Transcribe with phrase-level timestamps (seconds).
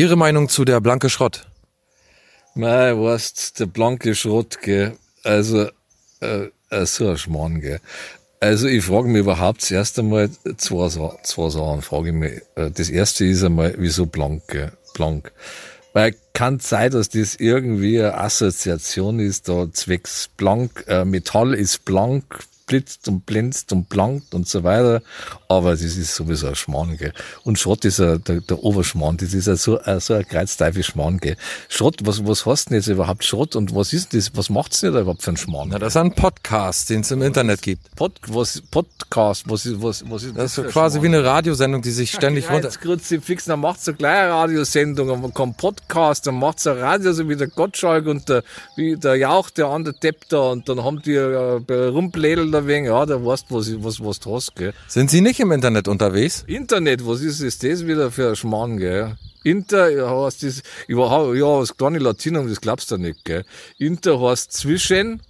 [0.00, 1.46] Ihre Meinung zu der blanke Schrott?
[2.54, 4.96] Mei, weißt, der blanke Schrott, gell.
[5.24, 5.68] Also,
[6.22, 7.80] äh, äh, so ein Schmarrn, gell.
[8.40, 10.88] Also ich frage mich überhaupt zuerst einmal zwei,
[11.22, 12.40] zwei Sachen, frage ich mich.
[12.54, 14.72] Äh, Das erste ist einmal, wieso blank, gell?
[14.94, 15.32] blank?
[15.92, 21.84] Weil kann sein, dass das irgendwie eine Assoziation ist, da zwecks blank, äh, Metall ist
[21.84, 22.38] blank,
[22.70, 25.02] blitzt und blitzt und blankt und so weiter.
[25.48, 27.12] Aber das ist sowieso ein Schmarrn, gell.
[27.42, 30.84] Und Schrott ist ein, der, der Oberschmarrn, das ist ein so, ein, so ein kreuzteufel
[30.84, 31.36] Schmarrn, gell.
[31.68, 34.94] Schrott, was, was heißt denn jetzt überhaupt Schrott und was ist das, was macht's denn
[34.94, 35.70] da überhaupt für ein Schmarrn?
[35.72, 37.94] Na, das ist ein Podcast, den es im Internet gibt.
[37.96, 41.06] Pod, was, Podcast, was ist, was, was ist Das ist so für ein quasi wie
[41.06, 41.24] Schmarrn?
[41.24, 42.68] eine Radiosendung, die sich ständig runter...
[42.68, 47.28] Jetzt Kruzifix, dann macht's eine kleine Radiosendung, dann kommt Podcast, dann macht's ein Radio, so
[47.28, 48.44] wie der Gottschalk und der,
[48.76, 52.88] wie der Jauch, der andere Depp da, und dann haben die äh, rumplädelt ein wenig,
[52.88, 54.72] ja, da weißt du, was, was, was du hast, gell.
[54.88, 56.44] Sind Sie nicht im Internet unterwegs?
[56.46, 59.16] Internet, was ist, ist das wieder für ein Schmarrn, gell?
[59.42, 63.44] Inter, ja, heißt das, überhaupt, ja, das kleine Latinum, das glaubst du nicht, gell?
[63.78, 65.22] Inter heißt zwischen,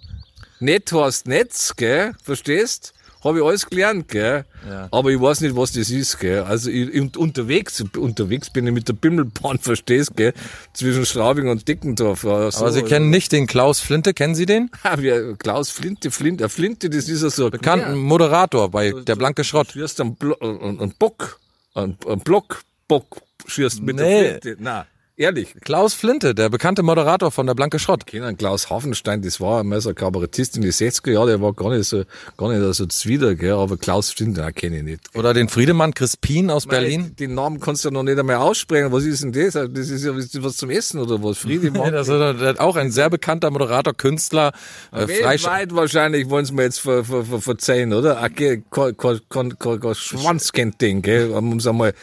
[0.58, 2.12] Net heißt Netz, gell?
[2.22, 2.92] Verstehst?
[3.22, 4.44] Habe ich alles gelernt, gell?
[4.68, 4.88] Ja.
[4.90, 6.40] Aber ich weiß nicht, was das ist, gell?
[6.42, 10.32] Also ich, und unterwegs, unterwegs bin ich mit der Bimmelbahn, verstehst, gell?
[10.72, 12.24] Zwischen Straubing und Dickendorf.
[12.24, 12.60] Ja, so.
[12.60, 14.70] Aber Sie kennen nicht den Klaus Flinte, kennen Sie den?
[14.82, 19.16] Ah, wie Klaus Flinte, Flinte, Flinte, das ist ja so ein Bekannten Moderator bei Der
[19.16, 19.72] blanke Schrott.
[19.72, 21.38] schierst einen, Blo einen, Bock,
[21.74, 24.02] einen, einen Block, Bock, schierst mit Nee.
[24.22, 24.56] der Flinte.
[24.60, 24.86] Na,
[25.20, 25.54] ehrlich.
[25.60, 28.06] Klaus Flinte, der bekannte Moderator von Der blanke Schrott.
[28.06, 31.52] kennen Klaus Hafenstein, das war einmal so ein Kabarettist in die 60er Jahre, der war
[31.52, 32.04] gar nicht so,
[32.36, 35.00] gar nicht so zwider, gell, aber Klaus Flinte, den kenne ich nicht.
[35.14, 37.14] Oder den Friedemann Crispin aus Berlin.
[37.18, 38.90] Den Namen kannst du noch nicht einmal aussprechen.
[38.92, 39.52] Was ist denn das?
[39.52, 41.38] Das ist ja was zum Essen oder was?
[41.38, 41.92] Friedemann?
[41.92, 44.52] das ist auch ein sehr bekannter Moderator, Künstler,
[44.92, 48.28] äh, Weltweit wahrscheinlich wollen sie mir jetzt ver, ver, ver, verzeihen, oder?
[48.30, 48.64] Kein
[49.94, 51.30] Schwanz kennt den, gell?
[51.30, 51.94] Um es einmal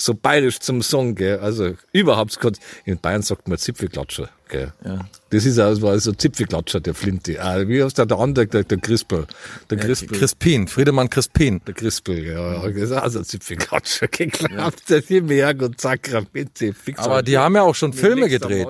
[0.00, 1.38] so bayerisch zum Song, gell?
[1.38, 4.72] Also überhaupt, kein- in Bayern sagt man Zipfelklatscher, gell?
[4.84, 5.06] Ja.
[5.30, 7.42] Das ist also, war so Zipfelklatscher, der Flinte.
[7.42, 9.26] Ah, wie heißt der, der andere, der, der Crispel?
[9.70, 10.18] Der Crispel.
[10.18, 11.60] Crispin, Friedemann Crispin.
[11.66, 14.90] Der Crispel, ja, das ist also ein Zipfelklatscher, geklappt.
[14.90, 16.74] Der viel mehr und Sakramente.
[16.96, 18.68] Aber die haben ja auch schon Filme gedreht.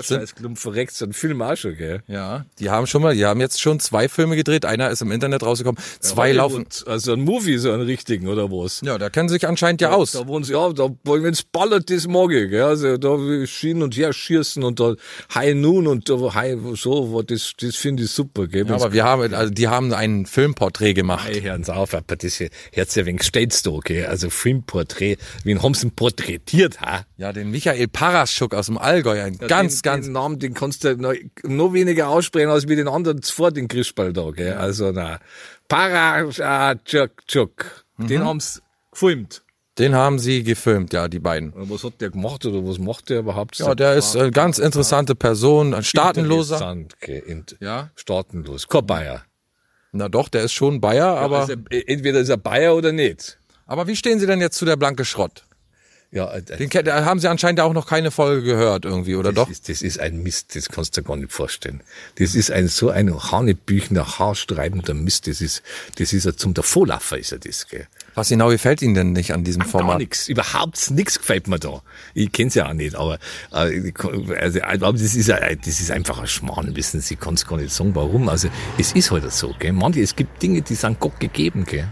[0.55, 2.03] Verreckt, so ein Film auch schon, gell?
[2.07, 4.65] ja, die haben schon mal, die haben jetzt schon zwei Filme gedreht.
[4.65, 5.81] Einer ist im Internet rausgekommen.
[6.01, 6.67] Zwei laufen.
[6.67, 8.81] Hollywood, Also ein Movie, so einen richtigen, oder was?
[8.83, 10.13] Ja, da kennen sie sich anscheinend ja aus.
[10.13, 12.63] Da wollen sie, ja, da wollen wir ins ballert, das mag ich, gell?
[12.63, 13.17] Also da
[13.47, 14.95] hin und her schießen und da
[15.35, 18.67] High Noon und da High, so, das, das finde ich super, gell?
[18.67, 21.29] Ja, aber wir haben, also die haben ein Filmporträt gemacht.
[21.29, 24.07] Hey, hören Sie auf, aber das hier, hört's ja wegen steht's da, gell?
[24.07, 27.05] Also Filmporträt, wen haben sie porträtiert, ha?
[27.17, 30.85] Ja, den Michael Paraschuk aus dem Allgäu, ein ganz, den, ganz, Den Namen, den kannst
[30.85, 34.55] du noch, noch weniger aussprechen als wie den anderen zuvor, den Christball da, gell?
[34.55, 35.19] Also, na.
[35.69, 37.85] Parachuk, Chuk.
[37.97, 38.07] Mhm.
[38.07, 39.43] Den haben's gefilmt.
[39.81, 41.53] Den haben sie gefilmt, ja, die beiden.
[41.57, 43.59] Was hat der gemacht oder was macht der überhaupt?
[43.59, 46.77] Ja, der ist eine ganz interessante Person, ein staatenloser.
[47.61, 47.91] Ja.
[47.97, 48.69] Staatenlos.
[48.69, 49.25] Kein Bayer.
[49.93, 53.39] Na doch, der ist schon Bayer, aber, also, äh, entweder ist er Bayer oder nicht.
[53.67, 55.45] aber wie stehen Sie denn jetzt zu der blanke Schrott?
[56.13, 59.49] Ja, äh, Den da haben Sie anscheinend auch noch keine Folge gehört irgendwie, oder doch?
[59.49, 61.83] Das ist, das ist ein Mist, das kannst du dir gar nicht vorstellen.
[62.17, 65.29] Das ist ein so ein hanebüchender, haarstreibender Mist.
[65.29, 65.63] Das ist,
[65.97, 67.87] das ist ja zum Davonlaufen ist er das, gell.
[68.15, 69.99] Was genau gefällt Ihnen denn nicht an diesem Gar Format?
[69.99, 71.81] nichts, überhaupt nichts gefällt mir da.
[72.13, 73.19] Ich kenn's ja auch nicht, aber
[73.55, 77.15] äh, ich kann- also, aber das ist ein- das ist einfach ein Schmarrn, wissen Sie,
[77.15, 78.29] ich kann's gar nicht sagen, warum.
[78.29, 78.49] Also
[78.79, 79.73] es ist halt so, gell.
[79.73, 81.87] Manche, es gibt Dinge, die sind Gott gegeben, gell.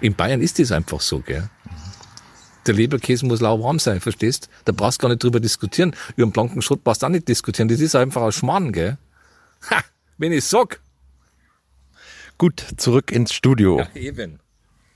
[0.00, 1.48] In Bayern ist das einfach so, gell.
[2.66, 4.50] Der Leberkäse muss lauwarm sein, verstehst?
[4.66, 5.96] Da brauchst du gar nicht drüber diskutieren.
[6.16, 7.68] Über den blanken Schrott brauchst du auch nicht diskutieren.
[7.68, 8.98] Das ist einfach ein Schmarrn, gell.
[9.70, 9.82] Ha,
[10.18, 10.80] wenn ich sag.
[12.36, 13.78] Gut, zurück ins Studio.
[13.80, 14.40] Ja, eben.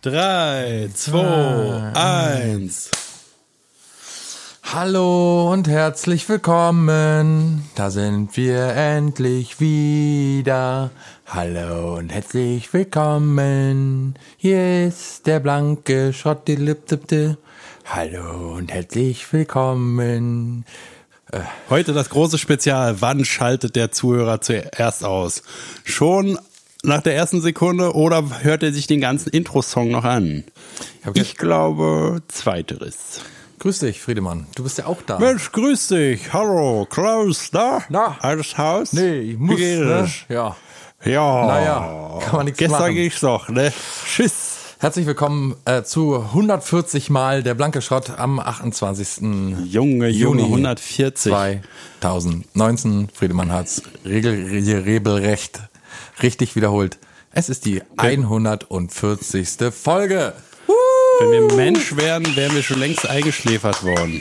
[0.04, 2.91] Drei, zwei, eins.
[4.62, 7.65] Hallo und herzlich willkommen.
[7.75, 10.91] Da sind wir endlich wieder.
[11.25, 14.16] Hallo und herzlich willkommen.
[14.37, 16.50] Hier ist der blanke Schrott.
[17.86, 20.66] Hallo und herzlich willkommen.
[21.71, 23.01] Heute das große Spezial.
[23.01, 25.42] Wann schaltet der Zuhörer zuerst aus?
[25.83, 26.39] Schon
[26.84, 30.45] nach der ersten Sekunde oder hört er sich den ganzen Intro-Song noch an?
[31.04, 33.21] hab Ich glaube, zweiteres.
[33.59, 34.47] Grüß dich, Friedemann.
[34.54, 35.19] Du bist ja auch da.
[35.19, 36.33] Mensch, grüß dich.
[36.33, 37.83] Hallo, Klaus, da?
[37.89, 38.16] Na?
[38.21, 38.92] Alles Haus?
[38.92, 40.10] Nee, ich muss, Wie ne?
[40.28, 40.57] Ja.
[41.04, 41.47] Ja.
[41.47, 42.95] Naja, kann man nichts Gestern machen.
[42.95, 43.72] ging's doch, ne?
[44.07, 44.59] Tschüss.
[44.78, 49.22] Herzlich willkommen äh, zu 140 Mal der blanke Schrott am 28.
[49.22, 51.33] Junge, Junge, Juni 140.
[52.01, 53.09] 2019.
[53.15, 54.34] Friedemann hat's regel,
[54.83, 55.60] regelrecht
[56.22, 56.99] richtig wiederholt.
[57.31, 59.49] Es ist die 140.
[59.72, 60.34] Folge.
[61.21, 64.21] Wenn wir Mensch wären, wären wir schon längst eingeschläfert worden.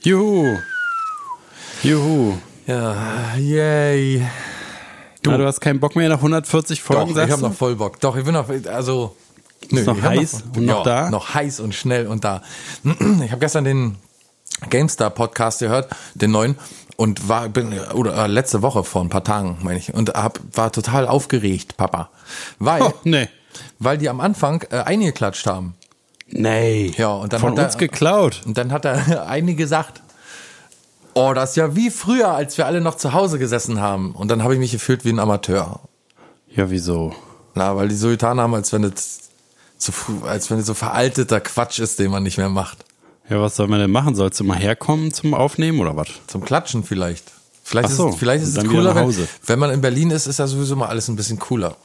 [0.00, 0.58] Juhu.
[1.82, 2.38] Juhu.
[2.66, 4.26] Ja, yay.
[5.22, 8.00] Du, du hast keinen Bock mehr nach 140 Folgen, Doch, ich habe noch voll Bock.
[8.00, 9.16] Doch, ich bin noch, also.
[9.70, 11.10] Nö, noch ich hab heiß und noch ja, da?
[11.10, 12.42] Noch heiß und schnell und da.
[13.24, 13.96] Ich habe gestern den
[14.68, 16.56] GameStar Podcast gehört, den neuen,
[16.96, 20.38] und war, bin, oder äh, letzte Woche vor ein paar Tagen, meine ich, und hab,
[20.54, 22.10] war total aufgeregt, Papa.
[22.58, 23.28] Weil, Oh, nee.
[23.78, 25.74] weil die am Anfang äh, eingeklatscht haben.
[26.28, 26.92] Nee.
[26.96, 28.42] Ja, und dann Von hat er- uns geklaut.
[28.46, 30.00] Und dann hat er eine gesagt,
[31.14, 34.12] oh, das ist ja wie früher, als wir alle noch zu Hause gesessen haben.
[34.12, 35.80] Und dann habe ich mich gefühlt wie ein Amateur.
[36.54, 37.14] Ja, wieso?
[37.54, 39.20] Na, weil die so getan haben, als wenn es
[39.78, 42.84] früh, als wenn es so veralteter Quatsch ist, den man nicht mehr macht.
[43.28, 44.14] Ja, was soll man denn machen?
[44.14, 46.08] Sollst du mal herkommen zum Aufnehmen oder was?
[46.26, 47.32] Zum Klatschen vielleicht.
[47.64, 49.14] Vielleicht so, ist, es- vielleicht ist es cooler, wenn,
[49.46, 51.76] wenn man in Berlin ist, ist ja sowieso mal alles ein bisschen cooler.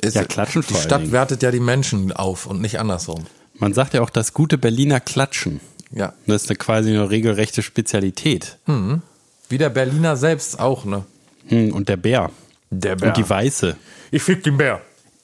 [0.00, 3.26] Ist, Ja, klatschen Die vor allen Stadt wertet ja die Menschen auf und nicht andersrum.
[3.58, 5.60] Man sagt ja auch das gute Berliner Klatschen.
[5.92, 6.14] Ja.
[6.26, 8.56] Das ist eine quasi eine regelrechte Spezialität.
[9.48, 11.04] Wie der Berliner selbst auch, ne?
[11.48, 12.30] Hm, und der Bär.
[12.70, 13.76] Der Und die Weiße.
[14.12, 14.80] Ich fick den Bär.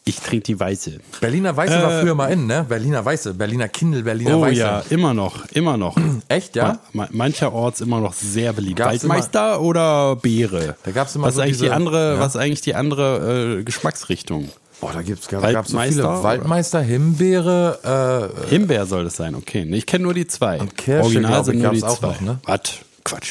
[0.09, 1.01] Ich trinke die Weiße.
[1.21, 2.65] Berliner Weiße war früher mal in, ne?
[2.69, 4.35] Berliner Weiße, Berliner Kindle, Berliner Äh.
[4.35, 4.55] Oh Weiße.
[4.61, 5.97] ja, immer noch, immer noch.
[6.29, 6.79] Echt, ja?
[6.93, 8.77] Ma- Mancherorts immer noch sehr beliebt.
[8.79, 10.77] Gab's Waldmeister oder Beere?
[10.85, 12.21] Da gab's immer was so eigentlich diese- die andere, ja.
[12.21, 14.49] was ist eigentlich die andere äh, Geschmacksrichtung?
[14.81, 16.23] Boah, da gibt's gab, gab's so Waldmeister, viele.
[16.23, 19.67] Waldmeister, Himbeere, äh, Himbeer soll das sein, okay.
[19.73, 20.61] Ich kenne nur die zwei.
[20.61, 22.07] Und Kirsche, Original sind nur die zwei.
[22.07, 22.39] noch, ne?
[22.45, 22.61] Was?
[23.03, 23.31] Quatsch.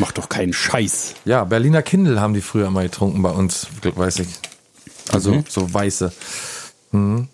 [0.00, 1.14] Mach doch keinen Scheiß.
[1.24, 4.28] ja, Berliner Kindle haben die früher mal getrunken bei uns, weiß ich.
[5.12, 6.12] Also so weiße.
[6.92, 7.28] Mhm.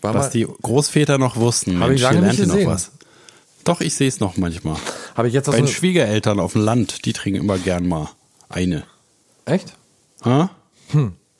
[0.00, 1.80] War Was mal, die Großväter noch wussten.
[1.80, 2.64] Hab Mensch, ich lange nicht gesehen.
[2.64, 2.90] noch was.
[3.64, 4.76] Doch, ich sehe es noch manchmal.
[5.14, 8.08] habe ich jetzt Bei den so, Schwiegereltern auf dem Land, die trinken immer gern mal
[8.48, 8.84] eine.
[9.44, 9.74] Echt?
[10.24, 10.50] Ha?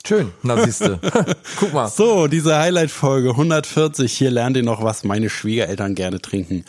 [0.05, 0.99] Schön, na siehste.
[1.61, 1.87] Guck mal.
[1.87, 4.11] So, diese Highlight-Folge 140.
[4.11, 6.65] Hier lernt ihr noch, was meine Schwiegereltern gerne trinken.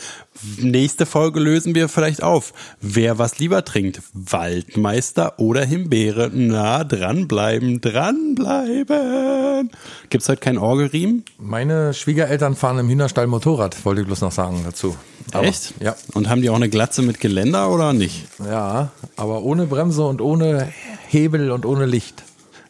[0.59, 2.53] Nächste Folge lösen wir vielleicht auf.
[2.81, 6.31] Wer was lieber trinkt, Waldmeister oder Himbeere.
[6.33, 9.73] Na, dranbleiben, dranbleiben.
[10.11, 11.25] Gibt's heute keinen Orgelriemen?
[11.37, 14.95] Meine Schwiegereltern fahren im Hühnerstall Motorrad, wollte ich bloß noch sagen dazu.
[15.33, 15.75] Aber, Echt?
[15.81, 15.97] Ja.
[16.13, 18.29] Und haben die auch eine Glatze mit Geländer oder nicht?
[18.39, 20.73] Ja, aber ohne Bremse und ohne
[21.09, 22.23] Hebel und ohne Licht.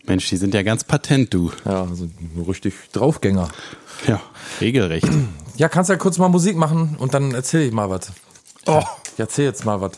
[0.06, 1.50] Mensch, die sind ja ganz patent, du.
[1.64, 3.48] Ja, also nur richtig Draufgänger.
[4.06, 4.20] Ja,
[4.60, 5.08] regelrecht.
[5.56, 8.12] Ja, kannst ja kurz mal Musik machen und dann erzähl ich mal was.
[8.66, 8.82] Oh.
[9.14, 9.92] Ich erzähl jetzt mal was.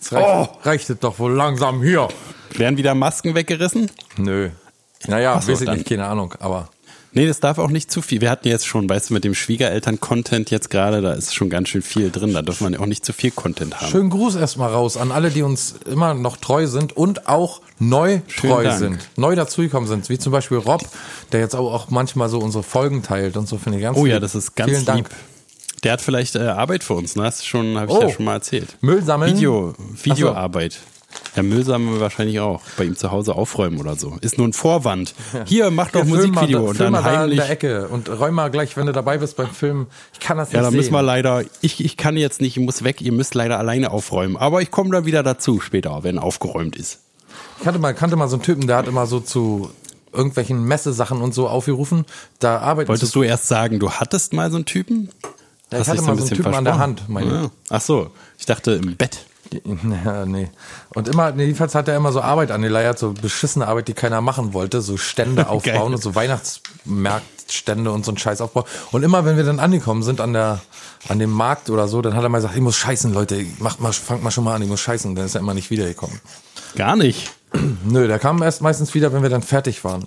[0.00, 2.08] Es reicht, reicht es doch wohl langsam hier.
[2.54, 3.90] Werden wieder Masken weggerissen?
[4.18, 4.50] Nö.
[5.06, 6.68] Naja, so, weiß ich nicht, keine Ahnung, aber
[7.16, 8.20] Nee, das darf auch nicht zu viel.
[8.20, 11.70] Wir hatten jetzt schon, weißt du, mit dem Schwiegereltern-Content jetzt gerade, da ist schon ganz
[11.70, 12.34] schön viel drin.
[12.34, 13.90] Da darf man auch nicht zu viel Content haben.
[13.90, 18.20] schönen Gruß erstmal raus an alle, die uns immer noch treu sind und auch neu
[18.28, 18.78] Schönen treu Dank.
[18.78, 19.08] sind.
[19.16, 20.82] Neu dazugekommen sind, wie zum Beispiel Rob,
[21.32, 24.04] der jetzt auch, auch manchmal so unsere Folgen teilt und so, finde ich ganz Oh
[24.04, 24.86] ja, das ist ganz Vielen lieb.
[24.86, 25.10] Dank.
[25.84, 27.22] Der hat vielleicht äh, Arbeit für uns, ne?
[27.22, 28.02] Das schon, habe ich Oh.
[28.02, 28.76] ja schon mal erzählt.
[28.82, 29.34] Müll sammeln.
[29.34, 30.78] Video, Videoarbeit.
[31.36, 32.62] Ja, Müll sammeln wir wahrscheinlich auch.
[32.78, 34.16] Bei ihm zu Hause aufräumen oder so.
[34.22, 35.14] Ist nur ein Vorwand.
[35.44, 37.38] Hier, mach doch film Musikvideo mal, und dann mal da in heimlich.
[37.40, 39.86] der Ecke und räum mal gleich, wenn du dabei bist beim Film.
[40.14, 42.62] Ich kann das nicht Ja, da müssen wir leider, ich, ich kann jetzt nicht, ich
[42.62, 44.36] muss weg, ihr müsst leider alleine aufräumen.
[44.36, 47.00] Aber ich komme da wieder dazu später, wenn aufgeräumt ist.
[47.58, 49.70] Ich kannte mal, kannte mal so einen Typen, der hat immer so zu
[50.12, 52.06] irgendwelchen Messesachen und so aufgerufen.
[52.38, 55.10] Da arbeitet Wolltest du erst sagen, du hattest mal so einen Typen?
[55.70, 56.78] Ja, ich hatte mal so einen Typen an der?
[56.78, 57.32] Hand, meine ich.
[57.32, 57.50] ja.
[57.70, 59.26] Ach so, ich dachte im Bett.
[60.04, 60.48] Ja, nee.
[60.94, 64.20] Und immer, nee, jedenfalls hat er immer so Arbeit angeleiert, so beschissene Arbeit, die keiner
[64.20, 68.64] machen wollte, so Stände aufbauen und so Weihnachtsmarktstände und so ein Scheiß aufbauen.
[68.92, 70.60] Und immer, wenn wir dann angekommen sind an der,
[71.08, 73.80] an dem Markt oder so, dann hat er mal gesagt, ich muss scheißen, Leute, macht
[73.80, 75.14] mal, fangt mal schon mal an, ich muss scheißen.
[75.14, 76.20] Dann ist er immer nicht wiedergekommen.
[76.76, 77.30] Gar nicht.
[77.84, 80.06] Nö, der kam erst meistens wieder, wenn wir dann fertig waren.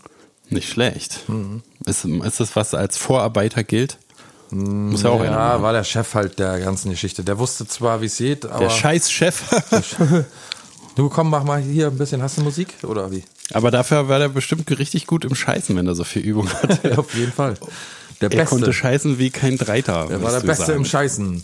[0.50, 1.29] Nicht schlecht.
[1.29, 1.62] Mhm.
[1.86, 3.98] Ist, ist das, was als Vorarbeiter gilt?
[4.51, 5.63] Muss ja auch Ja, machen.
[5.63, 7.24] war der Chef halt der ganzen Geschichte.
[7.24, 9.44] Der wusste zwar, wie es geht, aber Der Scheißchef.
[10.96, 13.24] du komm, mach mal hier ein bisschen, hast du Musik oder wie?
[13.53, 16.84] Aber dafür war der bestimmt richtig gut im Scheißen, wenn er so viel Übung hat.
[16.84, 17.56] Ja, auf jeden Fall.
[18.22, 18.46] Der Er Beste.
[18.56, 20.08] konnte scheißen wie kein Dreiter.
[20.10, 21.44] der war der Beste im Scheißen.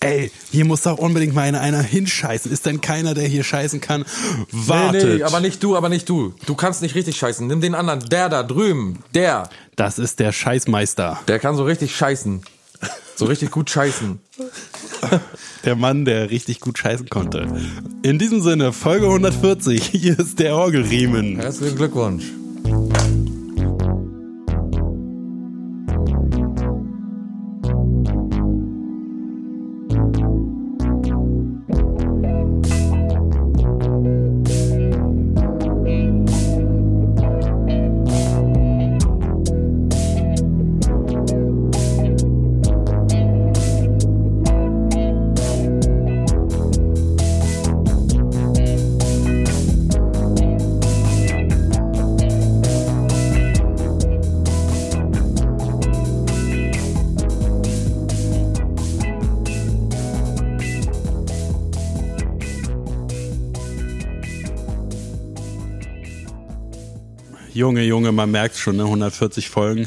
[0.00, 2.52] Ey, hier muss doch unbedingt mal einer, einer hinscheißen.
[2.52, 4.04] Ist denn keiner, der hier scheißen kann?
[4.52, 5.04] Wartet.
[5.04, 6.34] Nee, nee, aber nicht du, aber nicht du.
[6.46, 7.46] Du kannst nicht richtig scheißen.
[7.46, 8.08] Nimm den anderen.
[8.08, 9.00] Der da drüben.
[9.14, 9.50] Der.
[9.74, 11.18] Das ist der Scheißmeister.
[11.26, 12.42] Der kann so richtig scheißen.
[13.16, 14.20] So richtig gut scheißen.
[15.64, 17.48] Der Mann, der richtig gut scheißen konnte.
[18.02, 19.84] In diesem Sinne, Folge 140.
[19.84, 21.36] Hier ist der Orgelriemen.
[21.36, 22.22] Herzlichen Glückwunsch.
[68.08, 68.84] Junge, man merkt schon, ne?
[68.84, 69.86] 140 Folgen.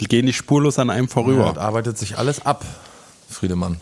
[0.00, 1.52] Die gehen nicht spurlos an einem vorüber.
[1.54, 2.64] Ja, arbeitet sich alles ab,
[3.30, 3.76] Friedemann.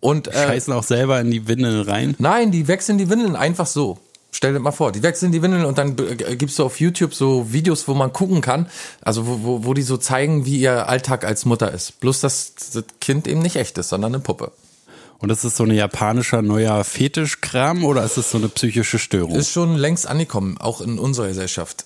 [0.00, 2.16] Und äh, Scheißen auch selber in die Windeln rein.
[2.18, 3.98] Nein, die wechseln die Windeln einfach so.
[4.34, 7.14] Stell dir mal vor, die wechseln die Windeln und dann äh, gibst du auf YouTube
[7.14, 8.66] so Videos, wo man gucken kann,
[9.02, 12.00] also wo, wo, wo die so zeigen, wie ihr Alltag als Mutter ist.
[12.00, 14.52] Bloß, dass das Kind eben nicht echt ist, sondern eine Puppe.
[15.18, 19.36] Und das ist so ein japanischer neuer Fetischkram oder ist es so eine psychische Störung?
[19.36, 21.84] Ist schon längst angekommen, auch in unserer Gesellschaft.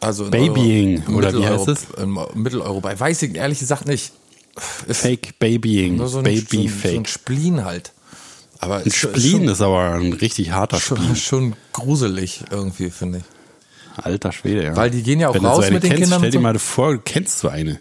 [0.00, 2.02] Also in Babying, Euro- oder wie heißt Mitteleuropa-
[2.34, 2.98] In Mitteleuropa.
[2.98, 4.12] Weiß ich ehrlich gesagt nicht.
[4.88, 6.96] Ist Fake Babying, so ein, Baby so ein, so Fake.
[6.96, 7.92] ein Spleen halt.
[8.60, 11.16] Aber Ein Spleen ist aber ein richtig harter schon, Spleen.
[11.16, 13.24] schon gruselig irgendwie, finde ich.
[14.04, 14.76] Alter Schwede, ja.
[14.76, 16.40] Weil die gehen ja auch Wenn du raus so mit den kennst, Kindern Stell dir
[16.40, 17.80] mal vor, du kennst so eine.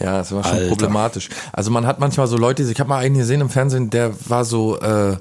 [0.00, 0.68] Ja, das war schon Alter.
[0.68, 1.28] problematisch.
[1.52, 4.44] Also man hat manchmal so Leute, ich habe mal einen gesehen im Fernsehen, der war
[4.44, 5.16] so äh,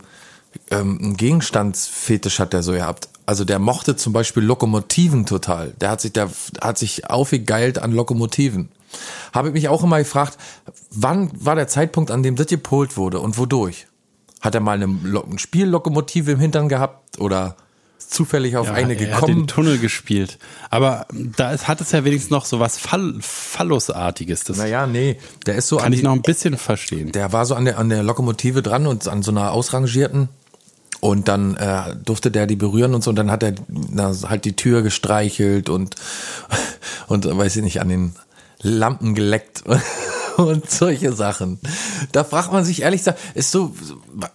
[0.71, 3.09] ähm, ein Gegenstandsfetisch hat der so gehabt.
[3.25, 5.74] Also der mochte zum Beispiel Lokomotiven total.
[5.81, 6.29] Der hat sich, der
[6.62, 8.69] hat sich aufgegeilt an Lokomotiven.
[9.33, 10.38] Habe ich mich auch immer gefragt,
[10.91, 13.88] wann war der Zeitpunkt, an dem das gepolt wurde und wodurch?
[14.45, 17.57] Hat er mal eine, Lo- Spiellokomotive im Hintern gehabt oder
[17.97, 19.47] zufällig auf Ja, eine er hat den gekommen?
[19.47, 20.37] Tunnel gespielt.
[20.69, 24.43] Aber da ist, hat es ja wenigstens noch so was Fall, Phallusartiges.
[24.43, 27.11] Das Naja, nee, der ist so kann an ich die, noch ein bisschen verstehen.
[27.11, 30.29] der war so an der, an der Lokomotive dran und an so einer ausrangierten.
[31.01, 33.09] Und dann äh, durfte der die berühren und so.
[33.09, 35.95] Und dann hat er na, halt die Tür gestreichelt und,
[37.07, 38.15] und weiß ich nicht, an den
[38.65, 39.63] Lampen geleckt
[40.38, 41.60] und solche Sachen.
[42.12, 43.74] Da fragt man sich ehrlich gesagt, ist so,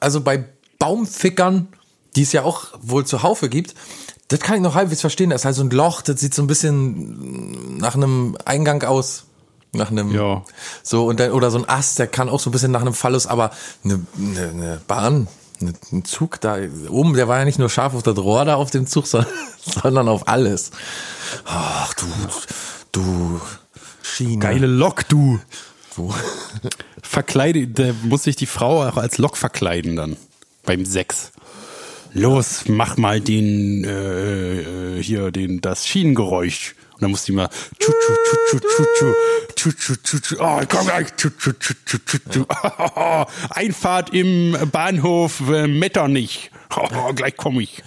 [0.01, 0.45] also bei
[0.79, 1.69] Baumfickern,
[2.17, 3.75] die es ja auch wohl zuhaufe gibt,
[4.29, 5.31] das kann ich noch halbwegs verstehen.
[5.31, 9.25] Das ist halt so ein Loch, das sieht so ein bisschen nach einem Eingang aus.
[9.73, 10.43] Nach einem, Ja.
[10.83, 12.95] so, und dann, oder so ein Ast, der kann auch so ein bisschen nach einem
[12.95, 13.53] Phallus, aber
[13.85, 15.29] eine, eine, eine Bahn,
[15.61, 16.57] ein Zug da
[16.89, 19.31] oben, der war ja nicht nur scharf auf das Rohr da auf dem Zug, sondern,
[19.83, 20.73] sondern auf alles.
[21.45, 22.07] Ach, du,
[22.93, 23.41] du,
[24.17, 24.39] Schiene.
[24.39, 25.41] Geile Lok, du.
[25.97, 26.13] Du.
[27.03, 30.17] Verkleide, da muss sich die Frau auch als Lok verkleiden dann.
[30.65, 31.33] Beim Sex.
[32.13, 36.75] Los, mach mal den, äh, äh, hier, den, das Schienengeräusch.
[36.95, 37.49] Und dann muss die mal,
[37.79, 39.15] tschu, tschu, tschu, tschu, tschu,
[39.55, 42.45] tschu, tschu, tschu, tschu, oh, komm gleich, tschu, tschu, tschu, tschu, tschu, tschu.
[43.51, 46.51] Einfahrt im Bahnhof äh, Metternich.
[46.77, 47.83] Oh, gleich komme ich.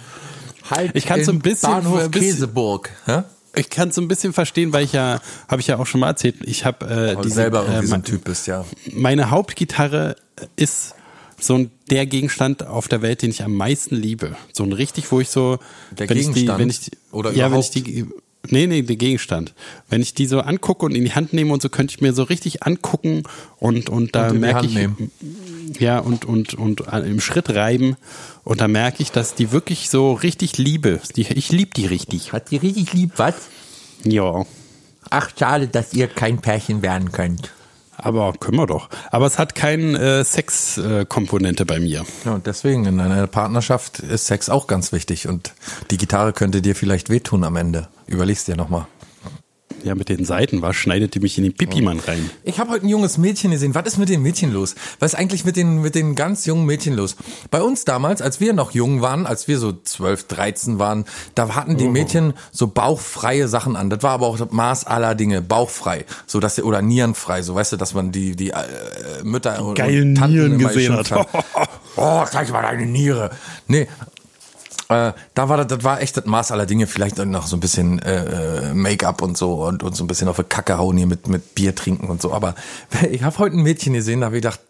[0.70, 2.90] Halt Ich kann so ein in bisschen- Bahnhof Käseburg.
[3.06, 3.22] Hä?
[3.56, 6.00] Ich kann es so ein bisschen verstehen, weil ich ja, habe ich ja auch schon
[6.00, 8.64] mal erzählt, ich habe äh, diese, selber irgendwie äh, so ein Typ bist, ja.
[8.92, 10.16] meine Hauptgitarre
[10.56, 10.94] ist
[11.40, 14.36] so ein, der Gegenstand auf der Welt, den ich am meisten liebe.
[14.52, 15.58] So ein richtig, wo ich so,
[15.90, 16.58] Der wenn ich die, Gegenstand?
[16.60, 18.06] wenn ich die, Oder ja, wenn ich die,
[18.48, 19.54] nee, nee, der Gegenstand.
[19.88, 22.12] Wenn ich die so angucke und in die Hand nehme und so, könnte ich mir
[22.12, 23.24] so richtig angucken
[23.58, 25.10] und, und da merke ich, nehmen.
[25.78, 27.96] Ja, und, und, und an- im Schritt reiben
[28.44, 31.00] und da merke ich, dass die wirklich so richtig liebe.
[31.14, 32.32] Ich liebe die richtig.
[32.32, 33.34] Hat die richtig lieb, was?
[34.04, 34.44] Ja.
[35.10, 37.50] Ach, schade, dass ihr kein Pärchen werden könnt.
[37.96, 38.88] Aber können wir doch.
[39.12, 42.04] Aber es hat keine äh, Sex-Komponente bei mir.
[42.24, 45.52] Ja, und deswegen in einer Partnerschaft ist Sex auch ganz wichtig und
[45.90, 47.88] die Gitarre könnte dir vielleicht wehtun am Ende.
[48.06, 48.86] Überlegst dir nochmal.
[49.84, 52.30] Ja, mit den Seiten, was schneidet die mich in den Pipimann rein?
[52.42, 53.74] Ich habe heute ein junges Mädchen gesehen.
[53.74, 54.76] Was ist mit den Mädchen los?
[54.98, 57.16] Was ist eigentlich mit den, mit den ganz jungen Mädchen los?
[57.50, 61.54] Bei uns damals, als wir noch jung waren, als wir so 12, 13 waren, da
[61.54, 63.90] hatten die Mädchen so bauchfreie Sachen an.
[63.90, 66.06] Das war aber auch das Maß aller Dinge, bauchfrei.
[66.26, 68.54] So dass sie, oder nierenfrei, so weißt du, dass man die, die äh,
[69.22, 71.12] Mütter und, geilen und Tanten Nieren gesehen hat.
[71.96, 73.32] oh, zeig mal deine Niere.
[73.68, 73.86] Nee,
[74.88, 77.60] Äh, da war das, das war echt das Maß aller Dinge, vielleicht noch so ein
[77.60, 80.96] bisschen äh, äh, Make-up und so und, und so ein bisschen auf die Kacke hauen
[80.96, 82.32] hier mit, mit Bier trinken und so.
[82.32, 82.54] Aber
[83.10, 84.60] ich habe heute ein Mädchen gesehen, da habe ich gedacht,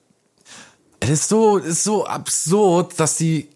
[1.00, 3.48] es ist so, es ist so absurd, dass die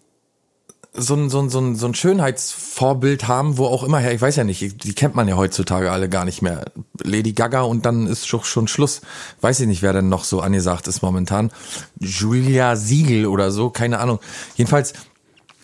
[0.93, 4.21] so ein, so ein, so ein, so ein Schönheitsvorbild haben, wo auch immer her, ich
[4.21, 6.65] weiß ja nicht, die kennt man ja heutzutage alle gar nicht mehr.
[7.01, 9.01] Lady Gaga und dann ist schon, schon Schluss.
[9.41, 11.51] Weiß ich nicht, wer denn noch so angesagt ist momentan.
[11.99, 14.19] Julia Siegel oder so, keine Ahnung.
[14.55, 14.93] Jedenfalls.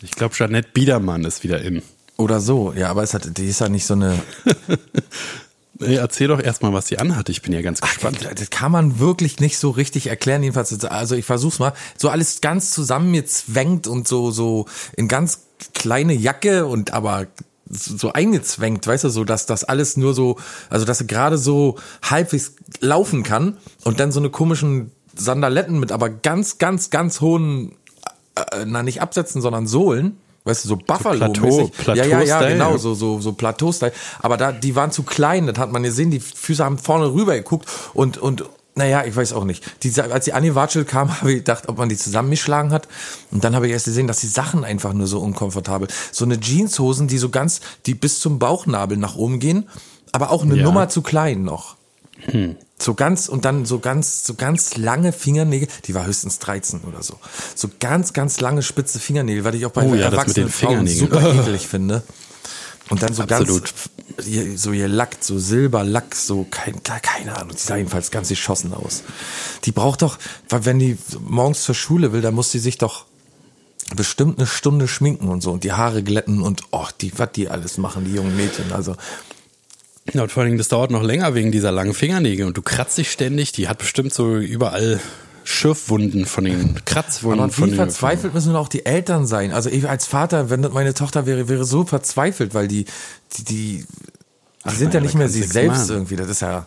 [0.06, 1.82] Ich glaube, Jeanette Biedermann ist wieder in.
[2.18, 4.18] Oder so, ja, aber es hat, die ist ja nicht so eine.
[5.82, 7.28] Erzähl doch erstmal, was die anhat.
[7.28, 8.20] Ich bin ja ganz gespannt.
[8.30, 10.42] Ach, das kann man wirklich nicht so richtig erklären.
[10.42, 11.74] Jedenfalls, also ich versuch's mal.
[11.98, 15.42] So alles ganz zusammen mir zwängt und so, so in ganz
[15.74, 17.28] kleine Jacke und aber
[17.68, 20.38] so eingezwängt, weißt du, so dass das alles nur so,
[20.70, 25.92] also dass er gerade so halbwegs laufen kann und dann so eine komischen Sandaletten mit
[25.92, 27.74] aber ganz, ganz, ganz hohen,
[28.36, 32.48] äh, na nicht Absätzen, sondern Sohlen weißt du, so Buffalo so Plateau, Ja, ja, ja,
[32.48, 33.92] genau, so so so Plateau-Style.
[34.20, 36.12] Aber da die waren zu klein, das hat man gesehen.
[36.12, 38.46] Die Füße haben vorne rüber geguckt und und
[38.77, 39.63] naja, ich weiß auch nicht.
[39.84, 42.88] Die, als die Annie Watschel kam, habe ich gedacht, ob man die zusammengeschlagen hat.
[43.32, 45.88] Und dann habe ich erst gesehen, dass die Sachen einfach nur so unkomfortabel.
[46.12, 49.70] So eine Jeanshosen, die so ganz, die bis zum Bauchnabel nach oben gehen,
[50.12, 50.63] aber auch eine Ja.
[50.63, 51.77] Nummer zu klein noch.
[52.77, 57.01] So ganz und dann so ganz, so ganz lange Fingernägel, die war höchstens 13 oder
[57.03, 57.17] so.
[57.55, 61.22] So ganz, ganz lange spitze Fingernägel, weil ich auch bei Oh ja, erwachsenen Frauen super
[61.39, 62.03] eklig finde.
[62.89, 63.74] Und dann so Absolut.
[64.17, 68.74] ganz, so ihr Lack, so Silberlack, so kein, keine Ahnung, die sah jedenfalls ganz geschossen
[68.74, 69.03] aus.
[69.63, 73.05] Die braucht doch, wenn die morgens zur Schule will, dann muss sie sich doch
[73.96, 77.50] bestimmt eine Stunde schminken und so und die Haare glätten und oh, die, was die
[77.50, 78.96] alles machen, die jungen Mädchen, also.
[80.13, 82.61] Ja, und vor allen Dingen, das dauert noch länger wegen dieser langen Fingernägel und du
[82.61, 83.51] kratzt dich ständig.
[83.53, 85.00] Die hat bestimmt so überall
[85.44, 87.39] Schürfwunden von den Kratzwunden.
[87.39, 89.51] Aber von wie den, verzweifelt müssen auch die Eltern sein?
[89.51, 92.85] Also ich als Vater, wenn das meine Tochter wäre, wäre so verzweifelt, weil die,
[93.37, 93.85] die, die,
[94.65, 95.91] die sind ja nicht mehr sie selbst machen.
[95.91, 96.15] irgendwie.
[96.15, 96.65] Das ist ja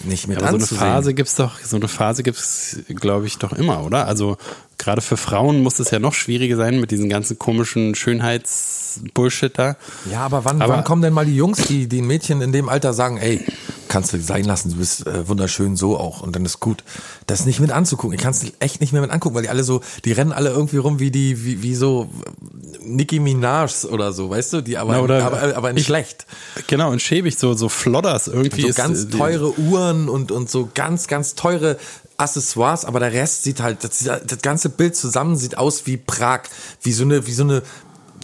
[0.00, 0.66] nicht mit Aber so eine.
[0.66, 4.06] Phase gibt's doch, so eine Phase gibt's, glaube ich, doch immer, oder?
[4.06, 4.36] Also
[4.80, 9.76] gerade für Frauen muss es ja noch schwieriger sein mit diesen ganzen komischen Schönheitsbullshit da.
[10.10, 12.68] Ja, aber wann, Aber- wann kommen denn mal die Jungs, die den Mädchen in dem
[12.68, 13.44] Alter sagen, ey,
[13.90, 16.82] kannst du sein lassen, du bist äh, wunderschön so auch und dann ist gut.
[17.26, 18.14] Das nicht mit anzugucken.
[18.16, 20.48] Ich kann es echt nicht mehr mit angucken, weil die alle so, die rennen alle
[20.50, 24.78] irgendwie rum wie die, wie, wie so äh, Nicki Minaj oder so, weißt du, die
[24.78, 26.24] aber, Na, oder- aber, aber in ich- schlecht.
[26.68, 28.62] Genau, und schäbig, so, so Flodders irgendwie.
[28.62, 31.76] so ist, ganz äh, teure Uhren und, und so ganz, ganz teure
[32.16, 36.42] Accessoires, aber der Rest sieht halt, das, das ganze Bild zusammen sieht aus wie Prag,
[36.82, 37.62] wie so eine, wie so eine,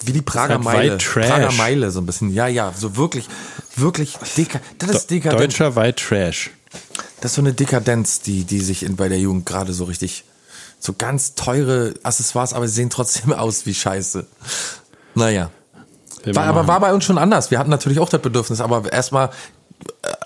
[0.06, 0.92] wie die Prager halt Meile.
[0.92, 1.28] White Trash.
[1.28, 2.32] Prager Meile, so ein bisschen.
[2.32, 3.28] Ja, ja, so wirklich,
[3.76, 5.40] wirklich deka das ist Dekadenz.
[5.40, 6.50] Deutscher White Trash.
[7.20, 10.24] Das ist so eine Dekadenz, die, die sich in, bei der Jugend gerade so richtig,
[10.78, 14.26] so ganz teure Accessoires, aber sie sehen trotzdem aus wie Scheiße.
[15.14, 15.50] Naja.
[16.24, 17.52] War, aber war bei uns schon anders.
[17.52, 19.30] Wir hatten natürlich auch das Bedürfnis, aber erstmal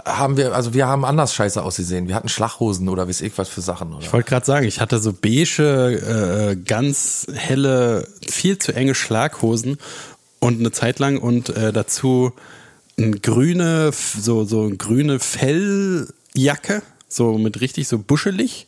[0.04, 2.08] haben wir, also wir haben anders scheiße ausgesehen.
[2.08, 3.92] Wir hatten Schlachhosen oder weiß ich was für Sachen.
[3.92, 4.02] Oder?
[4.04, 9.78] Ich wollte gerade sagen, ich hatte so beige, äh, ganz helle, viel zu enge Schlaghosen
[10.38, 12.32] und eine Zeit lang und äh, dazu
[12.98, 18.66] ein grüne, so, so eine grüne Felljacke, so mit richtig so buschelig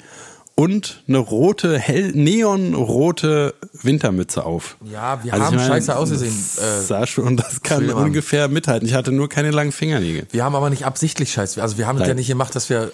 [0.55, 4.77] und eine rote, hell, neonrote Wintermütze auf.
[4.85, 6.35] Ja, wir Also haben meine, scheiße ausgesehen.
[6.57, 8.07] Das Äh, sah schon, das kann Schildermann.
[8.07, 8.87] ungefähr mithalten.
[8.87, 10.27] Ich hatte nur keine langen Fingernägel.
[10.31, 11.61] wir haben aber nicht absichtlich scheiße.
[11.62, 12.93] Also wir haben es ja nicht gemacht, dass wir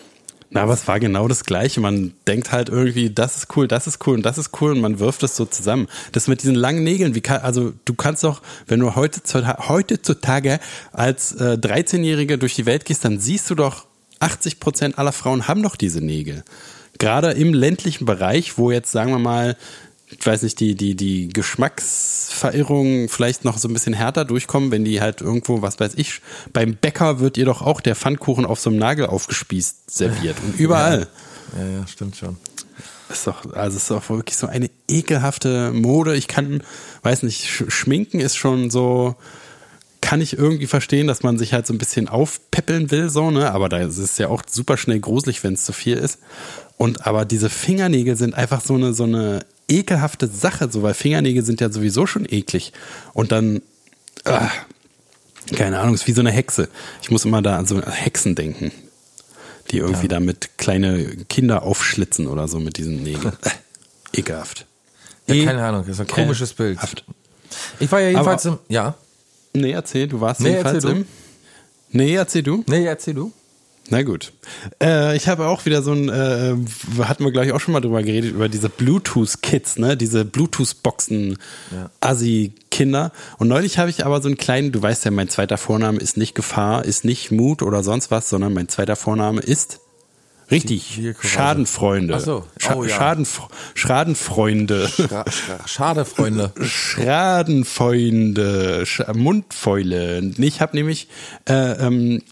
[0.50, 1.80] Na, aber es war genau das Gleiche.
[1.80, 4.80] Man denkt halt irgendwie, das ist cool, das ist cool und das ist cool und
[4.80, 5.88] man wirft es so zusammen.
[6.12, 9.20] Das mit diesen langen Nägeln, wie kann, also du kannst doch, wenn du heute,
[9.68, 10.60] heutzutage
[10.92, 13.86] als äh, 13-Jährige durch die Welt gehst, dann siehst du doch,
[14.20, 16.42] 80 Prozent aller Frauen haben doch diese Nägel.
[16.98, 19.56] Gerade im ländlichen Bereich, wo jetzt, sagen wir mal,
[20.10, 24.84] ich weiß nicht, die, die, die Geschmacksverirrungen vielleicht noch so ein bisschen härter durchkommen, wenn
[24.84, 26.20] die halt irgendwo, was weiß ich,
[26.52, 30.36] beim Bäcker wird ihr doch auch der Pfannkuchen auf so einem Nagel aufgespießt serviert.
[30.44, 31.08] Und überall.
[31.58, 32.36] Ja, ja, stimmt schon.
[33.10, 36.14] Ist doch, also ist doch wirklich so eine ekelhafte Mode.
[36.14, 36.62] Ich kann,
[37.02, 39.14] weiß nicht, Sch- Schminken ist schon so,
[40.08, 43.50] kann ich irgendwie verstehen, dass man sich halt so ein bisschen aufpeppeln will, so, ne?
[43.52, 46.18] Aber da ist es ja auch super schnell gruselig, wenn es zu viel ist.
[46.78, 51.44] Und aber diese Fingernägel sind einfach so eine, so eine ekelhafte Sache, so, weil Fingernägel
[51.44, 52.72] sind ja sowieso schon eklig.
[53.12, 53.60] Und dann,
[54.24, 54.48] ah,
[55.54, 56.68] keine Ahnung, ist wie so eine Hexe.
[57.02, 58.72] Ich muss immer da an so Hexen denken,
[59.70, 60.08] die irgendwie Ja.
[60.08, 63.36] damit kleine Kinder aufschlitzen oder so mit diesen Nägeln.
[64.14, 64.64] Ekelhaft.
[65.26, 66.78] Ja, keine Ahnung, das ist ein komisches Bild.
[67.78, 68.94] Ich war ja jedenfalls Aber- im, ja.
[69.60, 70.96] Nee, erzähl, du warst Nee, jedenfalls erzähl du.
[71.00, 71.06] im.
[71.92, 72.64] Nee, erzähl du.
[72.68, 73.32] Nee, erzähl du.
[73.90, 74.32] Na gut.
[74.82, 76.54] Äh, ich habe auch wieder so ein, äh,
[77.02, 79.96] hatten wir gleich auch schon mal drüber geredet, über diese Bluetooth-Kids, ne?
[79.96, 81.38] Diese Bluetooth-Boxen,
[81.72, 81.90] Ja.
[82.00, 83.12] Assi-Kinder.
[83.38, 86.18] Und neulich habe ich aber so einen kleinen, du weißt ja, mein zweiter Vorname ist
[86.18, 89.80] nicht Gefahr, ist nicht Mut oder sonst was, sondern mein zweiter Vorname ist
[90.50, 91.00] richtig.
[91.20, 92.14] Schadenfreunde.
[92.16, 92.44] Ach so.
[92.74, 92.96] Oh ja.
[92.96, 93.40] Schadenf
[93.74, 94.88] Schadenfreunde.
[94.88, 96.52] Schra schra schade, Freunde.
[97.48, 100.32] Schradenfreunde, Sch Mundfäule.
[100.38, 101.08] Ich habe nämlich
[101.48, 102.22] äh, ähm,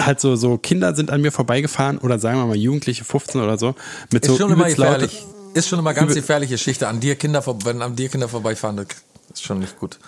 [0.00, 3.58] halt so, so Kinder sind an mir vorbeigefahren oder sagen wir mal Jugendliche 15 oder
[3.58, 3.74] so
[4.12, 5.22] mit Ist so schon immer laute- gefährlich.
[5.54, 6.88] Ist schon immer ganz gefährliche Geschichte.
[6.88, 8.86] An dir Kinder, wenn an dir Kinder vorbeifahren, das
[9.32, 9.98] ist schon nicht gut.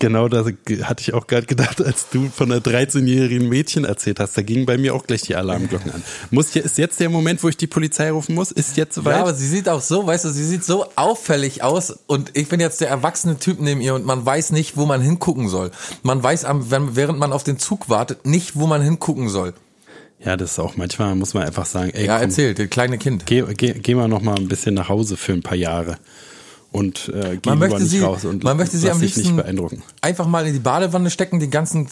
[0.00, 0.46] Genau, das
[0.82, 4.36] hatte ich auch gerade gedacht, als du von einer 13-jährigen Mädchen erzählt hast.
[4.36, 6.02] Da gingen bei mir auch gleich die Alarmglocken an.
[6.30, 8.50] Muss hier, ist jetzt der Moment, wo ich die Polizei rufen muss?
[8.50, 9.16] Ist jetzt soweit?
[9.16, 12.48] Ja, aber sie sieht auch so, weißt du, sie sieht so auffällig aus und ich
[12.48, 15.70] bin jetzt der erwachsene Typ neben ihr und man weiß nicht, wo man hingucken soll.
[16.02, 19.52] Man weiß, während man auf den Zug wartet, nicht, wo man hingucken soll.
[20.24, 22.96] ja, das ist auch manchmal, muss man einfach sagen, ey, Ja, komm, erzähl, das kleine
[22.96, 23.26] Kind.
[23.26, 25.98] geh, geh, geh mal noch mal ein bisschen nach Hause für ein paar Jahre
[26.72, 29.82] und äh, geh Man möchte sie, raus und man möchte sie am liebsten nicht beeindrucken.
[30.00, 31.88] einfach mal in die Badewanne stecken, die ganzen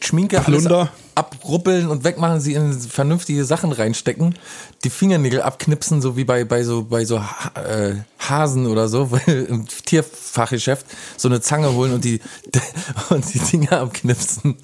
[0.00, 0.90] Schminke Plunder.
[1.14, 4.36] abruppeln und wegmachen, sie in vernünftige Sachen reinstecken,
[4.84, 9.46] die Fingernägel abknipsen, so wie bei, bei so, bei so äh, Hasen oder so, weil
[9.48, 12.20] im Tierfachgeschäft so eine Zange holen und die,
[13.10, 14.56] und die Dinger abknipsen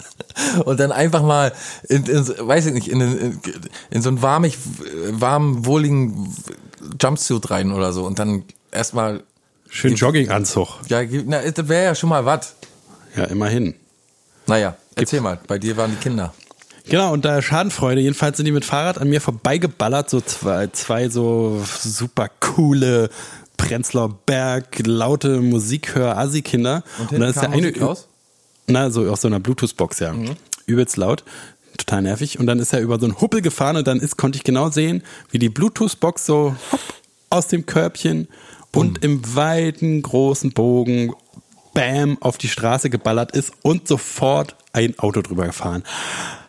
[0.65, 1.53] und dann einfach mal
[1.89, 3.41] in, in weiß ich nicht, in, in,
[3.91, 4.59] in so einen warmig,
[5.11, 6.33] warmen, wohligen
[7.01, 9.23] Jumpsuit rein oder so und dann erstmal,
[9.69, 10.69] Schön Jogginganzug.
[10.89, 12.55] ja, na, das wäre ja schon mal was.
[13.17, 13.75] Ja, immerhin.
[14.47, 16.35] Naja, erzähl mal, bei dir waren die Kinder.
[16.87, 21.09] Genau, und da Schadenfreude, jedenfalls sind die mit Fahrrad an mir vorbeigeballert, so zwei, zwei
[21.09, 23.09] so super coole
[23.57, 26.83] Prenzlauer Berg, laute Musikhör-Assi-Kinder.
[26.99, 28.09] Und, hinten kam Musik raus?
[28.67, 30.15] Na, so aus so einer Bluetooth-Box, ja.
[30.67, 31.25] Übelst laut.
[31.79, 32.39] Total nervig.
[32.39, 34.71] Und dann ist er über so einen Huppel gefahren und dann ist, konnte ich genau
[34.71, 36.81] sehen, wie die Bluetooth-Box so hopp,
[37.31, 38.29] aus dem Körbchen
[38.75, 41.13] und im weiten, großen Bogen
[41.75, 45.83] bam auf die Straße geballert ist und sofort ein Auto drüber gefahren.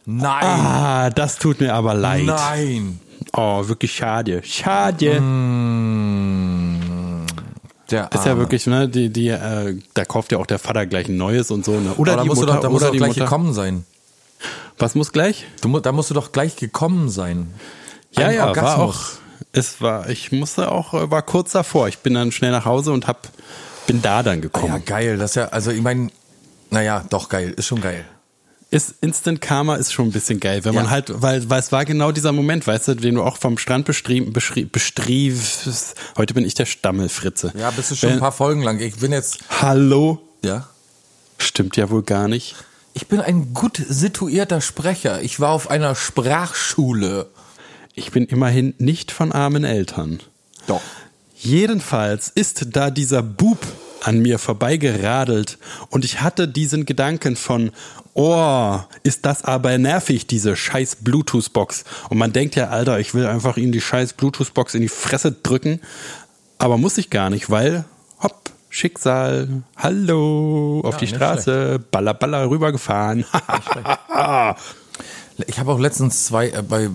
[0.05, 0.43] Nein!
[0.43, 2.25] Ah, das tut mir aber leid.
[2.25, 2.99] Nein!
[3.33, 4.41] Oh, wirklich schade.
[4.43, 5.21] Schade.
[7.91, 11.07] Der Ist ja wirklich, ne, die, die, äh, da kauft ja auch der Vater gleich
[11.07, 11.93] ein neues und so, ne?
[11.97, 13.23] Oder Aber da die musst Mutter, du doch, da musst oder die gleich Mutter.
[13.25, 13.85] gekommen sein.
[14.79, 15.45] Was muss gleich?
[15.61, 17.53] Du, da musst du doch gleich gekommen sein.
[18.17, 18.95] Ja, Ein ja, war Orgasmus.
[18.95, 19.24] auch,
[19.55, 21.87] es war, ich musste auch, äh, war kurz davor.
[21.87, 23.27] Ich bin dann schnell nach Hause und hab,
[23.87, 24.83] bin da dann Ja, gekommen.
[24.85, 25.17] geil.
[25.17, 26.09] Das ist ja, also ich meine,
[26.69, 28.05] naja, doch geil, ist schon geil.
[28.71, 30.81] Ist Instant Karma ist schon ein bisschen geil, wenn Ja.
[30.81, 33.57] man halt, weil, weil es war genau dieser Moment, weißt du, den du auch vom
[33.57, 35.95] Strand beschrieben, beschrie, bestriebst.
[36.17, 37.53] Heute bin ich der Stammelfritze.
[37.57, 38.79] Ja, bist du schon Wenn- ein paar Folgen lang.
[38.79, 40.19] Ich bin jetzt, Hallo?
[40.43, 40.67] ja.
[41.37, 42.55] Stimmt ja wohl gar nicht.
[42.93, 45.21] Ich bin ein gut situierter Sprecher.
[45.21, 47.27] Ich war auf einer Sprachschule.
[47.95, 50.19] Ich bin immerhin nicht von armen Eltern.
[50.67, 50.81] Doch.
[51.37, 53.59] Jedenfalls ist da dieser Bub
[54.01, 55.57] an mir vorbeigeradelt
[55.89, 57.71] und ich hatte diesen Gedanken von,
[58.13, 61.85] oh, ist das aber nervig, diese scheiß Bluetooth-Box.
[62.09, 65.31] Und man denkt ja, Alter, ich will einfach ihm die scheiß Bluetooth-Box in die Fresse
[65.31, 65.79] drücken,
[66.57, 67.85] aber muss ich gar nicht, weil,
[68.21, 73.25] hopp, Schicksal, hallo, auf Ja, die Straße, baller, baller rübergefahren.
[75.47, 76.89] Ich habe auch letztens zwei äh, bei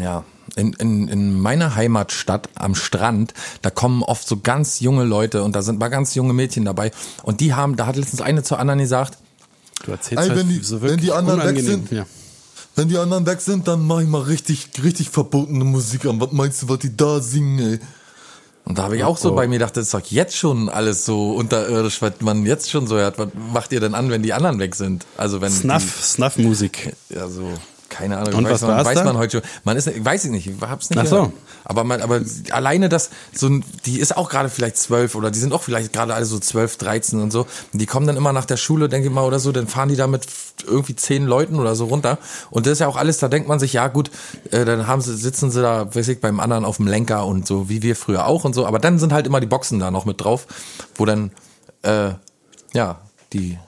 [0.00, 0.24] ja
[0.56, 5.54] in, in, in meiner Heimatstadt am Strand, da kommen oft so ganz junge Leute und
[5.54, 6.90] da sind mal ganz junge Mädchen dabei
[7.22, 9.18] und die haben, da hat letztens eine zur anderen gesagt,
[9.84, 12.04] Du erzählst Ey, wenn halt die- so wenn die anderen weg sind, Ja.
[12.74, 16.20] Wenn die anderen weg sind, dann mach ich mal richtig, richtig verbotene Musik an.
[16.20, 17.78] Was meinst du, was die da singen, ey?
[18.64, 19.34] und da habe ich auch so Oh.
[19.34, 22.86] bei mir gedacht, das ist doch jetzt schon alles so unterirdisch, was man jetzt schon
[22.86, 23.18] so hört.
[23.18, 25.06] Was macht ihr denn an, wenn die anderen weg sind?
[25.16, 26.94] Also wenn Snuff, Snuff-Musik.
[27.08, 27.48] Ja so
[27.88, 29.04] keine Ahnung, Und weiß, was man, war's weiß da?
[29.04, 29.50] man heute schon.
[29.64, 31.32] Man ist, weiß ich nicht, ich hab's nicht Ach so.
[31.64, 32.20] Aber man, aber
[32.50, 35.92] alleine das, so ein, die ist auch gerade vielleicht zwölf oder die sind auch vielleicht
[35.92, 37.46] gerade alle so zwölf, dreizehn und so.
[37.72, 39.88] Und die kommen dann immer nach der Schule, denke ich mal, oder so, dann fahren
[39.88, 40.26] die da mit
[40.66, 42.18] irgendwie zehn Leuten oder so runter.
[42.50, 44.10] Und das ist ja auch alles, da denkt man sich, ja gut,
[44.50, 47.46] äh, dann haben sie, sitzen sie da, weiß ich, beim anderen auf dem Lenker und
[47.46, 48.66] so, wie wir früher auch und so.
[48.66, 50.46] Aber dann sind halt immer die Boxen da noch mit drauf,
[50.94, 51.30] wo dann,
[51.82, 52.10] äh,
[52.74, 53.00] ja,
[53.32, 53.58] die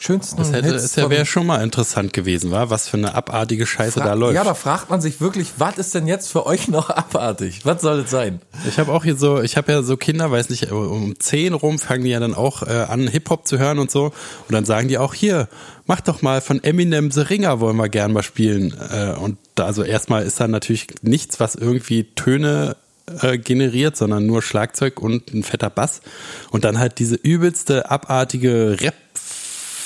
[0.00, 3.66] schönsten Das hätte, Hits von- wäre schon mal interessant gewesen, war, was für eine abartige
[3.66, 4.34] Scheiße da läuft.
[4.34, 7.60] ja, aber fragt man sich wirklich, was ist denn jetzt für euch noch abartig?
[7.64, 8.40] Was soll es sein?
[8.68, 11.78] Ich habe auch hier so, ich habe ja so Kinder, weiß nicht, um 10 rum
[11.78, 14.04] fangen die ja dann auch äh, an, Hip-Hop zu hören und so.
[14.04, 15.48] Und dann sagen die auch, hier,
[15.86, 18.74] mach doch mal von Eminem The Ringer, wollen wir gern mal spielen.
[18.92, 22.76] Äh, und da, also erstmal ist da natürlich nichts, was irgendwie Töne
[23.22, 26.02] äh, generiert, sondern nur Schlagzeug und ein fetter Bass.
[26.50, 28.76] Und dann halt diese übelste, abartige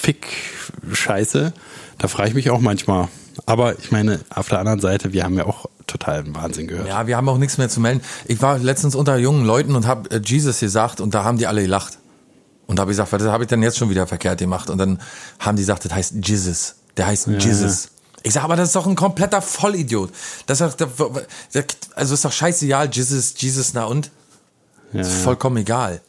[0.02, 1.52] Rap-Fick-Scheiße.
[1.98, 3.08] Da frage ich mich auch manchmal,
[3.46, 6.88] Aber ich meine, auf der anderen Seite, wir haben ja auch totalen Wahnsinn gehört.
[6.88, 8.02] Ja, wir haben auch nichts mehr zu melden.
[8.26, 11.46] Ich war letztens unter jungen Leuten und habe äh, Jesus gesagt und da haben die
[11.46, 11.98] alle gelacht.
[12.66, 14.70] Und da habe ich gesagt, was habe ich denn jetzt schon wieder verkehrt gemacht?
[14.70, 15.00] Und dann
[15.38, 16.76] haben die gesagt, das heißt Jesus.
[16.96, 17.88] Der heißt Jesus.
[18.22, 20.10] Ich sag, aber das ist doch ein kompletter Vollidiot.
[20.46, 20.90] Das ist doch,
[21.94, 24.10] also ist doch scheißegal, Jesus, Jesus, na und?
[24.92, 25.18] Ja, Ist ja.
[25.18, 26.00] vollkommen egal.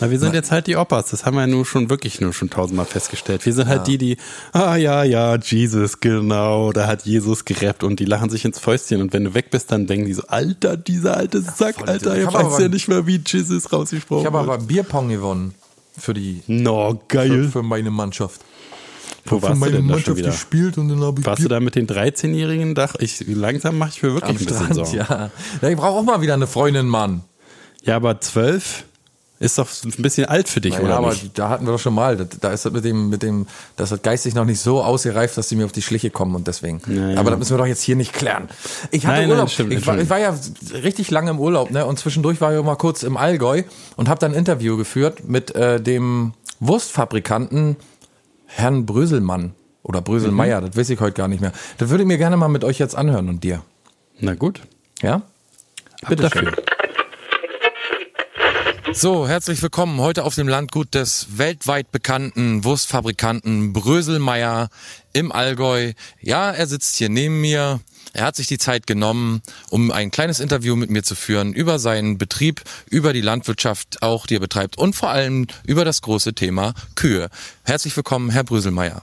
[0.00, 1.10] Na, wir sind jetzt halt die Opas.
[1.10, 3.44] Das haben wir ja nur schon wirklich nur schon tausendmal festgestellt.
[3.44, 4.16] Wir sind halt die, die,
[4.52, 9.00] ah ja, ja, Jesus, genau, da hat Jesus gerappt und die lachen sich ins Fäustchen
[9.00, 12.14] und wenn du weg bist, dann denken die so, Alter, dieser alte Sack, voll Alter,
[12.14, 15.54] Ich ihr hab weiß ja nicht mehr, wie Jesus rausgesprochen Ich habe aber Bierpong gewonnen
[15.98, 17.48] für die No, für, geil.
[17.52, 18.40] für meine Mannschaft.
[19.24, 20.30] Wo für warst du meine denn da schon Mannschaft wieder?
[20.30, 22.74] gespielt und dann habe ich Warst du da mit den 13-Jährigen?
[22.74, 24.96] Dach, ich, langsam mache ich mir wirklich am ein bisschen Strand, Sorgen.
[24.96, 25.06] Ja.
[25.08, 25.30] ja.
[25.62, 25.68] ja.
[25.68, 27.22] Ich brauche auch mal wieder eine Freundin, Mann.
[27.86, 28.84] aber zwölf
[29.40, 31.38] ist doch ein bisschen alt für dich, Ja, oder aber nicht?
[31.38, 32.16] da hatten wir doch schon mal.
[32.16, 33.46] Da, ist das mit dem, mit dem,
[33.76, 36.48] das hat geistig noch nicht so ausgereift, dass sie mir auf die Schliche kommen und
[36.48, 36.80] deswegen.
[36.88, 37.20] Ja, ja.
[37.20, 38.48] Aber das müssen wir doch jetzt hier nicht klären.
[38.90, 39.50] Ich hatte Nein, nein, Urlaub.
[39.50, 40.34] stimmt, ich, war, ich war ja
[40.82, 41.86] richtig lange im Urlaub, ne?
[41.86, 43.62] Und zwischendurch war ich auch mal kurz im Allgäu
[43.96, 47.76] und habe dann ein Interview geführt mit äh, dem Wurstfabrikanten
[48.46, 49.52] Herrn Bröselmann
[49.84, 50.60] oder Bröselmeier.
[50.62, 51.52] Das weiß ich heute gar nicht mehr.
[51.78, 53.62] Das würde ich mir gerne mal mit euch jetzt anhören und dir.
[54.18, 54.62] Na gut.
[55.00, 55.22] Ja?
[56.08, 56.54] Bitte Bitteschön.
[58.92, 64.70] So, herzlich willkommen heute auf dem Landgut des weltweit bekannten Wurstfabrikanten Bröselmeier
[65.12, 65.92] im Allgäu.
[66.20, 67.80] Ja, er sitzt hier neben mir.
[68.14, 71.78] Er hat sich die Zeit genommen, um ein kleines Interview mit mir zu führen über
[71.78, 76.32] seinen Betrieb, über die Landwirtschaft auch, die er betreibt und vor allem über das große
[76.34, 77.28] Thema Kühe.
[77.68, 79.02] Herzlich willkommen, Herr Bröselmeier.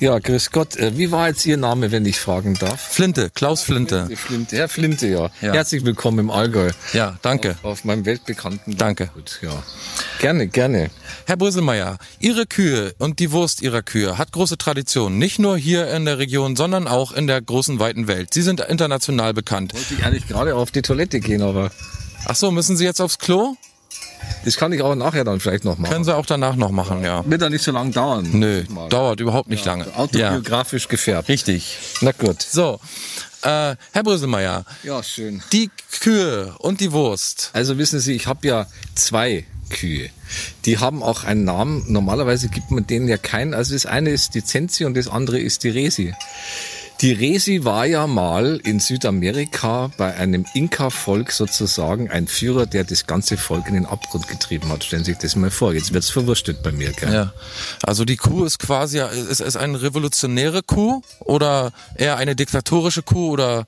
[0.00, 0.74] Ja, grüß Gott.
[0.74, 2.80] Äh, Wie war jetzt Ihr Name, wenn ich fragen darf?
[2.80, 4.10] Flinte, Klaus Flinte.
[4.16, 4.56] Flinte.
[4.56, 5.30] Herr Flinte, ja.
[5.40, 5.52] Ja.
[5.52, 6.72] Herzlich willkommen im Allgäu.
[6.92, 7.50] Ja, danke.
[7.62, 9.10] Auf, auf meinem weltbekannten Danke.
[9.14, 9.62] Gut, ja.
[10.18, 10.90] Gerne, gerne.
[11.26, 15.88] Herr Bröselmeier, Ihre Kühe und die Wurst Ihrer Kühe hat große Tradition, nicht nur hier
[15.92, 18.34] in der Region, sondern auch in der großen weiten Welt.
[18.34, 19.72] Sie sind international bekannt.
[19.72, 21.70] Wollte ich eigentlich gerade auf die Toilette gehen, aber
[22.24, 23.54] Ach so, müssen Sie jetzt aufs Klo?
[24.44, 25.92] Das kann ich auch nachher dann vielleicht noch machen.
[25.92, 27.22] Können Sie auch danach noch machen, ja.
[27.28, 28.28] Wird da nicht so lange dauern.
[28.32, 28.88] Nö, Mal.
[28.88, 29.86] dauert überhaupt nicht lange.
[29.86, 31.28] Ja, Autobiografisch gefärbt.
[31.28, 31.76] richtig.
[32.00, 32.42] Na gut.
[32.42, 32.80] So,
[33.42, 35.42] äh, Herr Bröselmeier, Ja, schön.
[35.52, 37.50] die Kühe und die Wurst.
[37.52, 40.10] Also wissen Sie, ich habe ja zwei Kühe.
[40.64, 41.84] Die haben auch einen Namen.
[41.86, 43.54] Normalerweise gibt man denen ja keinen.
[43.54, 46.12] Also das eine ist die Zenzi und das andere ist die Resi.
[47.00, 53.06] Die Resi war ja mal in Südamerika bei einem Inka-Volk sozusagen ein Führer, der das
[53.06, 54.84] ganze Volk in den Abgrund getrieben hat.
[54.84, 55.72] Stellen Sie sich das mal vor.
[55.72, 56.92] Jetzt wird's verwurstet bei mir.
[56.92, 57.10] Gell?
[57.10, 57.32] Ja.
[57.82, 63.30] Also die Kuh ist quasi, ist es eine revolutionäre Kuh oder eher eine diktatorische Kuh
[63.30, 63.64] oder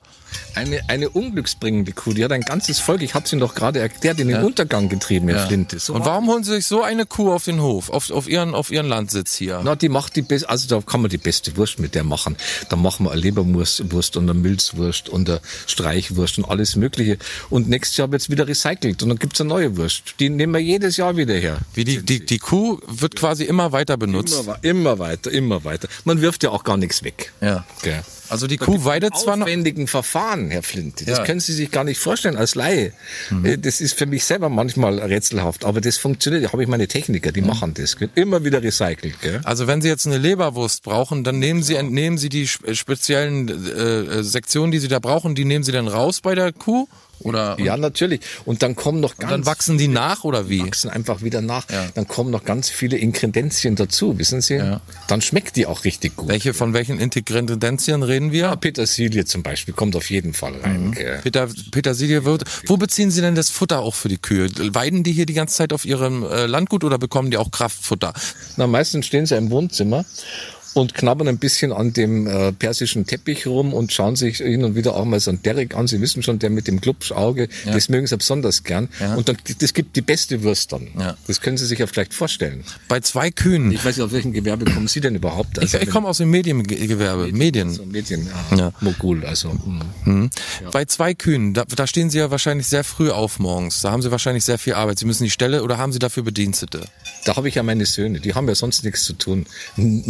[0.55, 3.79] Eine, eine unglücksbringende Kuh, die hat ein ganzes Volk, ich habe es Ihnen doch gerade
[3.79, 5.79] erklärt, in den Untergang getrieben, Herr Flinte.
[5.79, 8.53] So Und warum holen Sie sich so eine Kuh auf den Hof, auf, auf, Ihren,
[8.55, 9.61] auf Ihren Landsitz hier?
[9.63, 12.37] Na, die macht die beste, also da kann man die beste Wurst mit der machen.
[12.69, 17.17] Da machen wir eine Leberwurst Wurst und eine Milzwurst und eine Streichwurst und alles Mögliche.
[17.49, 20.15] Und nächstes Jahr wird's wieder recycelt und dann gibt's eine neue Wurst.
[20.19, 21.57] Die nehmen wir jedes Jahr wieder her.
[21.73, 24.41] Wie die, die, die Kuh wird quasi immer weiter benutzt.
[24.41, 25.87] Immer, immer weiter, immer weiter.
[26.03, 27.33] Man wirft ja auch gar nichts weg.
[27.41, 27.65] Ja.
[27.81, 28.03] Gell.
[28.33, 29.45] Also die Kuh weidet zwar noch.
[29.45, 31.05] aufwendigen Verfahren, Herr Flinte.
[31.05, 31.23] Das Ja.
[31.25, 32.91] können Sie sich gar nicht vorstellen als Laie.
[33.43, 36.43] Äh, Das ist für mich selber manchmal rätselhaft, aber das funktioniert.
[36.43, 37.95] Da habe ich meine Techniker, die machen das.
[38.15, 39.21] Immer wieder recycelt.
[39.21, 39.39] Gell?
[39.43, 43.47] Also wenn Sie jetzt eine Leberwurst brauchen, dann nehmen Sie, entnehmen Sie die sp- speziellen
[43.47, 46.87] äh, äh, Sektionen, die Sie da brauchen, die nehmen Sie dann raus bei der Kuh?
[47.19, 48.21] Oder Ja, natürlich.
[48.45, 50.61] Und dann kommen noch ganz dann wachsen die nach oder wie?
[50.61, 51.69] wachsen einfach wieder nach.
[51.69, 51.85] Ja.
[51.93, 54.55] Dann kommen noch ganz viele Inkredenzien dazu, wissen Sie?
[54.55, 54.81] Ja.
[55.07, 56.27] Dann schmeckt die auch richtig gut.
[56.27, 58.43] Welche, von welchen Ingredienzien reden wir?
[58.43, 60.91] Ja, Petersilie zum Beispiel kommt auf jeden Fall rein.
[60.91, 61.19] Gell?
[61.23, 62.43] Peter, Petersilie wird.
[62.67, 64.49] Wo beziehen Sie denn das Futter auch für die Kühe?
[64.73, 68.13] Weiden die hier die ganze Zeit auf ihrem äh, Landgut oder bekommen die auch Kraftfutter?
[68.57, 70.05] Na, meistens stehen sie im Wohnzimmer
[70.73, 74.75] und knabbern ein bisschen an dem äh, persischen Teppich rum und schauen sich hin und
[74.75, 75.87] wieder auch mal so einen Derek an.
[75.87, 78.89] Sie wissen schon, der mit dem Glubschauge, das mögen sie besonders gern.
[79.15, 80.87] Und dann, das gibt die beste Wurst dann.
[80.97, 81.15] Ja.
[81.27, 82.63] Das können Sie sich ja vielleicht vorstellen.
[82.87, 83.71] Bei zwei Kühen.
[83.71, 85.57] Ich weiß nicht, aus welchem Gewerbe kommen Sie denn überhaupt?
[85.63, 87.31] Ich, ich komme aus dem Mediengewerbe.
[87.31, 87.71] Medien.
[87.71, 88.57] so Medien, ja.
[88.57, 88.73] Ja.
[88.81, 89.51] Mogul, also.
[90.05, 90.29] Mhm.
[90.71, 93.81] Bei zwei Kühen, da, da stehen Sie ja wahrscheinlich sehr früh auf morgens.
[93.81, 94.99] Da haben Sie wahrscheinlich sehr viel Arbeit.
[94.99, 96.81] Sie müssen die Stelle oder haben Sie dafür Bedienstete?
[97.25, 99.45] Da habe ich ja meine Söhne, die haben ja sonst nichts zu tun.
[99.77, 100.03] N-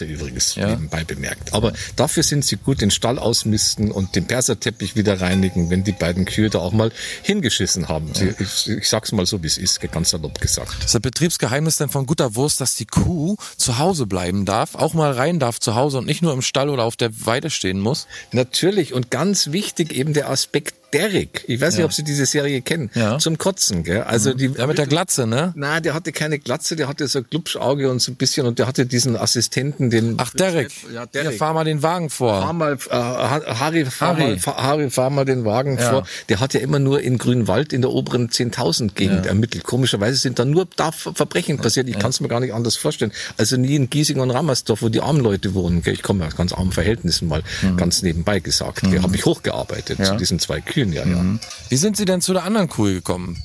[0.00, 0.68] Nichtsnutze übrigens, Ja.
[0.68, 1.52] nebenbei bemerkt.
[1.54, 5.92] Aber dafür sind sie gut, den Stall ausmisten und den Perserteppich wieder reinigen, wenn die
[5.92, 8.12] beiden Kühe da auch mal hingeschissen haben.
[8.14, 10.84] Sie, ich, ich sag's mal so, wie es ist, ganz salopp gesagt.
[10.84, 14.94] Ist das Betriebsgeheimnis denn von guter Wurst, dass die Kuh zu Hause bleiben darf, auch
[14.94, 17.80] mal rein darf zu Hause und nicht nur im Stall oder auf der Weide stehen
[17.80, 18.06] muss?
[18.32, 21.44] Natürlich und ganz wichtig eben der Aspekt Derek.
[21.46, 22.90] Ich weiß nicht, ob Sie diese Serie kennen.
[22.94, 23.18] Ja.
[23.18, 24.02] Zum Kotzen, gell?
[24.02, 25.52] Also die, Ja, mit der Glatze, ne?
[25.56, 28.58] na, der hatte keine Glatze, der hatte so ein Glubschauge und so ein bisschen und
[28.58, 30.70] der hatte diesen Assistenten, den Ach, Derek.
[30.92, 31.38] Ja, Ja, Derek.
[31.38, 32.40] fahr mal den Wagen vor.
[32.42, 34.38] Fahr mal, äh, Harry, fahr Harry.
[34.44, 35.90] Mal, Harry, fahr mal den Wagen Ja.
[35.90, 36.06] vor.
[36.28, 39.64] Der hat ja immer nur in Grünwald in der oberen 10.000 Gegend ermittelt.
[39.64, 41.88] Komischerweise sind da nur da Ver- Verbrechen passiert.
[41.88, 43.12] Ich kann es mir gar nicht anders vorstellen.
[43.36, 45.82] Also nie in Giesing und Rammersdorf, wo die armen Leute wohnen.
[45.82, 45.94] Gell?
[45.94, 47.42] Ich komme ja aus ganz armen Verhältnissen mal
[47.76, 48.82] ganz nebenbei gesagt.
[48.82, 49.02] Gell?
[49.02, 51.24] Habe mich hochgearbeitet zu diesen zwei Kühen, ja, ja.
[51.68, 53.42] Wie sind Sie denn zu der anderen Kuh gekommen?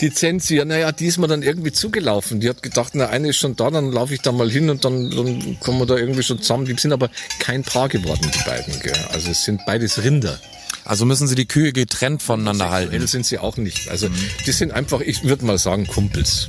[0.00, 2.40] Die Zensi, ja, naja, die ist mir dann irgendwie zugelaufen.
[2.40, 4.84] Die hat gedacht, na, eine ist schon da, dann laufe ich da mal hin und
[4.84, 6.64] dann, dann kommen wir da irgendwie schon zusammen.
[6.64, 7.08] Die sind aber
[7.38, 8.80] kein Paar geworden, die beiden.
[8.80, 8.96] Gell?
[9.12, 10.40] Also es sind beides Rinder.
[10.84, 13.06] Also müssen Sie die Kühe getrennt voneinander halten.
[13.06, 13.88] sind sie auch nicht.
[13.88, 14.08] Also
[14.46, 16.48] die sind einfach, ich würde mal sagen, Kumpels.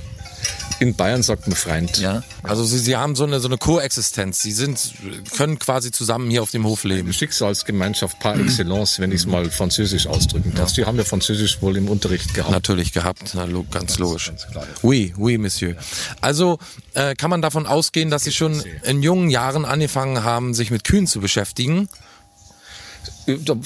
[0.84, 1.98] In Bayern sagt man Freund.
[2.00, 2.24] Ja.
[2.43, 4.41] Also Sie, Sie haben so eine, so eine Koexistenz.
[4.41, 4.93] Sie sind,
[5.38, 7.13] können quasi zusammen hier auf dem Hof leben.
[7.13, 10.74] Schicksalsgemeinschaft par excellence, wenn ich es mal französisch ausdrücken darf.
[10.74, 12.52] Die haben ja Französisch wohl im Unterricht gehabt.
[12.52, 14.28] Natürlich gehabt, na, lo- ganz logisch.
[14.28, 14.67] ganz klar.
[14.82, 15.78] Oui, oui, Monsieur.
[16.19, 16.58] Also
[16.96, 20.84] äh, kann man davon ausgehen, dass Sie schon in jungen Jahren angefangen haben, sich mit
[20.84, 21.88] Kühen zu beschäftigen?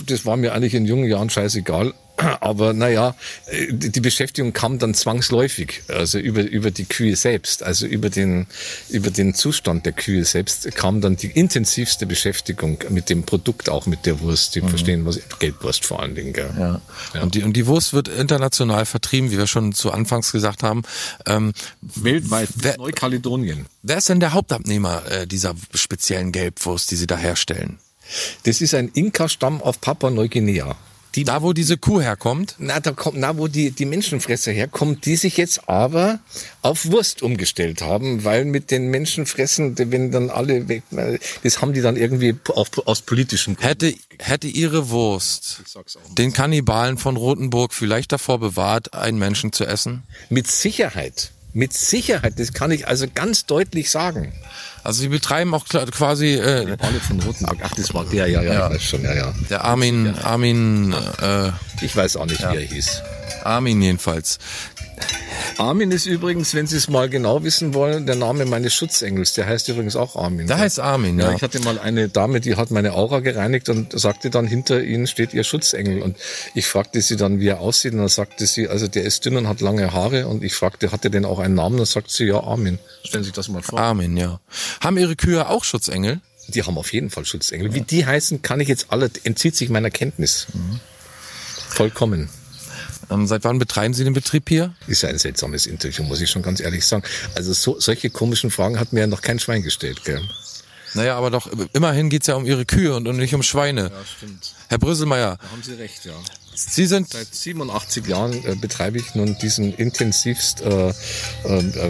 [0.06, 1.96] Das war mir eigentlich in jungen Jahren scheißegal.
[2.18, 3.16] Aber naja,
[3.70, 8.48] die die Beschäftigung kam dann zwangsläufig, also über, über die Kühe selbst, also über den,
[8.90, 13.86] über den Zustand der Kühe selbst kam dann die intensivste Beschäftigung mit dem Produkt, auch
[13.86, 14.54] mit der Wurst.
[14.54, 16.34] Sie verstehen, was Gelbwurst vor allen Dingen.
[16.34, 16.50] Gell?
[16.58, 17.22] Ja.
[17.22, 20.82] Und, die, und die Wurst wird international vertrieben, wie wir schon zu Anfangs gesagt haben.
[21.28, 23.68] Ähm, Weltweit, Wer- Neukaledonien.
[23.84, 27.80] wer ist denn der Hauptabnehmer äh, dieser speziellen Gelbwurst, die Sie da herstellen?
[28.44, 30.76] Das ist ein Inka-Stamm auf Papua-Neuguinea.
[31.18, 32.54] Die Da, wo diese Kuh herkommt?
[32.60, 36.20] Na, da kommt, na, wo die, die Menschenfresser herkommen, die sich jetzt aber
[36.62, 40.84] auf Wurst umgestellt haben, weil mit den Menschenfressen, wenn dann alle weg,
[41.42, 43.68] das haben die dann irgendwie auf, aus politischen Gründen.
[43.68, 45.64] Hätte, hätte Ihre Wurst
[46.16, 50.04] den Kannibalen von Rothenburg vielleicht davor bewahrt, einen Menschen zu essen?
[50.30, 54.34] Mit Sicherheit, mit Sicherheit, das kann ich also ganz deutlich sagen.
[54.84, 58.68] Also Sie betreiben auch quasi äh, Alle von Rotenburg, ach, das war der, ja, ja,
[58.68, 59.34] ich weiß schon, ja, ja.
[59.50, 63.02] der Armin, Armin, äh, Ich weiß auch nicht, wie er hieß.
[63.44, 64.40] Armin jedenfalls.
[65.58, 69.34] Armin ist übrigens, wenn Sie es mal genau wissen wollen, der Name meines Schutzengels.
[69.34, 70.46] Der heißt übrigens auch Armin.
[70.48, 71.36] Der heißt Armin, Ja, ja.
[71.36, 75.08] ich hatte mal eine Dame, die hat meine Aura gereinigt und sagte dann, hinter ihnen
[75.08, 76.02] steht ihr Schutzengel.
[76.02, 76.18] Und
[76.54, 77.94] ich fragte sie dann, wie er aussieht.
[77.94, 80.28] Und dann sagte sie, also der ist dünn und hat lange Haare.
[80.28, 81.74] Und ich fragte, hat er denn auch einen Namen?
[81.76, 82.78] Und dann sagt sie, ja, Armin.
[83.04, 83.80] Stellen Sie sich das mal vor.
[83.80, 84.40] Armin, ja.
[84.82, 86.22] Haben Ihre Kühe auch Schutzengel?
[86.50, 87.74] Die haben auf jeden Fall Schutzengel.
[87.74, 90.48] Wie die heißen, kann ich jetzt alle, entzieht sich meiner Kenntnis.
[91.70, 92.30] Vollkommen.
[93.10, 94.74] Ähm, seit wann betreiben Sie den Betrieb hier?
[94.88, 97.04] Ist ja ein seltsames Interview, muss ich schon ganz ehrlich sagen.
[97.36, 100.22] Also so, solche komischen Fragen hat mir ja noch kein Schwein gestellt, gell?
[100.94, 103.92] Naja, aber doch, immerhin geht's ja um Ihre Kühe und, und nicht um Schweine.
[104.18, 104.54] stimmt.
[104.70, 106.14] Herr Brüsselmeier, Da haben Sie recht, ja.
[106.56, 110.94] Sie sind, Seit 87 Jahren äh, betreibe ich nun diesen intensivst, äh, äh,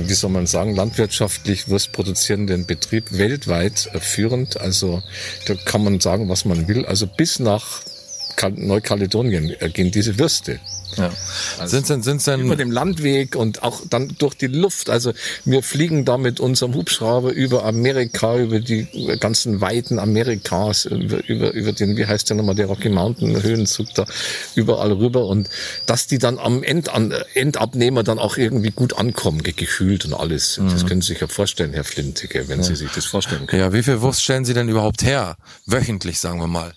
[0.10, 4.60] wie soll man sagen, landwirtschaftlich wurstproduzierenden Betrieb weltweit äh, führend.
[4.60, 5.02] Also
[5.46, 6.86] da kann man sagen, was man will.
[6.86, 7.82] Also bis nach
[8.36, 10.60] Kal Neukaledonien äh, gehen diese Würste.
[10.98, 11.68] Ja.
[11.68, 14.90] sind, sind, sind Über denn, dem Landweg und auch dann durch die Luft.
[14.90, 15.14] Also
[15.46, 18.88] wir fliegen da mit unserem Hubschrauber über Amerika, über die
[19.20, 23.88] ganzen Weiten Amerikas, über, über, über den, wie heißt der nochmal, der Rocky Mountain Höhenzug
[23.96, 24.06] da,
[24.56, 25.50] überall rüber und
[25.86, 30.60] dass die dann am End, an, Endabnehmer dann auch irgendwie gut ankommen, gekühlt und alles.
[30.70, 33.62] Das können Sie sich ja vorstellen, Herr Flintige, wenn Sie sich das vorstellen können.
[33.62, 35.38] ja, wie viel Wurst stellen Sie denn überhaupt her?
[35.66, 36.74] Wöchentlich, sagen wir mal.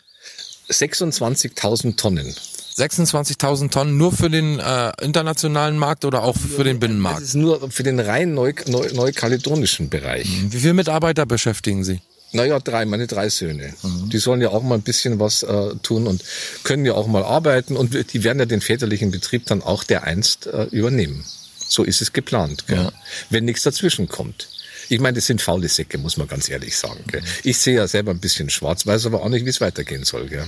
[0.71, 2.35] 26.000 Tonnen.
[2.81, 7.21] 26.000 Tonnen nur für den äh, internationalen Markt oder auch für den Das Binnenmarkt?
[7.23, 10.27] ist nur für den rein neu, neu, neukaledonischen Bereich.
[10.51, 12.01] Wie viele Mitarbeiter beschäftigen Sie?
[12.33, 13.75] Naja, drei, meine drei Söhne.
[13.83, 16.23] Die sollen ja auch mal ein bisschen was äh, tun und
[16.63, 20.47] können ja auch mal arbeiten und die werden ja den väterlichen Betrieb dann auch dereinst
[20.47, 21.25] äh, übernehmen.
[21.69, 22.77] So ist es geplant, gell?
[22.85, 22.93] Ja.
[23.31, 24.49] wenn nichts dazwischen kommt.
[24.89, 27.03] Ich meine, das sind faule Säcke, muss man ganz ehrlich sagen.
[27.09, 27.23] Gell?
[27.45, 30.27] Ich sehe ja selber ein bisschen schwarz, weiß aber auch nicht, wie es weitergehen soll.
[30.29, 30.47] Gell?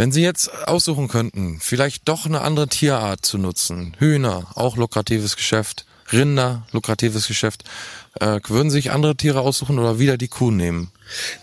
[0.00, 5.36] Wenn Sie jetzt aussuchen könnten, vielleicht doch eine andere Tierart zu nutzen, Hühner, auch lukratives
[5.36, 7.64] Geschäft, Rinder, lukratives Geschäft,
[8.18, 10.90] äh, würden Sie sich andere Tiere aussuchen oder wieder die Kuh nehmen?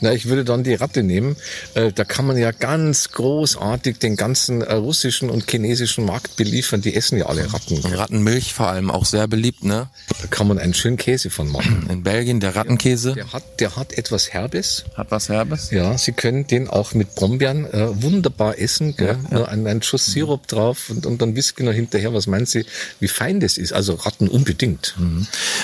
[0.02, 1.36] Na, ich würde dann die Ratte nehmen.
[1.74, 6.82] Äh, da kann man ja ganz großartig den ganzen äh, russischen und chinesischen Markt beliefern.
[6.82, 7.78] Die essen ja alle Ratten.
[7.82, 9.90] Und Rattenmilch vor allem auch sehr beliebt, ne?
[10.22, 11.88] Da kann man einen schönen Käse von machen.
[11.90, 13.14] In Belgien der Rattenkäse.
[13.14, 14.86] Der hat, der hat etwas Herbes.
[14.96, 15.72] Hat was Herbes?
[15.72, 18.96] Ja, Sie können den auch mit Brombeeren äh, wunderbar essen.
[18.96, 19.18] Gell?
[19.30, 22.14] Nur ein, ein Schuss Sirup drauf und, und dann Whisky noch hinterher.
[22.14, 22.66] Was meinen Sie,
[23.00, 23.74] wie fein das ist?
[23.74, 24.96] Also Ratten unbedingt.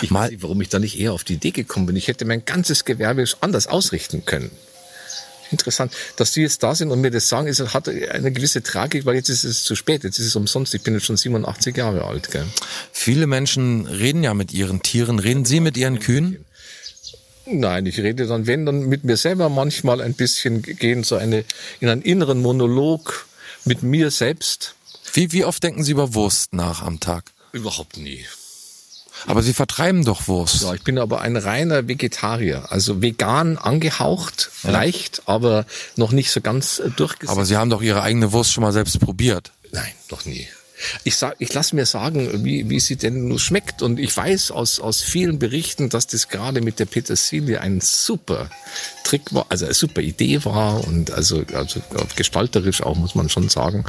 [0.01, 1.95] Ich Mal- weiß nicht, warum ich da nicht eher auf die Idee gekommen bin.
[1.95, 3.92] Ich hätte mein ganzes Gewerbe anders ausrichten
[4.25, 4.51] können.
[5.51, 9.05] interessant, dass die jetzt da sind und mir das sagen, es hat eine gewisse Tragik,
[9.05, 10.73] weil jetzt ist es zu spät, jetzt ist es umsonst.
[10.73, 12.31] Ich bin jetzt schon 87 Jahre alt.
[12.31, 12.45] Gell?
[12.91, 15.19] Viele Menschen reden ja mit ihren Tieren.
[15.19, 16.43] Reden Sie mit Ihren Kühen?
[17.45, 21.43] Nein, ich rede dann, wenn, dann mit mir selber manchmal ein bisschen gehen, so eine,
[21.81, 23.27] in einen inneren Monolog
[23.65, 24.75] mit mir selbst.
[25.13, 27.25] Wie, wie oft denken Sie über Wurst nach am Tag?
[27.51, 28.25] Überhaupt nie.
[29.27, 30.63] Aber Sie vertreiben doch Wurst.
[30.63, 35.65] Ja, ich bin aber ein reiner Vegetarier, also vegan angehaucht, leicht, aber
[35.95, 37.31] noch nicht so ganz äh, durchgesetzt.
[37.31, 39.51] Aber Sie haben doch Ihre eigene Wurst schon mal selbst probiert.
[39.71, 40.47] Nein, noch nie.
[41.03, 43.81] Ich sag, ich lasse mir sagen, wie, wie sie denn nur schmeckt.
[43.81, 48.49] Und ich weiß aus, aus vielen Berichten, dass das gerade mit der Petersilie ein super
[49.03, 51.81] Trick war, also eine super Idee war und also, also
[52.15, 53.85] gestalterisch auch, muss man schon sagen.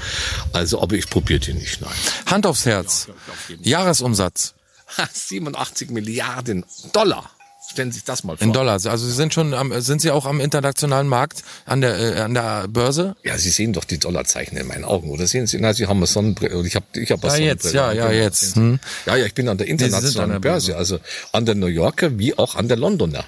[0.53, 1.91] Also, aber ich probiere die nicht, nein.
[2.27, 3.09] Hand aufs Herz.
[3.63, 4.55] Jahresumsatz.
[4.97, 7.31] Ha, 87 Milliarden Dollar.
[7.71, 8.47] Stellen Sie sich das mal vor.
[8.47, 8.87] In Dollars.
[8.87, 12.35] Also Sie sind schon am, sind Sie auch am internationalen Markt an der, äh, an
[12.35, 13.17] der Börse?
[13.25, 15.59] Ja, Sie sehen doch die Dollarzeichen in meinen Augen, oder sehen Sie?
[15.59, 16.67] Na, Sie haben eine Sonnenbrille.
[16.67, 18.57] Ich habe, ich habe Ja, jetzt, ja, ja, jetzt.
[18.57, 18.79] Hm.
[19.07, 20.79] Ja, ja, ich bin an der sind an internationalen der Börse, Börse.
[20.79, 20.99] also
[21.33, 23.25] an der New Yorker wie auch an der Londoner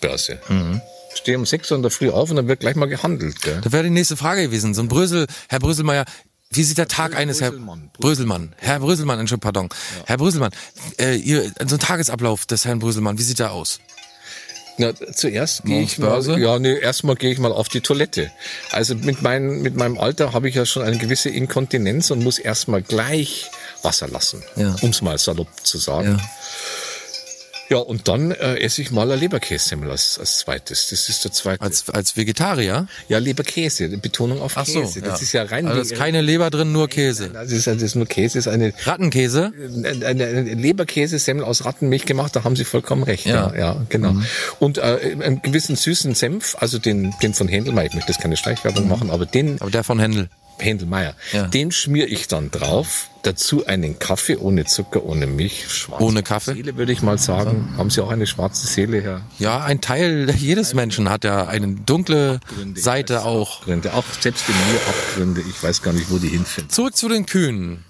[0.00, 0.38] Börse.
[0.48, 0.80] Mhm.
[1.14, 3.42] Stehe um 6 Uhr in der Früh auf und dann wird gleich mal gehandelt.
[3.42, 3.60] Gell?
[3.62, 4.72] Das wäre die nächste Frage gewesen.
[4.74, 6.04] So ein Brösel, Herr Bröselmeier,
[6.52, 7.90] wie sieht der Tag eines Herr Bröselmann.
[7.98, 9.68] Bröselmann, Herr Bröselmann, Entschuldigung, pardon.
[10.06, 10.50] Herr Bröselmann,
[10.98, 13.78] äh, ihr, so ein Tagesablauf des Herrn Bröselmann, wie sieht der aus?
[14.76, 18.32] Na, zuerst gehe ich mal, ja, nee, erstmal gehe ich mal auf die Toilette.
[18.72, 22.38] Also mit, mein, mit meinem Alter habe ich ja schon eine gewisse Inkontinenz und muss
[22.38, 23.48] erstmal gleich
[23.82, 24.74] Wasser lassen, Ja.
[24.80, 26.18] um es mal salopp zu sagen.
[26.18, 26.30] Ja,
[27.78, 30.88] und dann äh, esse ich mal eine Leberkässemmel als, als zweites.
[30.90, 31.62] Das ist der zweite.
[31.62, 32.86] Als, als Vegetarier?
[33.08, 35.00] ja, Leberkäse, Betonung auf Ach so, Käse.
[35.00, 35.24] Das ja.
[35.24, 37.28] ist ja rein Also ist keine Leber drin, nur Käse.
[37.30, 39.52] das ist, das ist nur Käse, das ist eine, Rattenkäse?
[39.84, 43.26] eine, eine Leberkäsesemmel aus Rattenmilch gemacht, da haben Sie vollkommen recht.
[43.26, 43.52] Ja.
[43.52, 44.14] Ja, ja, genau.
[44.58, 48.36] Und äh, einen gewissen süßen Senf, also den, den von Händelmeier, ich möchte jetzt keine
[48.36, 50.28] Schleichwerbung machen, aber den Aber der von Händel.
[50.58, 51.46] Händelmeier, Ja.
[51.46, 53.09] den schmier ich dann drauf.
[53.22, 55.66] Dazu einen Kaffee ohne Zucker, ohne Milch.
[55.68, 56.54] Schwarze Ohne Kaffee?
[56.54, 57.74] Seele, würde ich mal sagen.
[57.76, 59.22] Haben Sie auch eine schwarze Seele, Herr?
[59.38, 62.40] Ja, ein Teil jedes Menschen hat ja eine dunkle
[62.74, 63.58] Seite auch.
[63.60, 65.42] Abgründe, auch selbst in mir Abgründe.
[65.48, 66.70] Ich weiß gar nicht, wo die hinfinden.
[66.70, 67.84] Zurück zu den Kühen.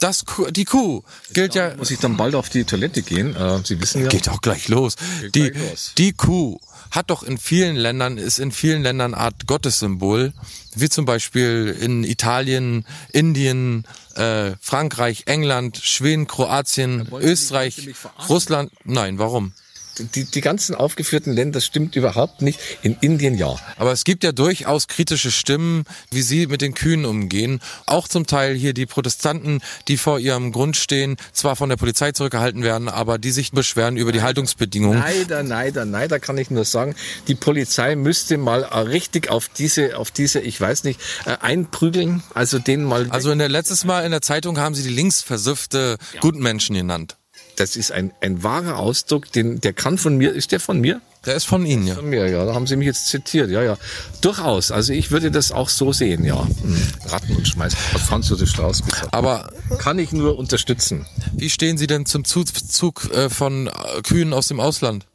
[0.00, 3.34] Das Kuh, die Kuh gilt ja, Muss ich dann bald auf die Toilette gehen?
[3.34, 4.08] Äh, Sie wissen ja.
[4.08, 4.96] geht auch gleich los.
[5.34, 5.92] Die, gleich los.
[5.96, 6.58] die Kuh
[6.90, 10.32] hat doch in vielen Ländern, ist in vielen Ländern Art Gottessymbol,
[10.74, 13.84] wie zum Beispiel in Italien, Indien,
[14.14, 17.90] äh, Frankreich, England, Schweden, Kroatien, Österreich?
[18.28, 18.70] Russland.
[18.84, 19.52] Nein, warum?
[19.98, 22.60] Die, die ganzen aufgeführten Länder stimmt überhaupt nicht.
[22.82, 23.56] In Indien ja.
[23.76, 27.60] Aber es gibt ja durchaus kritische Stimmen, wie sie mit den Kühen umgehen.
[27.86, 32.12] Auch zum Teil hier die Protestanten, die vor ihrem Grund stehen, zwar von der Polizei
[32.12, 34.98] zurückgehalten werden, aber die sich beschweren über die Haltungsbedingungen.
[34.98, 36.94] Neider, neider, neider kann ich nur sagen.
[37.28, 42.22] Die Polizei müsste mal äh, richtig auf diese, auf diese, ich weiß nicht, äh, einprügeln.
[42.34, 43.06] Also den mal.
[43.10, 47.16] Also in der letztes Mal in der Zeitung haben sie die linksversüffte Gutmenschen genannt.
[47.56, 51.00] Das ist ein, ein wahrer Ausdruck, den, der kann von mir, ist der von mir?
[51.24, 51.96] Der ist von Ihnen, ja.
[51.96, 52.44] Von mir, ja.
[52.44, 53.76] Da haben Sie mich jetzt zitiert, ja, ja.
[54.20, 54.70] Durchaus.
[54.70, 56.40] Also ich würde das auch so sehen, ja.
[56.44, 56.82] Hm.
[57.06, 57.78] Ratten und Schmeißen.
[57.92, 59.12] Hat Franz Josef Strauß gesagt.
[59.12, 61.04] Aber Kann ich nur unterstützen.
[61.32, 65.06] wie stehen Sie denn zum Zuzug äh, von äh, Kühen aus dem Ausland?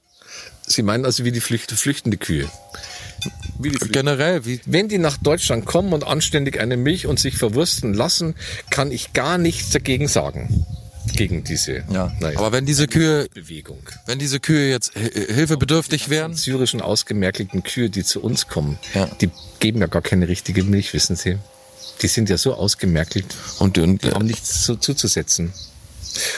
[0.67, 2.49] Sie meinen also wie die Flücht, flüchtende Kühe.
[3.59, 7.93] Wie Generell, wie Wenn die nach Deutschland kommen und anständig eine Milch und sich verwursten
[7.93, 8.35] lassen,
[8.69, 10.65] kann ich gar nichts dagegen sagen.
[11.15, 12.11] Gegen diese ja.
[12.19, 13.79] naja, Aber wenn diese Kühe, Bewegung.
[14.05, 19.05] wenn diese Kühe jetzt hi- hilfebedürftig wären, Syrischen ausgemerkelten Kühe, die zu uns kommen, Ja.
[19.19, 21.37] die geben ja gar keine richtige Milch, wissen Sie.
[22.01, 23.25] Die sind ja so ausgemerkelt,
[23.59, 25.53] und, und die haben nichts zu, zuzusetzen.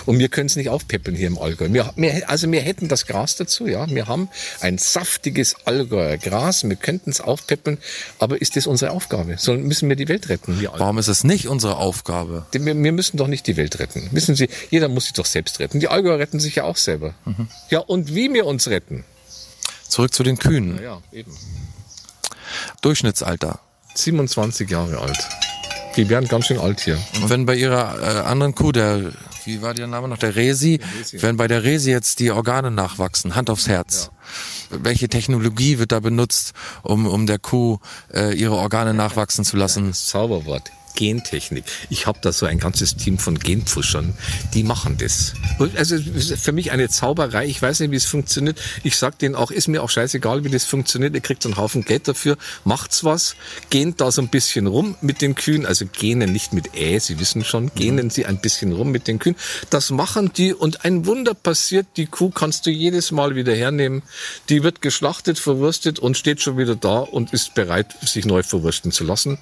[0.05, 1.69] Und wir können es nicht aufpeppeln hier im Allgäu.
[1.71, 3.89] Wir, wir, also wir hätten das Gras dazu, ja.
[3.89, 6.63] Wir haben ein saftiges Allgäuer Gras.
[6.63, 7.77] Wir könnten es aufpeppeln.
[8.19, 9.35] Aber ist das unsere Aufgabe?
[9.37, 10.67] Sollen, müssen wir die Welt retten?
[10.77, 12.45] Warum ist es nicht unsere Aufgabe?
[12.51, 14.09] wir, wir müssen doch nicht die Welt retten.
[14.11, 15.79] Wissen Sie, jeder muss sich doch selbst retten.
[15.79, 17.13] Die Allgäuer retten sich ja auch selber.
[17.69, 19.03] Ja, und wie wir uns retten?
[19.87, 20.79] Zurück zu den Kühen.
[20.81, 21.31] Ja, eben.
[22.81, 23.59] Durchschnittsalter.
[23.95, 25.19] 27 Jahre alt.
[25.95, 26.97] Die werden ganz schön alt hier.
[27.21, 29.11] Und wenn bei ihrer äh, anderen Kuh, der,
[29.45, 30.79] wie war der Name noch, der Resi,
[31.13, 34.11] wenn bei der Resi jetzt die Organe nachwachsen, Hand aufs Herz,
[34.69, 37.79] welche Technologie wird da benutzt, um, um der Kuh
[38.13, 39.87] äh, ihre Organe nachwachsen zu lassen?
[39.87, 40.71] Das Zauberwort.
[40.95, 41.63] Gentechnik.
[41.89, 44.13] Ich habe da so ein ganzes Team von Genpfuschern,
[44.53, 45.33] die machen das.
[45.75, 47.45] Also für mich eine Zauberei.
[47.45, 48.59] Ich weiß nicht, wie es funktioniert.
[48.83, 51.15] Ich sag denen auch, ist mir auch scheißegal, wie das funktioniert.
[51.15, 53.35] Ihr kriegt so einen Haufen Geld dafür, macht's was,
[53.69, 57.19] gehen da so ein bisschen rum mit den Kühen, also genen nicht mit Ä, Sie
[57.19, 59.35] wissen schon, genen Sie ein bisschen rum mit den Kühen.
[59.69, 61.87] Das machen die und ein Wunder passiert.
[61.97, 64.03] Die Kuh kannst du jedes Mal wieder hernehmen.
[64.49, 68.91] Die wird geschlachtet, verwurstet und steht schon wieder da und ist bereit, sich neu verwursten
[68.91, 69.37] zu lassen.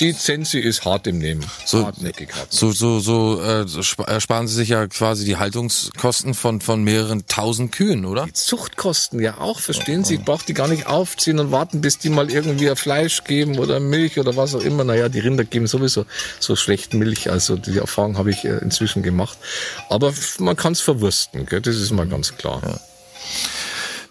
[0.00, 1.44] Die Zensi ist hart im Nehmen.
[1.66, 2.58] So- Hartnäckig, hartnäckig.
[2.58, 7.26] So, so, so äh, äh, sparen Sie sich ja quasi die Haltungskosten von, von mehreren
[7.26, 8.24] tausend Kühen, oder?
[8.24, 10.14] Die Zuchtkosten ja auch, verstehen Sie?
[10.14, 13.78] Ich brauche die gar nicht aufziehen und warten, bis die mal irgendwie Fleisch geben oder
[13.78, 14.84] Milch oder was auch immer.
[14.84, 16.06] Naja, die Rinder geben sowieso
[16.38, 17.30] so schlecht Milch.
[17.30, 19.36] Also die Erfahrung habe ich äh, inzwischen gemacht.
[19.90, 21.60] Aber man kann es verwursten, gell?
[21.60, 22.80] das ist mal ganz klar.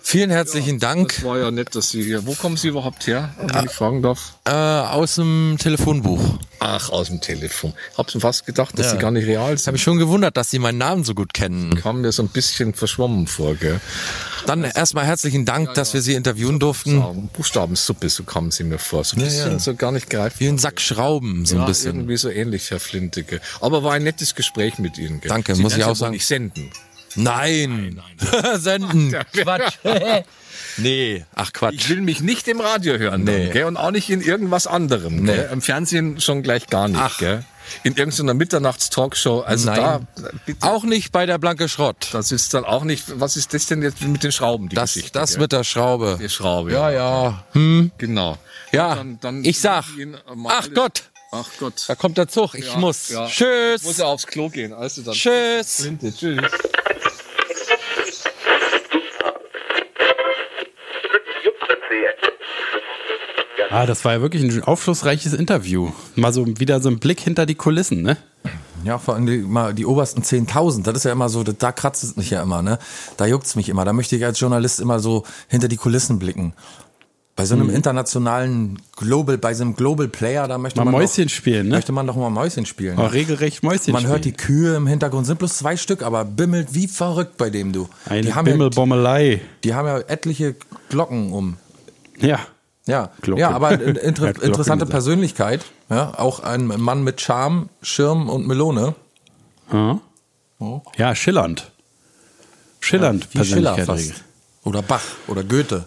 [0.10, 2.26] Vielen herzlichen Dank Das war ja nett, dass Sie hier.
[2.26, 4.34] Wo kommen Sie überhaupt her, wenn ich fragen darf?
[4.46, 6.40] äh, aus dem Telefonbuch.
[6.60, 7.74] Ach, aus dem Telefon.
[7.96, 9.74] Hab's mir fast gedacht, dass Sie gar nicht real Ich habe sind.
[9.74, 11.76] mich schon gewundert, dass Sie meinen Namen so gut kennen.
[11.76, 13.80] Kam mir so ein bisschen verschwommen vor, gell?
[14.48, 16.94] Dann erstmal herzlichen Dank, dass wir Sie interviewen durften.
[17.00, 19.04] So, Buchstabensuppe, so kamen Sie mir vor.
[19.04, 20.40] So ein bisschen so gar nicht greifbar.
[20.40, 21.98] Wie ein Sack Schrauben, so ein Ja, bisschen.
[21.98, 23.42] irgendwie so ähnlich, Herr Flinteke.
[23.62, 25.22] Aber war ein nettes Gespräch mit Ihnen.
[25.22, 25.30] Gell?
[25.30, 26.14] Danke, Sie muss ich auch ja sagen.
[26.14, 26.72] nicht senden.
[27.16, 28.02] Nein!
[28.56, 29.16] Senden!
[29.34, 29.78] Quatsch!
[30.78, 31.74] nee, ach Quatsch.
[31.76, 33.46] Ich will mich nicht im Radio hören, Nee.
[33.46, 33.66] dann, gell?
[33.66, 35.24] und auch nicht in irgendwas anderem.
[35.24, 35.34] Nee.
[35.36, 35.50] Gell?
[35.52, 37.00] Im Fernsehen schon gleich gar nicht.
[37.02, 37.18] Ach.
[37.18, 37.44] Gell?
[37.84, 39.42] In irgendeiner Mitternachtstalkshow.
[39.42, 39.76] Also Nein.
[40.16, 42.10] da, bitte, Auch nicht bei der Blanke Schrott.
[42.14, 43.20] das ist dann auch nicht.
[43.20, 44.70] Was ist das denn jetzt mit den Schrauben?
[44.70, 45.42] Die Das, Geschichte, das gell?
[45.42, 46.18] mit der Schraube.
[46.20, 46.72] die Schraube.
[46.72, 47.44] Ja, ja.
[47.52, 47.92] Hm.
[48.00, 48.38] Genau.
[48.72, 50.08] Ja, Dann- dann ich sag, ich
[50.48, 51.84] ach Gott, Ach Gott.
[51.88, 53.10] da kommt der Zug, ich Ja, muss.
[53.10, 53.28] ja.
[53.28, 53.84] Tschüss.
[53.84, 54.74] Muss ja aufs Klo gehen.
[54.74, 55.14] Also dann.
[55.14, 55.88] Tschüss.
[56.18, 56.40] Tschüss.
[63.72, 65.92] Ah, das war ja wirklich ein aufschlussreiches Interview.
[66.16, 68.18] Mal so wieder so ein Blick hinter die Kulissen, ne?
[68.84, 72.04] Ja, vor allem die, mal die obersten 10.000, das ist ja immer so, da- kratzt
[72.04, 72.80] es mich ja immer, ne?
[73.18, 73.86] Da juckt's mich immer.
[73.86, 76.54] Da möchte ich als Journalist immer so hinter die Kulissen blicken.
[77.36, 77.76] Bei so einem Mhm.
[77.76, 81.76] internationalen Global, bei so einem Global Player, da möchte Mal man Mäuschen doch, spielen, ne?
[81.76, 82.98] Möchte man doch mal Mäuschen spielen.
[82.98, 84.38] Auch regelrecht Mäuschen man hört die spielen.
[84.48, 87.88] Kühe im Hintergrund, sind bloß zwei Stück, aber bimmelt wie verrückt bei dem du.
[88.06, 89.42] Eine die haben ja, Bimmelbommelei.
[89.64, 90.56] die haben ja etliche
[90.90, 91.58] Glocken um.
[92.20, 92.40] Ja.
[92.90, 93.42] Ja, Glocke.
[93.42, 94.86] ja, aber eine Er inter interessante.
[94.86, 95.66] Persönlichkeit.
[95.90, 98.96] Ja, auch ein Mann mit Charme, Schirm und Melone.
[99.72, 100.00] Ja,
[100.98, 101.72] ja schillernd.
[102.80, 103.86] Schillernd, Schiller Persönlichkeit.
[103.86, 104.24] fast.
[104.64, 105.86] Oder Bach oder Goethe.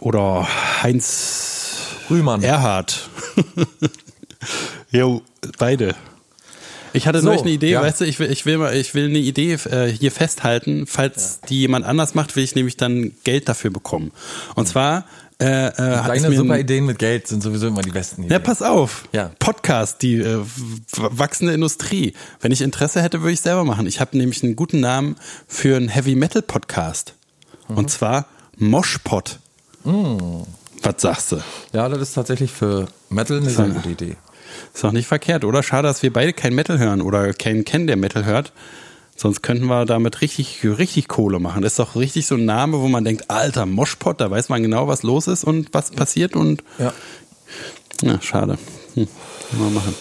[0.00, 0.46] Oder
[0.82, 1.78] Heinz
[2.10, 2.42] Rühmann.
[2.42, 3.08] Erhard.
[4.90, 5.22] jo,
[5.58, 5.94] beide.
[6.94, 7.82] Ich hatte So, neulich eine Idee, ja.
[7.82, 10.86] weißt du, ich will, ich will mal, ich will eine Idee äh, hier festhalten.
[10.86, 14.10] Falls die jemand anders macht, will ich nämlich dann Geld dafür bekommen.
[14.54, 15.04] Und zwar
[15.40, 18.32] äh, äh, Deine super Ideen mit Geld sind sowieso immer die besten Ideen.
[18.32, 19.04] Ja, pass auf.
[19.12, 19.30] Ja.
[19.38, 20.40] Podcast, die äh,
[20.96, 22.14] wachsende Industrie.
[22.40, 23.86] Wenn ich Interesse hätte, würde ich selber machen.
[23.86, 25.16] Ich habe nämlich einen guten Namen
[25.46, 27.14] für einen Heavy Metal Podcast.
[27.68, 27.78] Mhm.
[27.78, 28.26] Und zwar
[28.56, 29.38] Moshpot.
[29.84, 31.40] Was sagst du?
[31.72, 34.16] Ja, das ist tatsächlich für Metal eine sehr gute Idee.
[34.74, 35.62] Ist doch nicht verkehrt, oder?
[35.62, 38.52] Schade, dass wir beide kein Metal hören oder keinen kennen, der Metal hört.
[39.20, 41.62] Sonst könnten wir damit richtig, richtig Kohle machen.
[41.62, 44.62] Das ist doch richtig so ein Name, wo man denkt, alter Moshpot, da weiß man
[44.62, 46.92] genau, was los ist und was passiert und Ja.
[48.02, 48.58] ja, schade.
[48.94, 49.08] Hm.
[49.58, 49.92] Mal machen.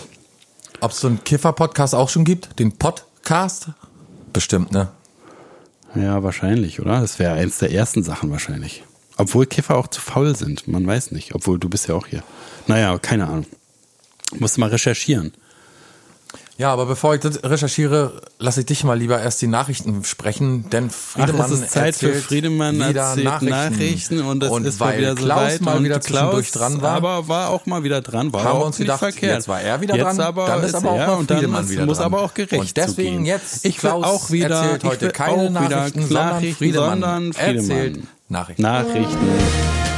[0.81, 2.59] Ob es so einen Kiffer-Podcast auch schon gibt?
[2.59, 3.69] Den Podcast?
[4.33, 4.89] Bestimmt, ne?
[5.95, 7.01] Ja, wahrscheinlich, oder?
[7.01, 8.83] Das wäre eins der ersten Sachen wahrscheinlich.
[9.17, 11.33] Obwohl Kiffer auch zu faul sind, man weiß nicht.
[11.33, 12.21] Obwohl du bist ja auch hier.
[12.67, 13.47] Naja, keine Ahnung.
[14.37, 15.33] Musst mal recherchieren.
[16.57, 20.67] Ja, aber bevor ich das recherchiere, lasse ich dich mal lieber erst die Nachrichten sprechen,
[20.71, 23.49] denn Friedemann es ist Zeit für erzählt Friedemann wieder Nachrichten.
[23.49, 26.81] Nachrichten, und es ist weil wieder so Klaus weit mal und wieder Klaus zwischendurch dran
[26.81, 29.35] war, aber war auch mal wieder dran, war haben wir uns nicht gedacht, verkehrt.
[29.35, 31.63] jetzt war er wieder jetzt dran, aber dann ist aber auch er mal und Friedemann
[31.63, 32.05] ist, wieder muss dran.
[32.07, 33.25] aber auch gerecht Und deswegen zugehen.
[33.25, 37.57] jetzt, ich Klaus auch wieder erzählt heute keine wieder Nachrichten, sondern Nachrichten, Friedemann sondern Friedemann.
[37.57, 38.61] erzählt Nachrichten.
[38.63, 39.96] Nachrichten.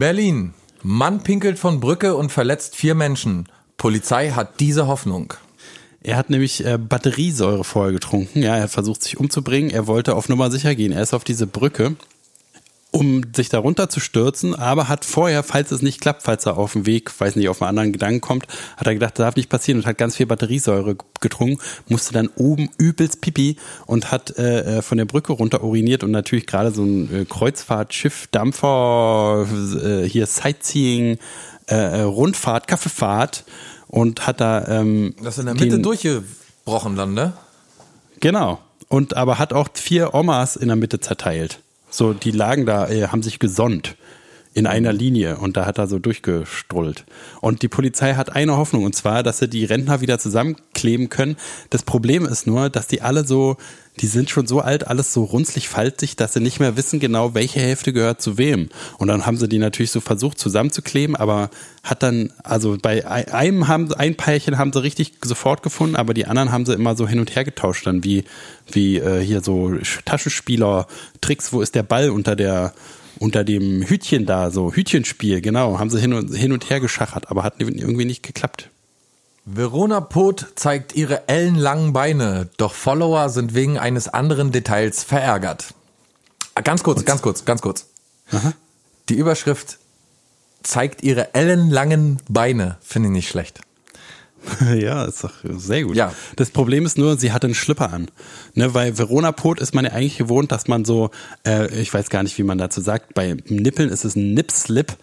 [0.00, 0.54] Berlin.
[0.82, 3.50] Mann pinkelt von Brücke und verletzt vier Menschen.
[3.76, 5.34] Polizei hat diese Hoffnung.
[6.02, 8.42] Er hat nämlich äh, Batteriesäure vorher getrunken.
[8.42, 9.70] Ja, er hat versucht, sich umzubringen.
[9.70, 10.90] Er wollte auf Nummer sicher gehen.
[10.90, 11.96] Er ist auf diese Brücke,
[12.92, 16.72] um sich darunter zu stürzen, aber hat vorher, falls es nicht klappt, falls er auf
[16.72, 19.48] dem Weg, weiß nicht, auf einen anderen Gedanken kommt, hat er gedacht, das darf nicht
[19.48, 24.78] passieren und hat ganz viel Batteriesäure getrunken, musste dann oben übelst pipi und hat äh,
[24.78, 29.46] äh, von der Brücke runter uriniert und natürlich gerade so ein äh, Kreuzfahrtschiff, Dampfer,
[29.82, 31.18] äh, hier Sightseeing,
[31.68, 33.44] äh, äh, Rundfahrt, Kaffeefahrt
[33.86, 36.26] und hat da ähm, Das in der den- Mitte durchgebrochen
[36.64, 37.32] abgesprochen dann, ne?
[38.20, 38.58] Genau.
[38.88, 41.60] Und aber hat auch vier Omas in der Mitte zerteilt.
[41.90, 43.96] So, die lagen da, äh, haben sich gesonnt
[44.52, 47.04] in einer Linie und da hat er so durchgestrullt.
[47.40, 51.36] Und die Polizei hat eine Hoffnung und zwar, dass sie die Rentner wieder zusammenkleben können.
[51.70, 53.58] Das Problem ist nur, dass die alle so,
[54.00, 57.32] die sind schon so alt, alles so runzlig faltig, dass sie nicht mehr wissen genau,
[57.34, 58.70] welche Hälfte gehört zu wem.
[58.98, 61.50] Und dann haben sie die natürlich so versucht zusammenzukleben, aber
[61.84, 66.12] hat dann, also bei ei- einem haben ein Pärchen haben sie richtig sofort gefunden, aber
[66.12, 68.24] die anderen haben sie immer so hin und her getauscht, dann wie,
[68.72, 72.74] wie äh, hier so Sch- Taschenspieler-Tricks, wo ist der Ball unter der
[73.20, 77.30] unter dem Hütchen da, so Hütchenspiel, genau, haben sie hin und, hin und her geschachert,
[77.30, 78.70] aber hat irgendwie nicht geklappt.
[79.44, 85.74] Verona Pot zeigt ihre ellenlangen Beine, doch Follower sind wegen eines anderen Details verärgert.
[86.54, 87.86] Ah, Ganz kurz, ganz kurz, ganz kurz.
[89.08, 89.78] Die Überschrift
[90.62, 93.60] zeigt ihre ellenlangen Beine, finde ich nicht schlecht.
[94.76, 95.96] Ja, ist doch sehr gut.
[95.96, 96.12] Ja.
[96.36, 98.10] Das Problem ist nur, sie hatte einen Schlipper an.
[98.54, 101.10] Ne, weil Verona Pot ist man ja eigentlich gewohnt, dass man so,
[101.46, 104.96] äh, ich weiß gar nicht, wie man dazu sagt, bei Nippeln ist es ein Nip-Slip,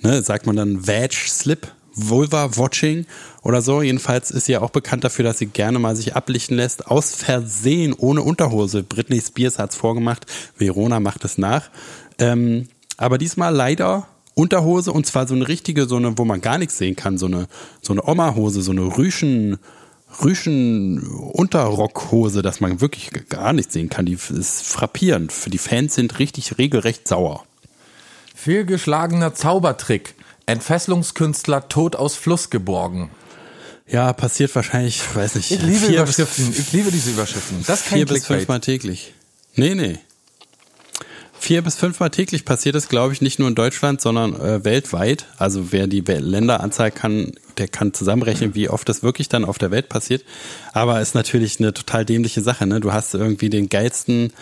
[0.00, 3.06] ne, sagt man dann Vag-Slip, Vulva-Watching
[3.42, 3.82] oder so.
[3.82, 7.14] Jedenfalls ist sie ja auch bekannt dafür, dass sie gerne mal sich ablichten lässt, aus
[7.14, 8.82] Versehen, ohne Unterhose.
[8.82, 10.26] Britney Spears hat's vorgemacht,
[10.56, 11.70] Verona macht es nach.
[12.18, 16.58] Ähm, aber diesmal leider Unterhose und zwar so eine richtige, so eine, wo man gar
[16.58, 17.48] nichts sehen kann, so eine,
[17.82, 19.58] so eine Oma-Hose, so eine Rüschen,
[20.22, 24.06] Rüschen Unterrockhose, dass man wirklich gar nichts sehen kann.
[24.06, 25.32] Die ist frappierend.
[25.32, 27.44] Für die Fans sind richtig regelrecht sauer.
[28.34, 30.14] Fehlgeschlagener Zaubertrick.
[30.46, 33.10] Entfesselungskünstler tot aus Fluss geborgen.
[33.86, 36.50] Ja, passiert wahrscheinlich, weiß nicht, Ich liebe Überschriften.
[36.58, 37.58] Ich liebe diese Überschriften.
[37.66, 39.14] Das bis, kein vier bis fünfmal täglich.
[39.54, 39.98] Nee, nee.
[41.42, 45.26] Vier bis fünfmal täglich passiert es, glaube ich, nicht nur in Deutschland, sondern äh, weltweit.
[45.38, 49.72] Also wer die Länderanzahl kann, der kann zusammenrechnen, wie oft das wirklich dann auf der
[49.72, 50.24] Welt passiert.
[50.72, 52.64] Aber ist natürlich eine total dämliche Sache.
[52.64, 52.78] Ne?
[52.78, 54.32] Du hast irgendwie den geilsten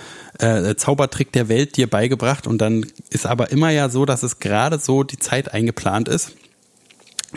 [0.40, 4.38] äh, Zaubertrick der Welt dir beigebracht und dann ist aber immer ja so, dass es
[4.38, 6.32] gerade so die Zeit eingeplant ist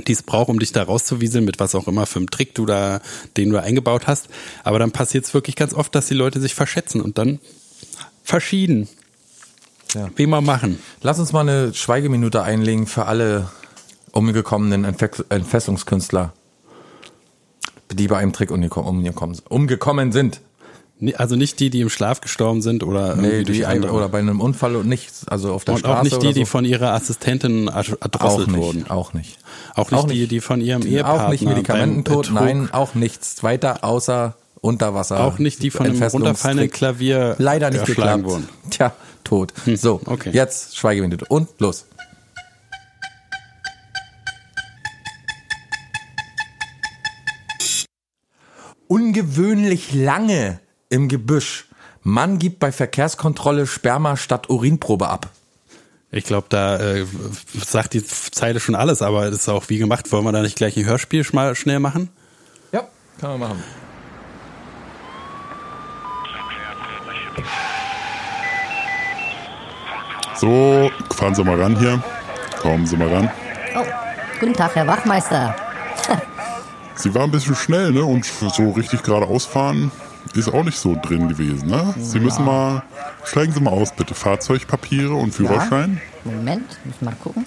[0.07, 2.65] die es braucht, um dich da rauszuwieseln, mit was auch immer für einem Trick du
[2.65, 2.99] da,
[3.37, 4.27] den du eingebaut hast.
[4.63, 7.39] Aber dann passiert es wirklich ganz oft, dass die Leute sich verschätzen und dann
[8.23, 8.89] verschieden.
[9.93, 10.09] Ja.
[10.15, 10.79] Wie mal machen.
[11.01, 13.47] Lass uns mal eine Schweigeminute einlegen für alle
[14.11, 16.33] umgekommenen Entfe- Entfesselungskünstler,
[17.91, 20.41] die bei einem Trick umgekommen, umgekommen, umgekommen sind.
[21.15, 23.91] Also nicht die, die im Schlaf gestorben sind oder Nee, durch andere.
[23.91, 26.33] oder bei einem Unfall und nicht, also auf der und Straße auch nicht die, oder
[26.33, 26.45] die so.
[26.45, 28.89] von ihrer Assistentin auch erdrosselt nicht, wurden.
[28.89, 29.37] auch nicht.
[29.75, 30.31] Auch nicht Auch die, nicht.
[30.31, 35.19] die von ihrem Ehepartner Auch nicht Medikamententod, nein, auch nichts weiter außer Unterwasser.
[35.19, 38.23] Auch nicht die von einem runterfallenden Klavier Leider nicht geklappt.
[38.23, 38.47] wurden.
[38.69, 38.93] Tja,
[39.23, 39.53] tot.
[39.75, 40.31] So, okay.
[40.31, 41.85] jetzt Schweigeminute und los.
[48.87, 50.59] Ungewöhnlich lange
[50.89, 51.65] im Gebüsch.
[52.03, 55.29] Mann gibt bei Verkehrskontrolle Sperma statt Urinprobe ab.
[56.11, 57.07] Ich glaube, da äh,
[57.65, 60.11] sagt die Zeile schon alles, aber das ist auch wie gemacht.
[60.11, 62.09] Wollen wir da nicht gleich ein Hörspiel mal schnell machen?
[62.71, 62.87] Ja,
[63.19, 63.63] kann man machen.
[70.35, 72.01] So, fahren Sie mal ran hier.
[72.61, 73.29] Kommen Sie mal ran.
[73.75, 73.83] Oh,
[74.39, 75.55] guten Tag, Herr Wachmeister.
[76.95, 78.03] Sie war ein bisschen schnell, ne?
[78.03, 79.91] Und so richtig geradeaus fahren
[80.35, 81.93] ist auch nicht so drin gewesen, ne?
[81.99, 82.83] Sie müssen mal,
[83.25, 84.15] steigen Sie mal aus, bitte.
[84.15, 86.01] Fahrzeugpapiere und Führerschein.
[86.23, 87.45] Moment, muss mal gucken.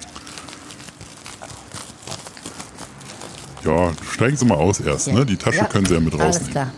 [3.64, 5.26] Ja, steigen Sie mal aus erst, ne?
[5.26, 6.52] Die Tasche Ja, können Sie ja mit Alles rausnehmen.
[6.52, 6.70] klar.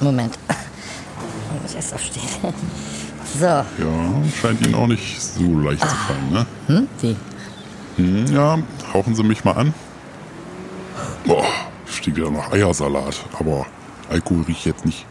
[0.00, 0.38] Moment.
[1.56, 2.52] Ich muss erst aufstehen.
[3.38, 3.66] So, Ja,
[4.40, 6.46] scheint Ihnen auch nicht so leicht zu fallen, ne?
[6.68, 7.16] hm, wie?
[7.96, 8.58] Hm, ja,
[8.92, 9.74] hauchen Sie mich mal an.
[11.26, 11.44] Boah,
[11.86, 13.66] steht wieder nach Eiersalat, aber
[14.08, 15.06] Alkohol riecht jetzt nicht.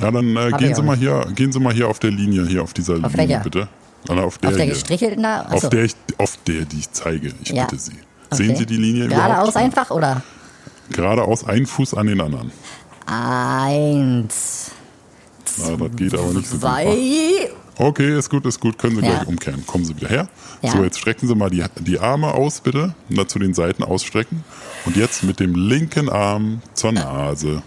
[0.00, 2.62] Ja, dann äh, gehen Sie mal hier, gehen Sie mal hier auf der Linie, hier
[2.62, 3.40] auf dieser Linie, welcher?
[3.40, 3.68] bitte.
[4.08, 5.42] Ah, auf der, Auf der gestrichelten da?
[5.50, 7.32] Auf der, ich, auf der, die ich zeige.
[7.42, 7.64] Ich Ja.
[7.64, 7.92] bitte Sie.
[8.30, 8.44] Okay.
[8.44, 10.22] Sehen Sie die Linie Geradeaus einfach oder?
[10.90, 12.50] Geradeaus, ein Fuß an den anderen.
[13.06, 14.70] Eins,
[15.58, 16.60] Na, das geht aber nicht so gut.
[16.60, 17.48] zwei.
[17.76, 18.78] Okay, ist gut, ist gut.
[18.78, 19.14] Können Sie Ja.
[19.16, 19.66] gleich umkehren.
[19.66, 20.28] Kommen Sie wieder her.
[20.62, 20.70] Ja.
[20.72, 22.94] So, jetzt strecken Sie mal die, die Arme aus, bitte.
[23.08, 24.44] Und dann zu den Seiten ausstrecken.
[24.84, 27.62] Und jetzt mit dem linken Arm zur Nase.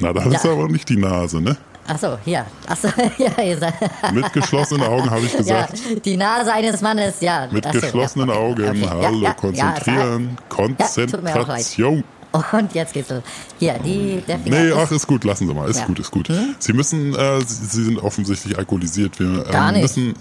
[0.00, 0.52] Na, das ist Ja.
[0.52, 1.56] aber nicht die Nase, ne?
[1.86, 2.44] Achso, hier.
[2.66, 3.74] Achso, ja, ihr seid.
[4.12, 6.04] Mit geschlossenen Augen habe ich Ja, gesagt.
[6.04, 7.48] die Nase eines Mannes, ja.
[7.50, 8.68] Mit Achso, geschlossenen ja, okay, Augen.
[8.68, 8.80] okay.
[8.84, 10.30] Ja, Hallo, ja, konzentrieren.
[10.38, 10.42] Ja.
[10.48, 12.04] Konzentration.
[12.52, 13.22] Und jetzt geht's los.
[13.58, 15.68] Hier, die, der Finger Nee, ach, ist gut, lassen Sie mal.
[15.68, 15.86] Ist Ja.
[15.86, 16.30] gut, ist gut.
[16.58, 19.18] Sie müssen, äh, Sie, Sie sind offensichtlich alkoholisiert.
[19.18, 19.82] Wir ähm, Gar nicht.
[19.82, 20.14] müssen,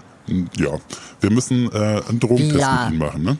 [0.58, 0.70] ja,
[1.22, 2.84] wir müssen äh, einen Drogentest Ja.
[2.86, 3.24] mit Ihnen machen.
[3.24, 3.38] Ne?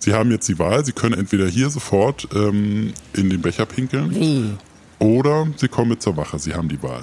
[0.00, 0.84] Sie haben jetzt die Wahl.
[0.84, 4.14] Sie können entweder hier sofort ähm, in den Becher pinkeln.
[4.14, 4.50] Wie?
[4.98, 6.38] Oder Sie kommen mit zur Wache.
[6.38, 7.02] Sie haben die Wahl.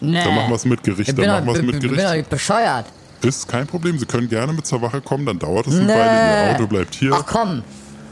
[0.00, 0.22] Nee.
[0.22, 1.00] Dann machen wir es mit Gericht.
[1.10, 2.16] Ich Dann bin, machen wir doch, mit bin doch Gericht.
[2.16, 2.86] nicht bescheuert.
[3.22, 3.98] Ist kein Problem.
[3.98, 5.24] Sie können gerne mit zur Wache kommen.
[5.26, 5.92] Dann dauert es eine Nee.
[5.94, 6.48] Weile.
[6.50, 7.12] Ihr Auto bleibt hier.
[7.14, 7.62] Ach komm.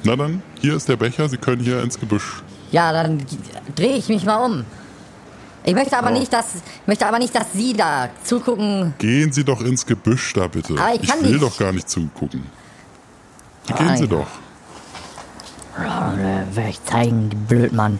[0.04, 1.28] Na dann, hier ist der Becher.
[1.28, 2.42] Sie können hier ins Gebüsch.
[2.70, 3.18] Ja, dann
[3.74, 4.64] drehe ich mich mal um.
[5.64, 6.18] Ich möchte aber Ja.
[6.18, 6.46] nicht, dass
[6.86, 8.94] möchte aber nicht, dass Sie da zugucken.
[8.98, 10.74] Gehen Sie doch ins Gebüsch da bitte.
[10.78, 11.42] Aber ich kann will nicht.
[11.42, 12.46] doch gar nicht zugucken.
[13.66, 14.08] Gehen Ah, Sie ja.
[14.10, 14.26] doch.
[15.78, 17.98] Ja, äh, Werde ich zeigen, Blödmann.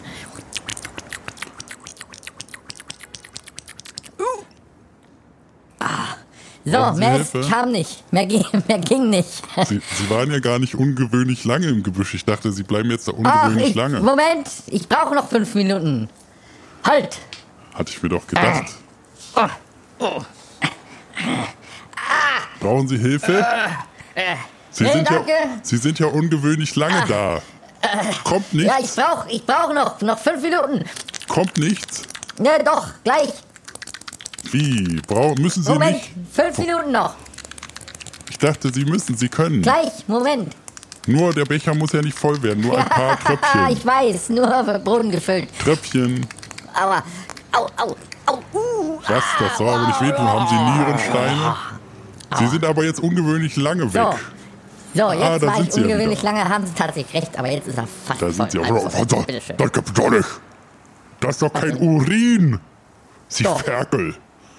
[6.65, 7.41] So, mehr Hilfe?
[7.49, 8.03] kam nicht.
[8.13, 9.43] Mehr ging, mehr ging nicht.
[9.67, 12.13] Sie, Sie waren ja gar nicht ungewöhnlich lange im Gebüsch.
[12.13, 13.99] Ich dachte, Sie bleiben jetzt da ungewöhnlich ich, lange.
[13.99, 16.09] Moment, ich brauche noch fünf Minuten.
[16.85, 17.17] Halt!
[17.73, 18.71] Hatte ich mir doch gedacht.
[22.59, 23.45] Brauchen Sie Hilfe?
[24.71, 25.21] Sie Nee, sind, ja.
[25.61, 27.41] Sie sind ja ungewöhnlich lange da.
[28.23, 28.95] Kommt Ja, ich nichts?
[28.95, 30.85] brauche ich brauch noch, noch fünf Minuten.
[31.27, 32.03] Kommt nichts?
[32.41, 33.29] Ja, doch, gleich.
[34.51, 35.01] Wie?
[35.07, 36.09] Brau müssen Sie Moment, nicht?
[36.31, 37.15] fünf Minuten noch.
[38.29, 39.61] Ich dachte, Sie müssen, Sie können.
[39.61, 40.53] Gleich, Moment.
[41.07, 43.67] Nur der Becher muss ja nicht voll werden, nur ein paar Tröpfchen.
[43.69, 45.47] ich weiß, nur Boden gefüllt.
[45.59, 46.25] Tröpfchen.
[46.73, 47.03] Aua,
[47.51, 48.99] au, au, au, uh.
[49.07, 49.23] Was?
[49.39, 50.25] Das soll aber nicht wehtun.
[50.27, 51.55] Haben Sie Nierensteine?
[52.39, 54.01] Sie sind aber jetzt ungewöhnlich lange weg.
[54.01, 54.13] So.
[54.95, 56.31] So, jetzt Ah, war ich ja ungewöhnlich wieder.
[56.33, 58.33] lange, haben Sie tatsächlich recht, aber jetzt ist er fast Da voll.
[58.33, 58.63] sind Sie auch.
[58.63, 60.27] Also, Oh, das, das gibt's doch nicht.
[61.19, 62.59] Das ist doch kein Urin.
[63.27, 63.59] Sie Doch.
[63.61, 64.15] Ferkel.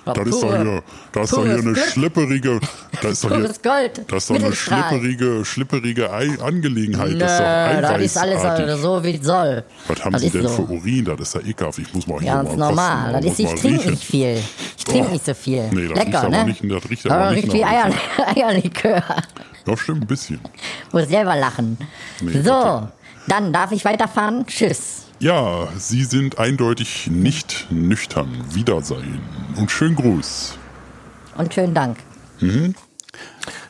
[0.07, 0.83] Ja, Das ist doch pure- hier,
[1.13, 1.79] das ist doch hier eine Glück.
[1.79, 2.61] schlipperige,
[3.03, 4.03] das ist doch hier, Gold.
[4.07, 7.13] das ist doch eine schlipperige, schlipperige Ei Angelegenheit.
[7.13, 9.65] Nö, das ist doch das ist alles so, wie es soll.
[9.89, 10.49] Was haben das Sie denn so.
[10.49, 11.05] für Urin?
[11.07, 11.79] Das ist ja ekelhaft.
[11.79, 13.13] Ich muss mal hier Ganz mal normal.
[13.15, 13.27] kosten.
[13.29, 14.43] Das ist, ich trinke nicht viel.
[14.77, 15.13] Ich trinke Oh.
[15.13, 15.69] nicht so viel.
[15.73, 16.45] Nee, das Lecker, ne?
[16.45, 17.91] nicht- das riecht aber aber nicht riecht wie Eier,
[18.37, 19.03] Eierlikör.
[19.67, 20.41] Ja, stimmt, ein bisschen.
[20.93, 21.79] Muss selber lachen.
[22.21, 22.87] Nee, so, okay.
[23.29, 24.45] dann darf ich weiterfahren.
[24.47, 25.07] Tschüss.
[25.25, 28.29] Ja, Sie sind eindeutig nicht nüchtern.
[28.53, 29.21] Wiedersehen
[29.57, 30.59] und schönen Gruß.
[31.39, 31.97] Und schönen Dank.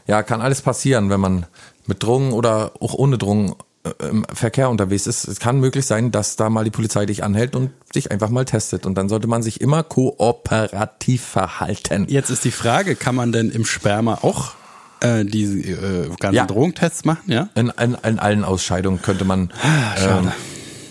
[0.08, 1.46] Ja, kann alles passieren, wenn man
[1.86, 5.28] mit Drogen oder auch ohne Drogen äh, im Verkehr unterwegs ist.
[5.28, 8.44] Es kann möglich sein, dass da mal die Polizei dich anhält und dich einfach mal
[8.44, 8.84] testet.
[8.84, 12.06] Und dann sollte man sich immer kooperativ verhalten.
[12.08, 14.54] Jetzt ist die Frage, kann man denn im Sperma auch
[15.02, 16.46] äh, diese äh, ganzen Ja.
[16.46, 17.22] Drogentests machen?
[17.30, 17.48] Ja.
[17.54, 19.52] In, in, in allen Ausscheidungen könnte man
[20.04, 20.32] ähm,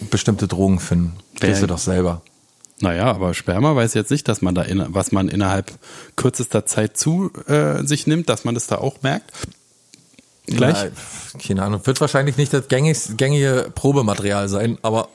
[0.09, 1.13] bestimmte Drogen finden.
[1.39, 2.21] Wer- du doch selber.
[2.79, 5.71] Naja, aber Sperma weiß jetzt nicht, dass man da, in, was man innerhalb
[6.17, 9.31] kürzester Zeit zu äh, sich nimmt, dass man das da auch merkt.
[10.47, 10.91] Gleich.
[10.91, 11.81] Pf, keine Ahnung.
[11.85, 15.07] Wird wahrscheinlich nicht das gängig, gängige Probematerial sein, aber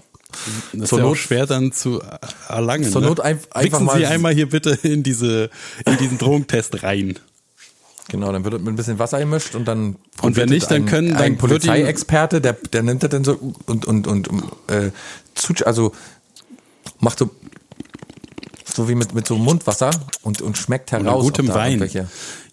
[0.72, 2.00] Das zur ist ja Not- schwer dann zu
[2.48, 2.90] erlangen.
[2.90, 3.08] Zur ne?
[3.08, 5.50] Not ein- einfach Wichsen mal- Sie einmal hier bitte in diese
[5.84, 7.18] in diesen Drogentest rein.
[8.10, 10.82] Genau, dann wird das mit ein bisschen Wasser gemischt und dann Und wenn nicht, dann
[10.82, 14.28] ein, können- ein ihm- Polizeiexperte, der der nimmt das dann so und und und
[14.68, 14.90] äh,
[15.66, 15.92] also
[17.00, 17.30] macht so
[18.78, 19.90] so wie mit mit so Mundwasser
[20.22, 21.78] und und schmeckt Oder heraus gutem ob da Wein.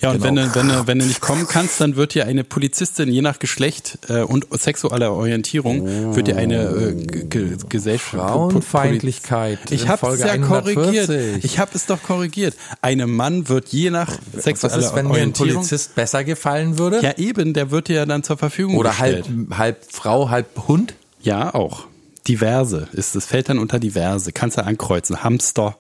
[0.02, 0.24] Ja, und Genau.
[0.26, 3.22] wenn, du, wenn, du, wenn du nicht kommen kannst, dann wird dir eine Polizistin, je
[3.22, 8.14] nach Geschlecht äh, und sexueller Orientierung, wird dir eine äh, G- G- Gesellschaft.
[8.16, 10.76] Frauenfeindlichkeit Ich habe es ja 140.
[10.76, 11.44] korrigiert.
[11.46, 12.56] Ich habe es doch korrigiert.
[12.82, 15.54] Einem Mann wird je nach Was sexueller ist, wenn Orientierung.
[15.56, 17.02] Polizist besser gefallen würde?
[17.02, 19.48] Ja, eben, der wird dir ja dann zur Verfügung Oder halb, gestellt.
[19.58, 20.94] halb Frau, halb Hund?
[21.22, 21.86] Ja, auch.
[22.28, 24.32] Diverse ist es, fällt dann unter diverse.
[24.32, 25.24] Kannst du ankreuzen.
[25.24, 25.78] Hamster,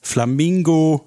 [0.00, 1.04] Flamingo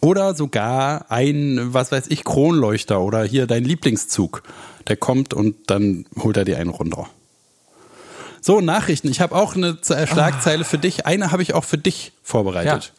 [0.00, 4.42] oder sogar ein, was weiß ich, Kronleuchter oder hier dein Lieblingszug.
[4.88, 7.08] Der kommt und dann holt er dir einen runter.
[8.40, 9.08] So, Nachrichten.
[9.08, 11.06] Ich habe auch eine äh, Schlagzeile für dich.
[11.06, 12.92] Eine habe ich auch für dich vorbereitet.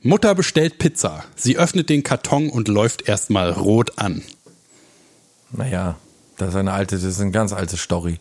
[0.00, 1.24] Mutter bestellt Pizza.
[1.34, 4.22] Sie öffnet den Karton und läuft erstmal rot an.
[5.50, 5.96] Naja,
[6.36, 8.20] das ist eine alte, das ist eine ganz alte Story.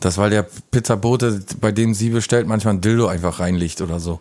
[0.00, 4.20] Das, weil der Pizzabote, bei dem sie bestellt, manchmal ein Dildo einfach reinlegt oder so.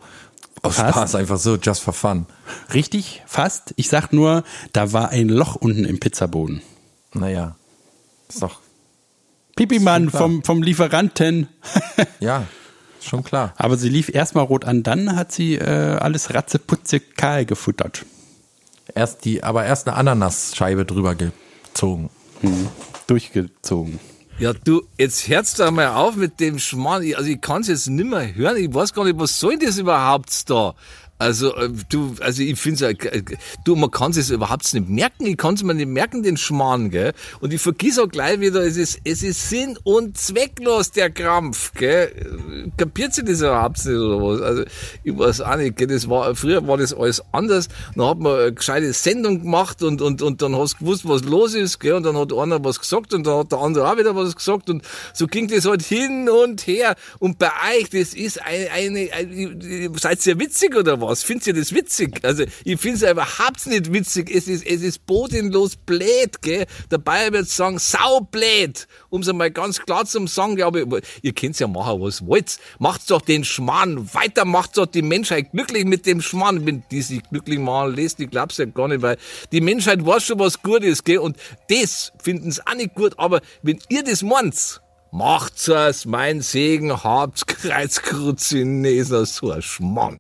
[0.64, 0.92] Aus Was?
[0.92, 2.28] Spaß, einfach so, just for fun.
[2.74, 3.74] Richtig, fast.
[3.78, 4.44] Ich sag nur,
[4.74, 6.62] da war ein Loch unten im Pizzaboden.
[7.14, 7.56] Naja,
[8.30, 8.60] ist doch,
[9.56, 11.48] Pipi-Mann vom, vom Lieferanten.
[12.20, 12.46] ja,
[13.02, 13.54] schon klar.
[13.58, 18.06] Aber sie lief erstmal rot an, dann hat sie äh, alles ratzeputze kahl gefuttert.
[18.94, 22.10] Erst die, aber erst eine Ananasscheibe drüber gezogen.
[23.08, 24.00] Durchgezogen.
[24.40, 27.04] Ja, du, jetzt hört's doch mal auf mit dem Schmarrn.
[27.16, 28.58] Also ich kann's jetzt nimmer hören.
[28.58, 30.74] Ich weiß gar nicht, was soll das überhaupt da?
[31.22, 33.24] Also äh, du, also ich finde es,
[33.64, 35.28] du, man kann es überhaupt nicht merken.
[35.28, 37.14] Ich kann es mir nicht merken, den Schmarrn, gell.
[37.42, 41.74] Und ich vergiss auch gleich wieder, es ist, es ist sinn- und zwecklos der Krampf,
[41.74, 42.72] gell.
[42.76, 44.42] Kapiert sie das überhaupt nicht oder was?
[44.42, 44.64] Also
[45.04, 45.86] ich weiß auch nicht, gell.
[45.86, 47.70] Das war früher war das alles anders.
[47.96, 51.24] Dann hat man eine gescheite Sendung gemacht und und und dann hast du gewusst, was
[51.24, 51.94] los ist, gell.
[51.94, 54.72] Und dann hat einer was gesagt und dann hat der andere auch wieder was gesagt
[54.72, 54.82] und
[55.14, 56.96] so ging das halt hin und her.
[57.20, 61.11] Und bei euch, das ist eine, eine, eine seid ihr witzig oder was?
[61.20, 62.20] Findet ihr das witzig?
[62.24, 64.34] Also ich finde es überhaupt nicht witzig.
[64.34, 66.66] Es ist, es ist bodenlos blöd, gell?
[66.90, 68.88] Der Bayer wird sagen, saublöd.
[69.10, 72.58] Um es einmal ganz klar zu sagen, glaube ich, ihr könnt ja machen, was wollt.
[72.80, 76.66] Macht's doch den Schmarrn weiter, macht's doch die Menschheit glücklich mit dem Schmarrn.
[76.66, 79.18] Wenn die sich glücklich machen lässt, ich glaub's ja gar nicht, weil
[79.52, 81.20] die Menschheit weiß schon, was gut ist, gell?
[81.20, 81.38] Und
[81.70, 84.82] das finden sie auch nicht gut, aber wenn ihr das meint,
[85.12, 90.18] macht's es, mein Segen, habt's Kreuzkruzineser, so ein Schmarrn.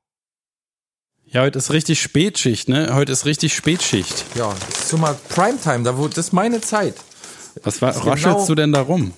[1.33, 2.93] Ja, heute ist richtig Spätschicht, ne?
[2.93, 4.25] Heute ist richtig Spätschicht.
[4.35, 6.95] Ja, das ist so mal Primetime, da wo, das ist meine Zeit.
[7.63, 9.13] Was war, raschelst genau- du denn da rum?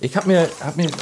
[0.00, 0.94] Ich habe mir, hab mir so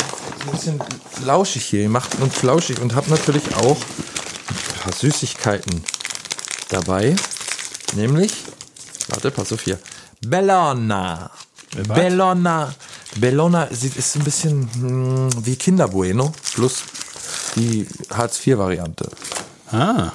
[0.47, 0.83] ein bisschen
[1.27, 5.85] lauschig hier gemacht und flauschig und habe natürlich auch ein paar Süßigkeiten
[6.71, 7.15] dabei.
[7.95, 8.33] Nämlich,
[9.09, 9.79] warte, pass auf hier.
[10.27, 11.31] Bellona.
[11.89, 12.75] Bellona.
[13.17, 16.83] Bellona ist ein bisschen hm, wie Kinder Bueno, plus
[17.57, 19.09] die Hartz-IV-Variante.
[19.73, 20.13] Ah,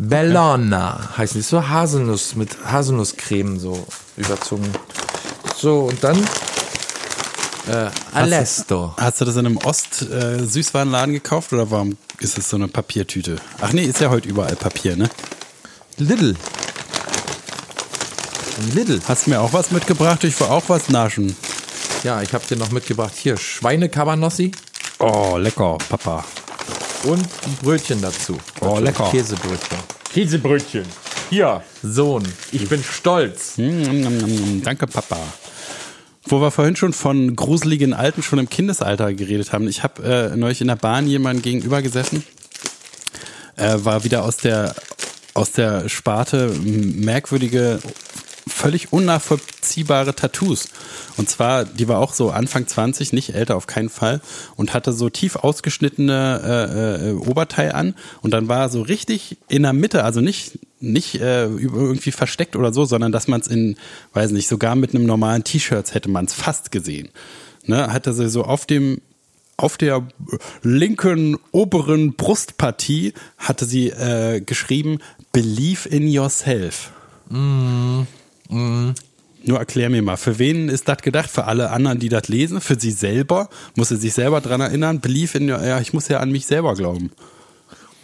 [0.00, 1.42] Bellona heißt die.
[1.42, 3.86] So Haselnuss mit Haselnusscreme so
[4.16, 4.66] überzogen.
[5.56, 6.16] So, und dann
[7.68, 8.94] äh, Alesto.
[8.96, 13.36] hast du das in einem Ost-Süßwarenladen gekauft oder warum ist es so eine Papiertüte?
[13.60, 15.10] Ach nee, ist ja heute überall Papier, ne?
[15.98, 16.34] Lidl.
[18.74, 19.00] Lidl.
[19.06, 20.24] Hast du mir auch was mitgebracht?
[20.24, 21.36] Ich will auch was naschen.
[22.04, 24.52] Ja, ich habe dir noch mitgebracht hier Schweinekabanossi
[24.98, 26.24] Oh, lecker, Papa.
[27.04, 28.38] Und ein Brötchen dazu.
[28.60, 29.10] Oh, lecker.
[29.10, 29.78] Käsebrötchen.
[30.12, 30.84] Käsebrötchen.
[31.30, 31.62] Hier.
[31.82, 33.56] Sohn, ich bin stolz.
[33.56, 35.18] Mm, mm, mm, Danke, Papa.
[36.26, 39.68] Wo wir vorhin schon von gruseligen Alten schon im Kindesalter geredet haben.
[39.68, 42.24] Ich habe äh, neulich in der Bahn jemanden gegenüber gesessen,
[43.56, 44.74] äh, war wieder aus der
[45.34, 47.78] aus der Sparte merkwürdige,
[48.46, 50.68] völlig unnachvollziehbare Tattoos.
[51.16, 54.20] Und zwar, die war auch so Anfang 20, nicht älter auf keinen Fall,
[54.56, 57.94] und hatte so tief ausgeschnittene äh, äh, Oberteil an.
[58.22, 62.72] Und dann war so richtig in der Mitte, also nicht nicht äh, irgendwie versteckt oder
[62.72, 63.76] so, sondern dass man es in,
[64.14, 67.10] weiß nicht, sogar mit einem normalen T-Shirt hätte man es fast gesehen.
[67.66, 69.02] Ne, hatte sie so auf dem
[69.58, 70.08] auf der
[70.62, 75.00] linken oberen Brustpartie hatte sie äh, geschrieben
[75.32, 76.92] Believe in yourself.
[78.50, 81.30] Nur erklär mir mal, für wen ist das gedacht?
[81.30, 82.60] Für alle anderen, die das lesen?
[82.60, 83.48] Für sie selber?
[83.74, 85.00] Muss sie sich selber dran erinnern?
[85.00, 87.10] Believe in, ja, ich muss ja an mich selber glauben.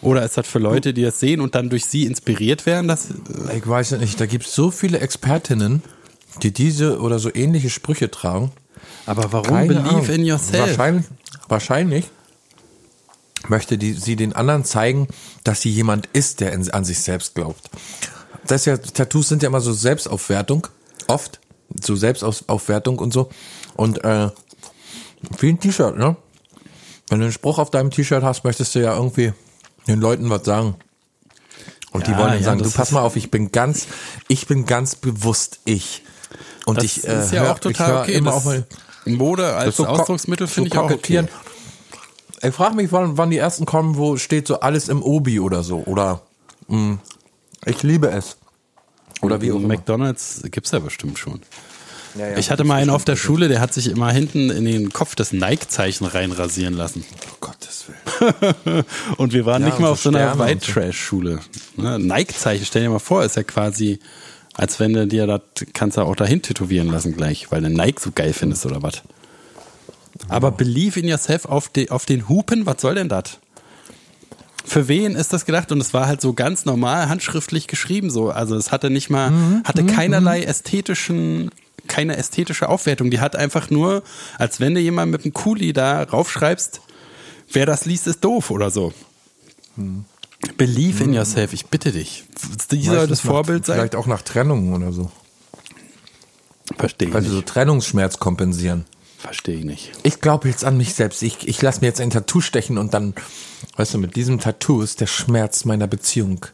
[0.02, 2.86] Oder ist das für Leute, die das sehen und dann durch sie inspiriert werden?
[2.88, 3.08] Das,
[3.54, 5.82] Ich weiß ja nicht, da gibt es so viele Expertinnen,
[6.42, 8.52] die diese oder so ähnliche Sprüche tragen.
[9.04, 10.06] aber warum Keine Believe Ahnung.
[10.08, 10.68] in yourself?
[10.68, 11.06] Wahrscheinlich,
[11.48, 12.04] wahrscheinlich
[13.48, 15.08] möchte die, sie den anderen zeigen,
[15.44, 17.68] dass sie jemand ist, der in, an sich selbst glaubt.
[18.46, 20.66] Das ist ja, Tattoos sind ja immer so Selbstaufwertung,
[21.08, 21.40] oft.
[21.82, 23.28] So Selbstaufwertung und so.
[23.74, 24.30] Und äh,
[25.38, 26.16] wie ein T-Shirt, ne?
[27.08, 29.32] Wenn du einen Spruch auf deinem T-Shirt hast, möchtest du ja irgendwie
[29.88, 30.76] den Leuten was sagen.
[31.92, 33.86] Und die Ja, wollen dann ja, sagen, du pass ist- mal auf, ich bin ganz,
[34.28, 36.02] ich bin ganz bewusst ich.
[36.66, 38.14] Und Das ich ist äh, ja hör- auch total okay.
[38.14, 38.54] Immer Das auf
[39.06, 41.24] Mode als so Ausdrucksmittel finde so ich auch okay.
[42.42, 45.62] Ich frage mich, wann, wann die ersten kommen, wo steht so alles im Obi oder
[45.62, 45.78] so.
[45.86, 46.22] Oder
[46.68, 46.98] mh,
[47.66, 48.36] ich liebe es.
[49.22, 49.68] Oder wie auch immer.
[49.68, 51.40] McDonalds gibt's ja bestimmt schon.
[52.16, 54.64] Ja, ja, ich hatte mal einen auf der Schule, der hat sich immer hinten in
[54.64, 57.04] den Kopf das Nike-Zeichen reinrasieren lassen.
[57.30, 58.84] Oh Gottes Willen.
[59.18, 60.72] Und wir waren Ja, nicht mal auf so einer White so.
[60.72, 61.40] Trash Schule.
[61.76, 61.98] Ne?
[61.98, 63.98] Nike-Zeichen, stell dir mal vor, ist ja quasi,
[64.54, 65.42] als wenn du dir das
[65.74, 69.02] kannst du auch dahin tätowieren lassen gleich, weil du Nike so geil findest oder was.
[70.28, 73.38] Aber believe in yourself auf, de, auf den Hupen, was soll denn das?
[74.66, 75.70] Für wen ist das gedacht?
[75.72, 78.30] Und es war halt so ganz normal handschriftlich geschrieben so.
[78.30, 81.50] Also es hatte nicht mal, Mhm, hatte keinerlei ästhetischen,
[81.86, 83.10] keine ästhetische Aufwertung.
[83.10, 84.02] Die hat einfach nur,
[84.38, 86.80] als wenn du jemand mit einem Kuli da raufschreibst,
[87.52, 88.92] wer das liest, ist doof oder so.
[90.56, 92.24] Believe in yourself, ich bitte dich.
[92.70, 93.76] Die soll das nach- Vorbild sein?
[93.78, 95.10] Vielleicht auch nach Trennungen oder so.
[96.76, 97.40] Verstehe ich Weil sie so.
[97.42, 98.84] Trennungsschmerz kompensieren.
[99.26, 99.92] Verstehe ich nicht.
[100.02, 101.22] Ich glaube jetzt an mich selbst.
[101.22, 103.14] Ich, ich lasse mir jetzt ein Tattoo stechen und dann,
[103.76, 106.46] weißt du, mit diesem Tattoo ist der Schmerz meiner Beziehung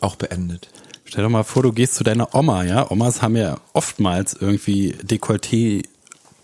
[0.00, 0.68] auch beendet.
[1.06, 2.90] Stell doch mal vor, du gehst zu deiner Oma, ja?
[2.90, 5.84] Omas haben ja oftmals irgendwie Dekolleté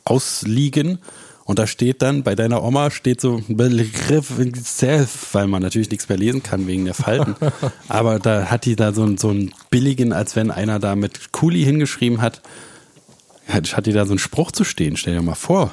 [0.04, 0.98] ausliegen
[1.44, 4.32] Und da steht dann, bei deiner Oma steht so ein Begriff
[4.62, 7.34] self, weil man natürlich nichts mehr lesen kann wegen der Falten.
[7.88, 11.32] Aber da hat die da so, einen- so einen billigen, als wenn einer da mit
[11.32, 12.40] Kuli hingeschrieben hat,
[13.52, 14.96] hat, die da so einen Spruch zu stehen.
[14.96, 15.72] Stell dir mal vor.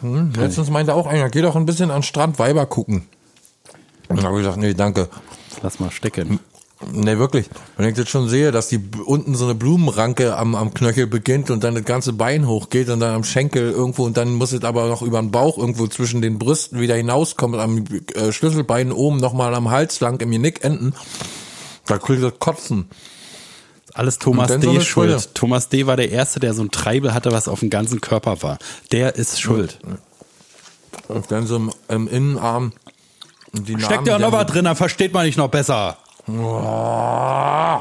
[0.00, 3.06] Hm, letztens meinte auch einer, geh doch ein bisschen an den Strand Weiber gucken.
[4.08, 5.08] Und dann habe ich gesagt, nee, danke.
[5.62, 6.40] Lass mal stecken.
[6.92, 7.50] Nee, wirklich.
[7.76, 11.50] Wenn ich jetzt schon sehe, dass die unten so eine Blumenranke am, am Knöchel beginnt
[11.50, 14.64] und dann das ganze Bein hochgeht und dann am Schenkel irgendwo und dann muss es
[14.64, 19.18] aber noch über den Bauch irgendwo zwischen den Brüsten wieder hinauskommen, am äh, Schlüsselbein oben
[19.18, 20.94] nochmal am Hals lang im Genick enden.
[21.84, 22.88] Da kriegt das Kotzen.
[23.94, 24.60] Alles Thomas D.
[24.60, 25.10] so schuld.
[25.10, 25.34] Sprüche.
[25.34, 25.86] Thomas D.
[25.86, 28.58] war der Erste, der so ein Treibel hatte, was auf dem ganzen Körper war.
[28.92, 29.78] Der ist schuld.
[31.08, 32.72] Und dann so im, im Innenarm.
[33.52, 35.96] Die Steckt ja noch was drin, dann versteht man nicht noch besser.
[36.28, 37.80] Oh.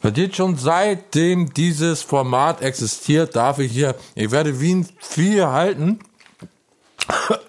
[0.00, 5.42] Das geht schon seitdem dieses Format existiert, darf ich hier, ich werde wie ein Vieh
[5.42, 5.98] halten.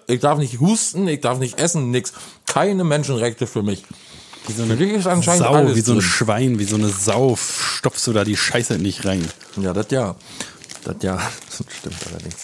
[0.08, 2.12] Ich darf nicht husten, ich darf nicht essen, nix.
[2.46, 3.84] Keine Menschenrechte für mich.
[4.46, 6.08] Wie so Für dich ist anscheinend Sau, alles wie so ein drin.
[6.08, 9.26] Schwein, wie so eine Sau stopfst du da die Scheiße nicht rein.
[9.60, 10.16] Ja, das ja.
[10.84, 11.16] Das ja.
[11.46, 12.36] Das stimmt allerdings.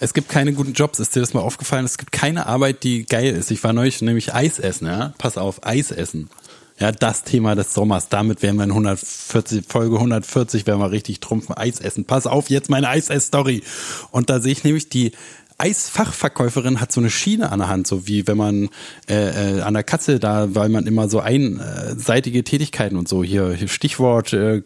[0.00, 1.84] Es gibt keine guten Jobs, ist dir das mal aufgefallen?
[1.84, 3.50] Es gibt keine Arbeit, die geil ist.
[3.50, 5.12] Ich war neulich nämlich Eis essen, ja?
[5.18, 6.30] Pass auf, Eis essen.
[6.78, 8.08] Ja, das Thema des Sommers.
[8.08, 11.56] Damit wären wir in 140, Folge 140, wären wir richtig trumpfen.
[11.56, 12.04] Eis essen.
[12.04, 13.64] Pass auf, jetzt meine Eis-Ess-Story.
[14.12, 15.12] Und da sehe ich nämlich die
[15.58, 18.68] Eisfachverkäuferin hat so eine Schiene an der Hand, so wie wenn man
[19.08, 23.52] äh, äh, an der Katze da, weil man immer so einseitige Tätigkeiten und so hier,
[23.52, 24.62] hier Stichwort äh,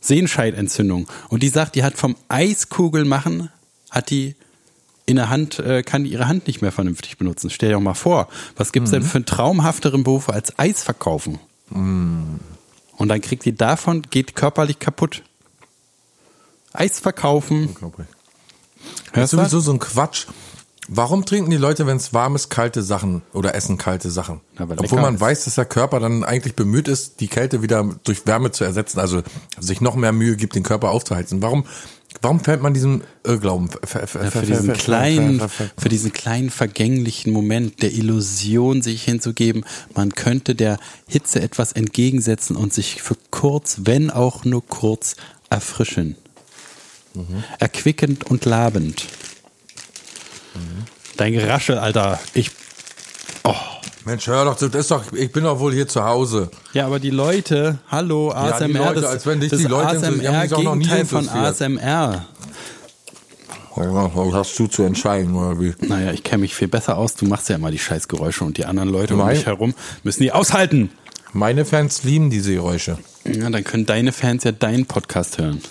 [0.00, 1.08] Sehenscheidentzündung.
[1.28, 3.50] Und die sagt, die hat vom Eiskugel machen,
[3.90, 4.34] hat die
[5.06, 7.48] in der Hand, äh, kann die ihre Hand nicht mehr vernünftig benutzen.
[7.48, 11.38] Stell dir doch mal vor, was gibt's denn für einen traumhafteren Beruf als Eis verkaufen?
[11.70, 15.22] Und dann kriegt die davon, geht körperlich kaputt.
[16.72, 17.74] Eis verkaufen.
[19.12, 20.26] Das ist sowieso so ein Quatsch.
[20.88, 24.40] Warum trinken die Leute, wenn es warm ist, kalte Sachen oder essen kalte Sachen?
[24.56, 25.20] Weil Obwohl man ist.
[25.20, 28.98] weiß, dass der Körper dann eigentlich bemüht ist, die Kälte wieder durch Wärme zu ersetzen,
[28.98, 29.22] also
[29.60, 31.40] sich noch mehr Mühe gibt, den Körper aufzuheizen.
[31.40, 31.66] Warum,
[32.20, 33.70] warum fällt man diesem Irrglauben?
[33.94, 35.40] Ja, für diesen kleinen,
[35.78, 39.64] für diesen kleinen vergänglichen Moment der Illusion sich hinzugeben,
[39.94, 45.14] man könnte der Hitze etwas entgegensetzen und sich für kurz, wenn auch nur kurz,
[45.48, 46.16] erfrischen.
[47.58, 49.04] Erquickend und labend.
[51.16, 52.18] Dein Geraschel, Alter.
[52.34, 52.50] Ich,
[54.04, 56.50] Mensch, hör doch, das ist doch, ich bin doch wohl hier zu Hause.
[56.72, 59.98] ja, aber die Leute, hallo, Ja, die ASMR, Leute, das, als wenn dich die Leute
[59.98, 61.28] die ASMR sich auch noch nie Gegenteil von.
[61.28, 62.26] ASMR.
[63.74, 65.72] Was hast du zu entscheiden, oder wie?
[65.86, 67.14] Naja, ich kenne mich viel besser aus.
[67.14, 69.36] Du machst ja immer die Scheißgeräusche und die anderen Leute um Nein.
[69.36, 70.90] mich herum müssen die aushalten.
[71.32, 72.98] Meine Fans lieben diese Geräusche.
[73.24, 75.62] Ja, dann können deine Fans ja deinen Podcast hören.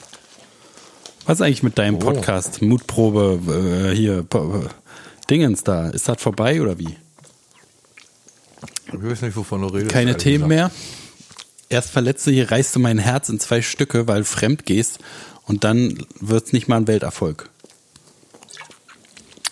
[1.26, 2.62] Was ist eigentlich mit deinem Podcast?
[2.62, 4.68] Mutprobe, äh, hier, äh,
[5.30, 5.90] Dingens da.
[5.90, 6.98] Ist das vorbei oder wie?
[8.88, 9.92] Ich weiß nicht, wovon du redest.
[9.92, 10.72] Keine Themen gesagt.
[10.72, 10.72] mehr?
[11.70, 15.00] Erst verletzt du hier, reißt du mein Herz in zwei Stücke, weil du fremd gehst
[15.46, 17.50] und dann wird's nicht mal ein Welterfolg.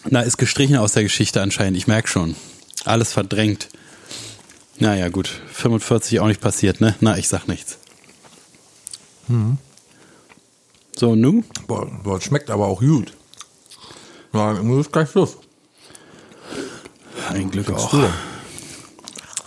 [0.10, 2.36] Na, ist gestrichen aus der Geschichte anscheinend, ich merk schon.
[2.84, 3.70] Alles verdrängt.
[4.80, 5.30] Naja, gut.
[5.52, 6.96] 45 auch nicht passiert, ne?
[7.00, 7.78] Na, ich sag nichts.
[11.00, 11.46] So, nu?
[11.66, 13.14] Boah, boah, das schmeckt aber auch gut.
[14.34, 15.38] Ja, nur ist gleich Schluss.
[17.30, 17.94] Ein Glück auch.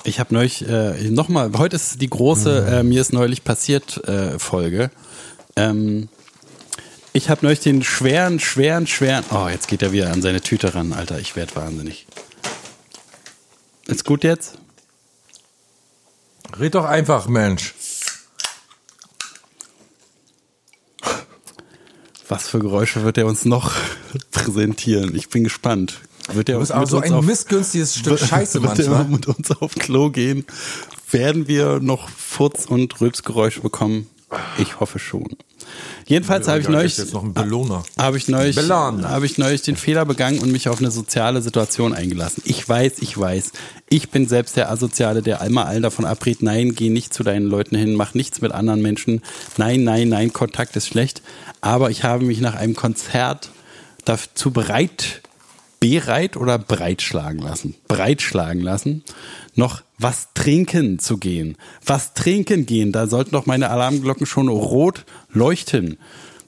[0.04, 4.38] Ich habe neulich äh, nochmal, heute ist die große, äh, mir ist neulich passiert äh,
[4.38, 4.90] Folge.
[5.54, 6.08] Ähm,
[7.12, 9.22] ich habe neulich den schweren, schweren, schweren.
[9.30, 11.18] Oh, jetzt geht er wieder an seine Tüte ran, Alter.
[11.18, 12.06] Ich werd wahnsinnig.
[13.88, 14.56] Ist gut jetzt?
[16.58, 17.74] Red doch einfach, Mensch.
[22.32, 23.72] Was für Geräusche wird er uns noch
[24.32, 25.14] präsentieren?
[25.14, 26.00] Ich bin gespannt.
[26.32, 29.04] Wird er Du bist auch so uns ein auf- missgünstiges Stück Scheiße wird er manchmal.
[29.08, 30.44] mit uns auf Klo gehen?
[31.10, 34.06] Werden wir noch Furz- und Rülpsgeräusche bekommen?
[34.58, 35.28] Ich hoffe schon.
[36.06, 37.84] Jedenfalls habe ich neulich ist jetzt noch ein Belohner.
[37.98, 41.94] habe ich neulich habe ich neulich den Fehler begangen und mich auf eine soziale Situation
[41.94, 42.42] eingelassen.
[42.44, 43.52] Ich weiß, ich weiß.
[43.88, 47.46] Ich bin selbst der Asoziale, der immer allen davon abrät, nein, geh nicht zu deinen
[47.46, 49.22] Leuten hin, mach nichts mit anderen Menschen.
[49.56, 51.22] Nein, nein, nein, Kontakt ist schlecht.
[51.60, 53.50] Aber ich habe mich nach einem Konzert
[54.04, 55.22] dazu bereit,
[55.82, 59.02] bereit oder breitschlagen lassen, breitschlagen lassen,
[59.56, 61.56] noch was trinken zu gehen.
[61.84, 65.98] Was trinken gehen, da sollten doch meine Alarmglocken schon rot leuchten.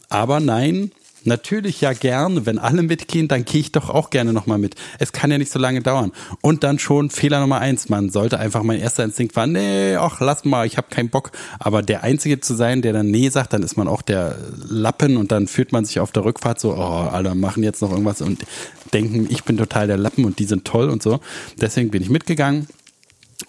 [0.09, 0.93] Aber nein,
[1.25, 2.47] Natürlich ja gerne.
[2.47, 4.75] Wenn alle mitgehen, dann gehe ich doch auch gerne nochmal mit.
[4.99, 6.13] Es kann ja nicht so lange dauern.
[6.43, 7.89] Und dann schon Fehler Nummer eins.
[7.89, 11.33] Man sollte einfach, mein erster Instinkt war, nee, ach, lass mal, ich habe keinen Bock.
[11.59, 14.37] Aber der Einzige zu sein, der dann nee sagt, dann ist man auch der
[14.69, 17.91] Lappen und dann fühlt man sich auf der Rückfahrt so, oh, alle machen jetzt noch
[17.91, 18.45] irgendwas und
[18.93, 21.21] denken, ich bin total der Lappen und die sind toll und so.
[21.61, 22.69] Deswegen bin ich mitgegangen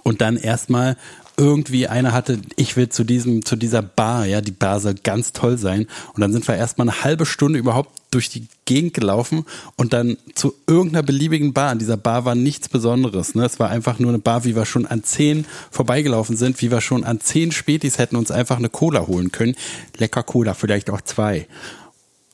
[0.03, 0.97] und dann erstmal
[1.38, 5.34] irgendwie einer hatte, ich will zu diesem, zu dieser Bar, ja, die Bar soll ganz
[5.34, 5.88] toll sein.
[6.14, 10.18] Und dann sind wir erstmal eine halbe Stunde überhaupt durch die Gegend gelaufen und dann
[10.36, 11.72] zu irgendeiner beliebigen Bar.
[11.72, 13.36] An dieser Bar war nichts Besonderes.
[13.36, 13.46] Ne?
[13.46, 16.80] Es war einfach nur eine Bar, wie wir schon an zehn vorbeigelaufen sind, wie wir
[16.80, 19.56] schon an zehn Spätis hätten uns einfach eine Cola holen können.
[19.98, 21.48] Lecker Cola, vielleicht auch zwei.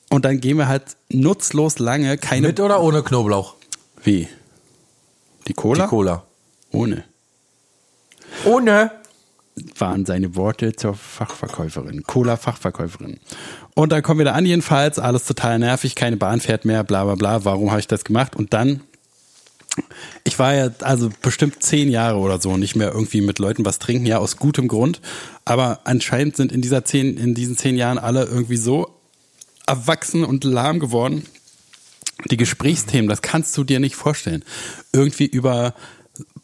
[0.09, 2.47] Und dann gehen wir halt nutzlos lange, keine.
[2.47, 3.55] Mit oder ohne Knoblauch?
[4.03, 4.27] Wie?
[5.47, 5.85] Die Cola?
[5.85, 6.23] Die Cola.
[6.71, 7.03] Ohne.
[8.45, 8.91] Ohne.
[9.77, 13.19] waren seine Worte zur Fachverkäuferin, Cola-Fachverkäuferin.
[13.75, 17.03] Und dann kommen wir da an, jedenfalls, alles total nervig, keine Bahn fährt mehr, bla
[17.03, 18.35] bla bla, warum habe ich das gemacht?
[18.35, 18.81] Und dann,
[20.23, 23.79] ich war ja also bestimmt zehn Jahre oder so nicht mehr irgendwie mit Leuten was
[23.79, 25.01] trinken, ja, aus gutem Grund.
[25.45, 28.95] Aber anscheinend sind in dieser zehn, in diesen zehn Jahren alle irgendwie so
[29.67, 31.25] erwachsen und lahm geworden.
[32.29, 34.43] Die Gesprächsthemen, das kannst du dir nicht vorstellen.
[34.93, 35.73] Irgendwie über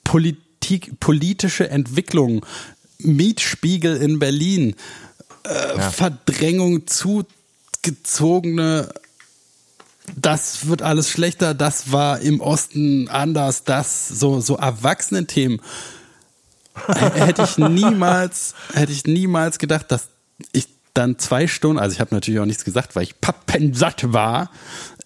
[0.04, 0.44] Politik,
[1.00, 2.46] politische Entwicklung,
[3.00, 4.76] Mietspiegel in Berlin,
[5.44, 8.90] äh, Verdrängung, zugezogene,
[10.16, 15.62] das wird alles schlechter, das war im Osten anders, das, so, so Erwachsenen-Themen.
[16.88, 20.08] hätte ich niemals, hätte ich niemals gedacht, dass
[20.54, 24.50] ich dann zwei Stunden, also ich habe natürlich auch nichts gesagt, weil ich pappensatt war,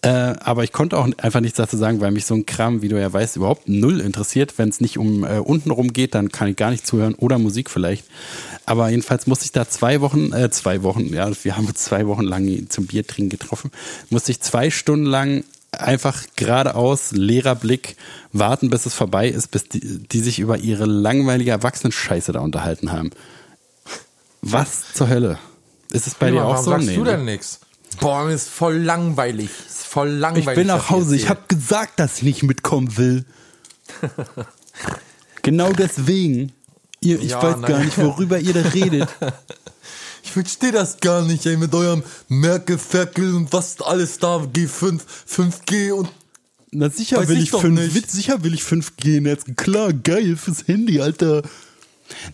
[0.02, 0.08] äh,
[0.40, 3.00] aber ich konnte auch einfach nichts dazu sagen, weil mich so ein Kram, wie du
[3.00, 4.58] ja weißt, überhaupt null interessiert.
[4.58, 7.70] Wenn es nicht um äh, untenrum geht, dann kann ich gar nicht zuhören oder Musik
[7.70, 8.04] vielleicht.
[8.66, 12.06] Aber jedenfalls musste ich da zwei Wochen, äh, zwei Wochen, ja, wir haben uns zwei
[12.08, 13.70] Wochen lang zum Biertrinken getroffen,
[14.10, 17.96] musste ich zwei Stunden lang einfach geradeaus, leerer Blick,
[18.32, 22.92] warten, bis es vorbei ist, bis die, die sich über ihre langweilige Erwachsenenscheiße da unterhalten
[22.92, 23.10] haben.
[24.42, 25.38] Was zur Hölle?
[25.90, 26.70] Ist es bei dir auch Warum so?
[26.72, 27.10] sagst Nee, du ne?
[27.12, 27.60] denn nix?
[28.00, 29.50] Boah, mir ist voll langweilig.
[29.66, 30.48] Ist voll langweilig.
[30.48, 31.16] Ich bin nach Hause.
[31.16, 33.24] Ich habe gesagt, dass ich nicht mitkommen will.
[35.42, 36.52] genau deswegen.
[37.00, 39.08] Ihr, ich Ja, weiß na gar nicht, worüber ihr da redet.
[40.24, 45.00] Ich verstehe das gar nicht, ey, mit eurem Merkel, Ferkel und was alles da, G5,
[45.28, 46.08] 5G und
[46.70, 48.10] Na sicher will ich ich, doch 5, nicht.
[48.10, 49.42] sicher will ich 5G Netz.
[49.56, 51.42] Klar, geil fürs Handy, Alter.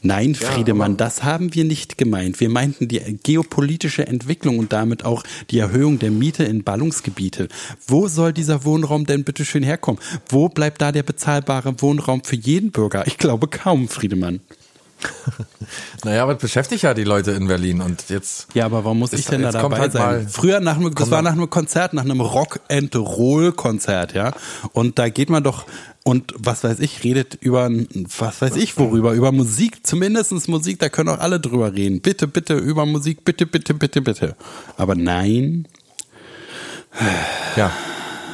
[0.03, 2.41] Nein, Friedemann, das haben wir nicht gemeint.
[2.41, 7.49] Wir meinten die geopolitische Entwicklung und damit auch die Erhöhung der Miete in Ballungsgebiete.
[7.87, 10.01] Wo soll dieser Wohnraum denn bitte schön herkommen?
[10.29, 13.07] Wo bleibt da der bezahlbare Wohnraum für jeden Bürger?
[13.07, 14.41] Ich glaube kaum, Friedemann.
[16.05, 18.49] Naja, aber das beschäftigt ja die Leute in Berlin und jetzt.
[18.55, 20.29] Ja, aber warum muss ich denn da dabei halt sein?
[20.29, 24.33] Früher nach einem, das war nach einem Konzert, nach einem Rock and Roll Konzert, ja.
[24.72, 25.66] Und da geht man doch
[26.09, 27.68] und was weiß ich, redet über
[28.18, 32.00] was weiß ich worüber, über Musik, zumindestens Musik, da können auch alle drüber reden.
[32.00, 34.36] Bitte, bitte über Musik, bitte, bitte, bitte, bitte.
[34.78, 35.68] Aber nein,
[37.56, 37.70] Ja.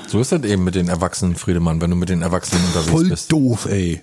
[0.06, 3.08] So ist das eben mit den Erwachsenen, Friedemann, wenn du mit den Erwachsenen unterwegs voll
[3.08, 3.32] bist.
[3.32, 4.02] doof, ey.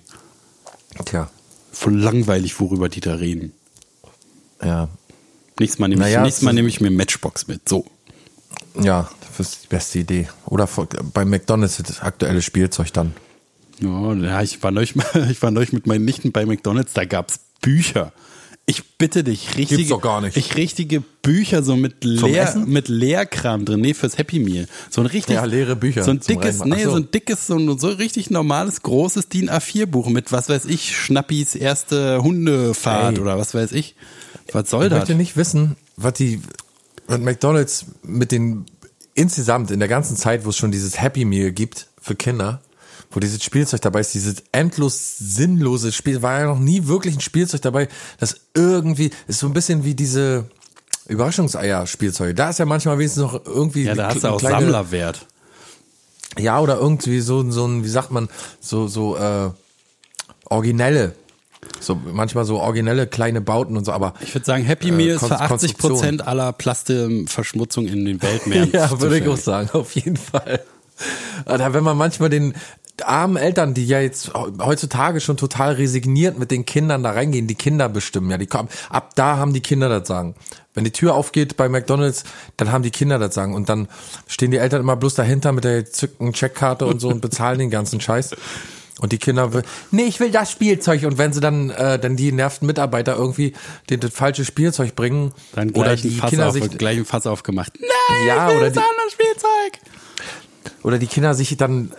[1.06, 1.30] Tja.
[1.70, 3.54] Voll langweilig, worüber die da reden.
[4.62, 4.90] Ja.
[5.58, 7.66] Nächstes Mal nehme ich, Naja, nächstes Mal nehme ich mir Matchbox mit.
[7.66, 7.86] So.
[8.78, 10.28] Ja, das ist die beste Idee.
[10.44, 10.68] Oder
[11.14, 13.14] bei McDonalds das aktuelle Spielzeug dann.
[13.82, 14.94] Ja, ja, ich war neulich,
[15.30, 18.12] ich war neulich mit meinen Nichten bei McDonalds, da gab's Bücher.
[18.64, 20.36] Ich bitte dich, richtige, doch gar nicht.
[20.36, 24.68] Ich richtige Bücher so mit Leer, mit Leerkram drin, nee, fürs Happy Meal.
[24.88, 26.60] So ein richtig, Ja, leere Bücher So ein dickes.
[26.60, 26.90] Ach nee, so.
[26.92, 30.66] so ein dickes, so ein so richtig normales, großes DIN A4 Buch mit, was weiß
[30.66, 33.20] ich, Schnappis erste Hundefahrt Ey.
[33.20, 33.96] oder was weiß ich.
[34.52, 35.00] Was soll Ich das?
[35.00, 36.40] möchte nicht wissen, was die
[37.08, 38.64] was McDonalds mit den
[39.14, 42.62] insgesamt in der ganzen Zeit, wo es schon dieses Happy Meal gibt für Kinder,
[43.14, 47.20] wo dieses Spielzeug dabei ist, dieses endlos sinnlose Spiel, war ja noch nie wirklich ein
[47.20, 47.88] Spielzeug dabei,
[48.18, 50.46] das irgendwie ist so ein bisschen wie diese
[51.08, 52.34] Überraschungseier-Spielzeuge.
[52.34, 55.26] Da ist ja manchmal wenigstens noch irgendwie Ja, da hast du auch kleine- Sammlerwert.
[56.38, 58.28] Ja, oder irgendwie so, so ein, wie sagt man,
[58.60, 59.50] so, so, äh,
[60.46, 61.14] originelle.
[61.78, 64.14] So, manchmal so originelle kleine Bauten und so, aber.
[64.20, 68.20] Ich würde sagen, Happy Äh, Meal ist Kon- für 80 Prozent aller Plasteverschmutzung in den
[68.22, 68.70] Weltmeeren.
[68.72, 70.62] Ja, würde ich auch sagen, auf jeden Fall.
[71.46, 72.54] Oder wenn man manchmal den
[73.04, 77.54] armen Eltern, die ja jetzt heutzutage schon total resigniert mit den Kindern da reingehen, die
[77.54, 80.34] Kinder bestimmen, ja, die kommen, ab da haben die Kinder das sagen.
[80.74, 82.24] Wenn die Tür aufgeht bei McDonalds,
[82.56, 83.88] dann haben die Kinder das sagen und dann
[84.26, 87.70] stehen die Eltern immer bloß dahinter mit der zückten Checkkarte und so und bezahlen den
[87.70, 88.30] ganzen Scheiß.
[89.00, 91.02] Und die Kinder will, nee, ich will das Spielzeug.
[91.04, 93.52] Und wenn sie dann, äh, dann die nervten Mitarbeiter irgendwie
[93.90, 97.26] den, das falsche Spielzeug bringen, Dann oder die Fass Kinder auf, sich, gleich ein Fass
[97.26, 97.72] aufgemacht.
[97.80, 99.92] Nein, Ja, ich will oder das die- andere Spielzeug.
[100.84, 101.92] oder die Kinder sich dann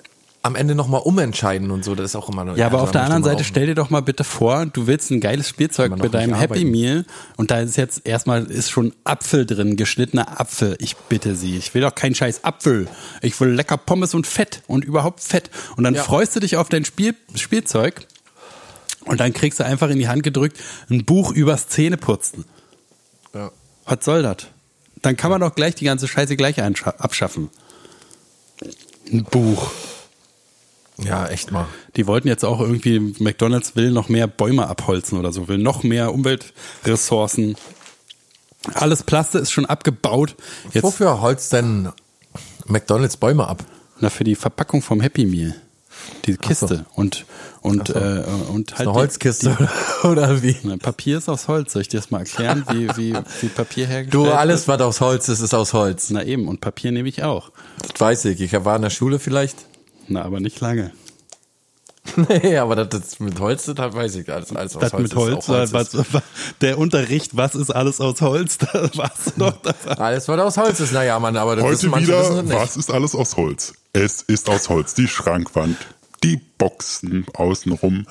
[0.46, 3.24] am Ende nochmal umentscheiden und so, das ist auch immer Ja, aber auf der anderen
[3.24, 6.66] Seite stell dir doch mal bitte vor, du willst ein geiles Spielzeug mit deinem Happy.
[6.66, 7.06] Meal
[7.38, 10.76] und da ist jetzt erstmal ist schon Apfel drin, geschnittener Apfel.
[10.80, 12.90] Ich bitte Sie, ich will doch keinen scheiß Apfel.
[13.22, 15.50] Ich will lecker Pommes und Fett und überhaupt Fett.
[15.78, 16.04] Und dann Ja.
[16.04, 18.06] freust du dich auf dein Spiel, Spielzeug
[19.06, 20.58] und dann kriegst du einfach in die Hand gedrückt
[20.90, 22.44] ein Buch übers Zähneputzen.
[23.34, 23.50] Ja.
[23.86, 24.48] Was soll das?
[25.02, 27.50] Dann kann man doch gleich die ganze Scheiße gleich abschaffen.
[29.10, 29.72] Ein Buch.
[30.98, 31.66] Ja, echt mal.
[31.96, 35.84] Die wollten jetzt auch irgendwie, McDonalds will noch mehr Bäume abholzen oder so, will noch
[35.84, 37.56] mehr Umweltressourcen.
[38.76, 40.36] Alles Plaste ist schon abgebaut.
[40.72, 41.90] Jetzt Wofür holzt denn
[42.68, 43.64] McDonalds Bäume ab?
[44.00, 45.56] na, für die Verpackung vom Happy Meal.
[46.26, 47.26] Die Kiste und
[47.62, 49.70] und äh, und halt Eine die- Holzkiste
[50.04, 50.54] oder wie?
[50.54, 51.74] Die, Papier ist aus Holz.
[51.74, 54.36] Soll ich dir das mal erklären, wie, wie, wie Papier hergestellt Du, wird?
[54.36, 56.10] alles, was aus Holz ist, ist aus Holz.
[56.10, 57.52] Na eben, und Papier nehme ich auch.
[57.82, 58.42] Das weiß ich.
[58.42, 59.58] Ich war in der Schule vielleicht.
[60.08, 60.92] Na, aber nicht lange.
[62.16, 64.30] Nee, aber das, das mit Holz, das weiß ich.
[64.32, 66.14] Alles, alles aus Das Holz mit ist Holz, auch was, ist.
[66.14, 66.22] was,
[66.62, 69.72] der Unterricht, was ist alles aus Holz, da warst du noch da.
[69.94, 70.92] Alles, was aus Holz ist.
[70.92, 72.54] Naja, Mann, aber das Heute wissen wieder, nicht.
[72.54, 73.74] was ist alles aus Holz?
[73.94, 75.78] Es ist aus Holz die Schrankwand,
[76.24, 78.06] die Boxen außenrum,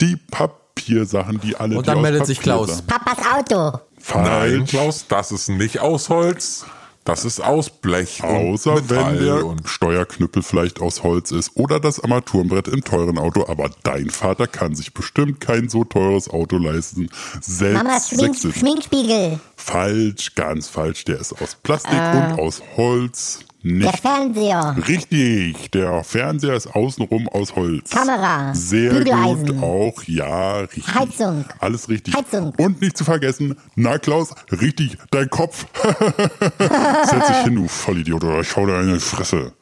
[0.00, 2.76] die Papiersachen, die alle Und die dann aus meldet sich Klaus.
[2.78, 2.86] sind.
[2.88, 3.78] Papas Auto.
[4.12, 4.64] Nein.
[4.66, 6.64] Klaus, das ist nicht aus Holz.
[7.06, 8.20] Das ist aus Blech.
[8.22, 12.82] und Außer wenn Metall der und Steuerknüppel vielleicht aus Holz ist oder das Armaturenbrett im
[12.82, 17.08] teuren Auto, aber dein Vater kann sich bestimmt kein so teures Auto leisten.
[17.40, 18.56] Selbst Mamas Schmink Sächsisch.
[18.56, 19.38] Schminkspiegel.
[19.54, 21.04] Falsch, ganz falsch.
[21.04, 23.38] Der ist aus Plastik und aus Holz.
[23.68, 24.76] Der Nicht Fernseher.
[24.86, 25.72] richtig.
[25.72, 27.90] Der Fernseher ist außenrum aus Holz.
[27.90, 28.54] Kamera.
[28.54, 29.46] Sehr Bügeleisen.
[29.46, 30.94] gut, auch ja, richtig.
[30.94, 31.44] Heizung.
[31.58, 32.14] Alles richtig.
[32.14, 32.52] Heizung.
[32.58, 35.66] Und nicht zu vergessen, na Klaus, richtig, dein Kopf.
[35.82, 39.52] Setz dich hin, du Vollidiot, oder ich hau dir eine Fresse.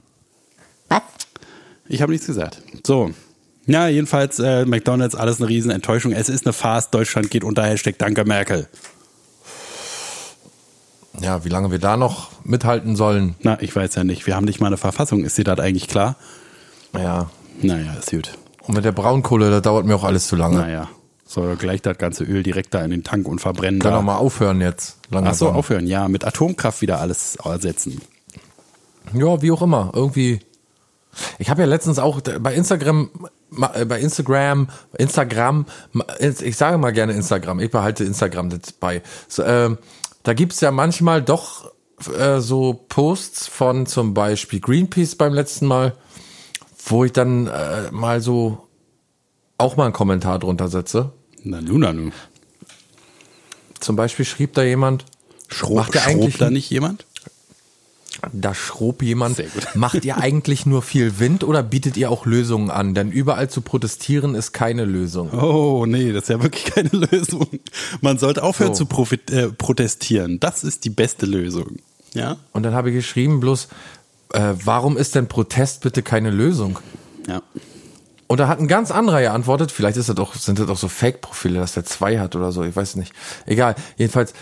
[0.91, 1.01] Was?
[1.89, 2.61] Ich habe nichts gesagt.
[2.87, 3.11] So.
[3.65, 6.13] Ja, jedenfalls äh, McDonalds, alles eine Riesenenttäuschung.
[6.13, 6.91] Es ist eine Farce.
[6.91, 8.69] Deutschland geht unter Hashtag Danke Merkel.
[11.21, 13.37] Ja, wie lange wir da noch mithalten sollen.
[13.41, 14.27] Na, ich weiß ja nicht.
[14.27, 15.25] Wir haben nicht mal eine Verfassung.
[15.25, 16.17] Ist dir das eigentlich klar?
[16.93, 17.31] Ja.
[17.63, 18.33] Naja, ist gut.
[18.63, 20.57] Und mit der Braunkohle, das dauert mir auch alles zu lange.
[20.57, 20.89] Naja.
[21.27, 23.81] Soll gleich das ganze Öl direkt da in den Tank und verbrennen.
[23.81, 23.99] Kann da.
[23.99, 24.99] doch mal aufhören jetzt.
[25.07, 25.57] Ach so, Langsam.
[25.57, 25.87] aufhören.
[25.87, 28.01] Ja, mit Atomkraft wieder alles ersetzen.
[29.13, 29.91] Ja, wie auch immer.
[29.95, 30.41] Irgendwie.
[31.39, 33.11] Ich habe ja letztens auch bei Instagram,
[33.75, 34.69] äh, bei Instagram,
[34.99, 35.67] Instagram,
[36.19, 39.03] ich sage mal gerne Instagram, ich behalte Instagram jetzt bei.
[39.29, 39.79] So, ähm,
[40.25, 41.71] da gibt's ja manchmal doch
[42.19, 45.95] äh, so Posts von zum Beispiel Greenpeace beim letzten Mal,
[46.87, 48.67] wo ich dann äh, mal so
[49.59, 51.13] auch mal einen Kommentar drunter setze.
[51.45, 52.11] Na nu, na nu.
[53.81, 55.05] Zum Beispiel schrieb da jemand,
[55.49, 57.07] Schrob, Macht ihr eigentlich- da nicht jemand?
[58.33, 59.43] Da schrob jemand,
[59.75, 62.95] macht ihr eigentlich nur viel Wind oder bietet ihr auch Lösungen an?
[62.95, 65.31] Denn überall zu protestieren ist keine Lösung.
[65.33, 67.49] Oh, nee, das ist ja wirklich keine Lösung.
[68.01, 68.85] Man sollte aufhören So.
[68.85, 70.41] zu äh, protestieren.
[70.41, 71.77] Das ist die beste Lösung.
[72.15, 72.37] Ja?
[72.53, 73.69] Und dann habe ich geschrieben, bloß,
[74.33, 76.79] äh, warum ist denn Protest bitte keine Lösung?
[77.29, 77.43] Ja.
[78.27, 80.89] Und da hat ein ganz anderer geantwortet, vielleicht ist das auch, sind das auch so
[80.89, 83.13] Fake-Profile, dass der zwei hat oder so, ich weiß nicht.
[83.47, 84.33] Egal, jedenfalls,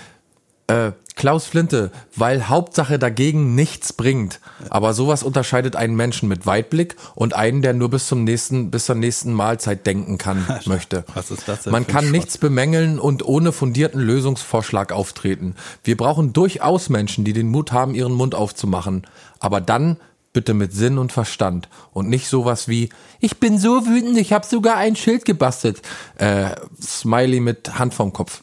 [0.68, 4.40] äh, Klaus Flinte, weil Hauptsache dagegen nichts bringt.
[4.70, 8.86] Aber sowas unterscheidet einen Menschen mit Weitblick und einen, der nur bis zum nächsten, bis
[8.86, 11.04] zur nächsten Mahlzeit denken kann, möchte.
[11.14, 15.54] Was ist das denn Man kann nichts bemängeln und ohne fundierten Lösungsvorschlag auftreten.
[15.84, 19.06] Wir brauchen durchaus Menschen, die den Mut haben, ihren Mund aufzumachen.
[19.38, 19.98] Aber dann
[20.32, 22.88] bitte mit Sinn und Verstand und nicht sowas wie
[23.20, 25.82] ich bin so wütend, ich habe sogar ein Schild gebastelt.
[26.16, 28.42] Äh, Smiley mit Hand vom Kopf.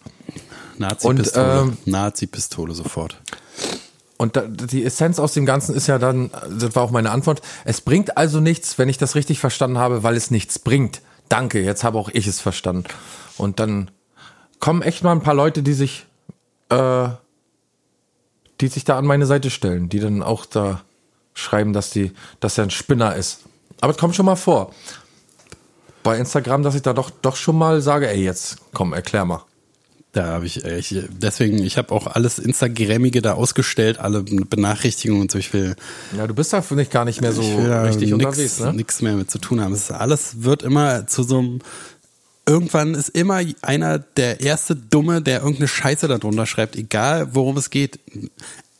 [0.79, 1.61] Nazi-Pistole.
[1.61, 3.21] Und, ähm, Nazi-Pistole sofort.
[4.17, 7.41] Und da, die Essenz aus dem Ganzen ist ja dann, das war auch meine Antwort,
[7.63, 11.01] es bringt also nichts, wenn ich das richtig verstanden habe, weil es nichts bringt.
[11.29, 12.85] Danke, jetzt habe auch ich es verstanden.
[13.37, 13.91] Und dann
[14.59, 16.05] kommen echt mal ein paar Leute, die sich,
[16.69, 17.07] äh,
[18.59, 20.81] die sich da an meine Seite stellen, die dann auch da
[21.33, 22.11] schreiben, dass die,
[22.41, 23.43] dass er ein Spinner ist.
[23.79, 24.73] Aber es kommt schon mal vor.
[26.03, 29.45] Bei Instagram, dass ich da doch, doch schon mal sage, ey, jetzt komm, erklär mal.
[30.11, 35.23] Da habe ich, äh, ich, deswegen, ich habe auch alles Instagrammige da ausgestellt, alle Benachrichtigungen
[35.23, 35.37] und so.
[35.37, 35.75] Ich will,
[36.17, 38.73] Ja, du bist da finde ich gar nicht mehr so richtig nix, unterwegs, ne?
[38.73, 39.73] nix mehr mit zu tun haben.
[39.73, 41.59] Es ist alles wird immer zu so einem.
[42.47, 47.69] Irgendwann ist immer einer der erste Dumme, der irgendeine Scheiße darunter schreibt, egal worum es
[47.69, 47.99] geht.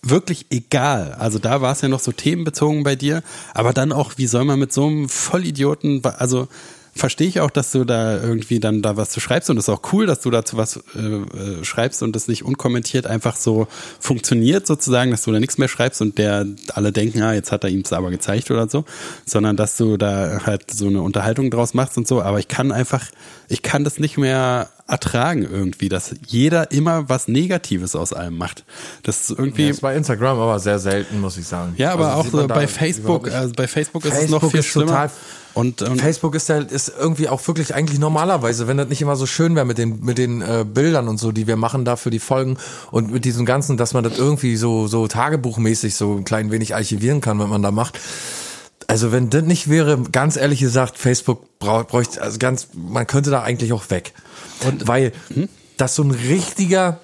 [0.02, 1.14] Wirklich egal.
[1.20, 3.22] Also da war es ja noch so themenbezogen bei dir,
[3.54, 6.48] aber dann auch, wie soll man mit so einem Vollidioten, also
[6.96, 9.70] verstehe ich auch, dass du da irgendwie dann da was zu schreibst und es ist
[9.70, 13.68] auch cool, dass du dazu was äh, äh, schreibst und das nicht unkommentiert einfach so
[14.00, 17.64] funktioniert sozusagen, dass du da nichts mehr schreibst und der alle denken, ah, jetzt hat
[17.64, 18.86] er ihm es aber gezeigt oder so,
[19.26, 22.72] sondern dass du da halt so eine Unterhaltung draus machst und so, aber ich kann
[22.72, 23.06] einfach,
[23.48, 28.66] ich kann das nicht mehr ertragen irgendwie, dass jeder immer was Negatives aus allem macht.
[29.04, 31.76] Das ist irgendwie Das ist bei Instagram aber sehr selten, muss ich sagen.
[31.78, 34.60] ja, aber Also auch so bei Facebook, also bei Facebook ist es Facebook noch viel
[34.62, 35.12] ist schlimmer.
[35.60, 39.18] Und, und Facebook ist ja ist irgendwie auch wirklich eigentlich normalerweise, wenn das nicht immer
[39.18, 41.98] so schön wäre mit den mit den äh, Bildern und so, die wir machen da
[41.98, 42.58] für die Folgen
[42.92, 46.76] und mit diesem ganzen, dass man das irgendwie so so tagebuchmäßig so ein klein wenig
[46.76, 48.00] archivieren kann, wenn man da macht.
[48.88, 53.30] Also wenn das nicht wäre, ganz ehrlich gesagt, Facebook braucht bräuchte also ganz, man könnte
[53.30, 54.14] da eigentlich auch weg.
[54.66, 55.12] Und weil
[55.76, 57.02] das so ein richtiger,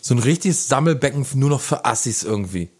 [0.00, 2.70] so ein richtiges Sammelbecken nur noch für Assis irgendwie.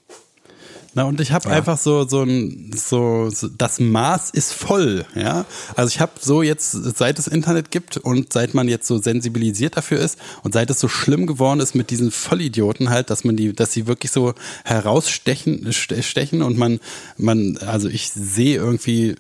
[0.98, 5.44] Na, und ich habe einfach so, so ein, so, so, das Maß ist voll, ja.
[5.76, 9.76] Also ich habe so jetzt, seit es Internet gibt und seit man jetzt so sensibilisiert
[9.76, 13.36] dafür ist und seit es so schlimm geworden ist mit diesen Vollidioten halt, dass man
[13.36, 14.34] die, dass sie wirklich so
[14.64, 16.80] herausstechen, ste- stechen und man,
[17.16, 19.14] man, also ich sehe irgendwie,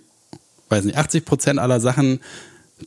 [0.70, 2.18] weiß nicht, 80 Prozent aller Sachen,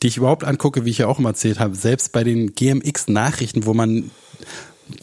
[0.03, 3.65] die ich überhaupt angucke, wie ich ja auch immer erzählt habe, selbst bei den GMX-Nachrichten,
[3.65, 4.11] wo man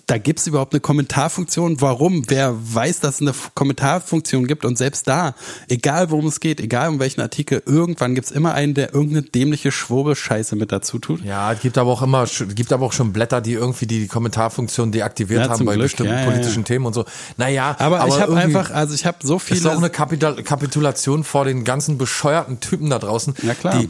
[0.06, 1.80] da gibt's überhaupt eine Kommentarfunktion.
[1.80, 2.24] Warum?
[2.28, 4.64] Wer weiß, dass es eine Kommentarfunktion gibt?
[4.64, 5.34] Und selbst da,
[5.68, 9.72] egal worum es geht, egal um welchen Artikel, irgendwann gibt's immer einen, der irgendeine dämliche
[9.72, 11.24] Schwurbelscheiße mit dazu tut.
[11.24, 14.06] Ja, es gibt aber auch immer, es gibt aber auch schon Blätter, die irgendwie die
[14.06, 15.86] Kommentarfunktion deaktiviert Ja, haben bei Glück.
[15.86, 16.64] bestimmten Ja, ja, politischen.
[16.64, 17.04] Themen und so.
[17.36, 19.70] Naja, Aber, ich habe einfach, also ich habe so ist doch viele.
[19.70, 23.34] eine Kapital Kapitulation vor den ganzen bescheuerten Typen da draußen.
[23.42, 23.80] Ja, klar.
[23.80, 23.88] Die,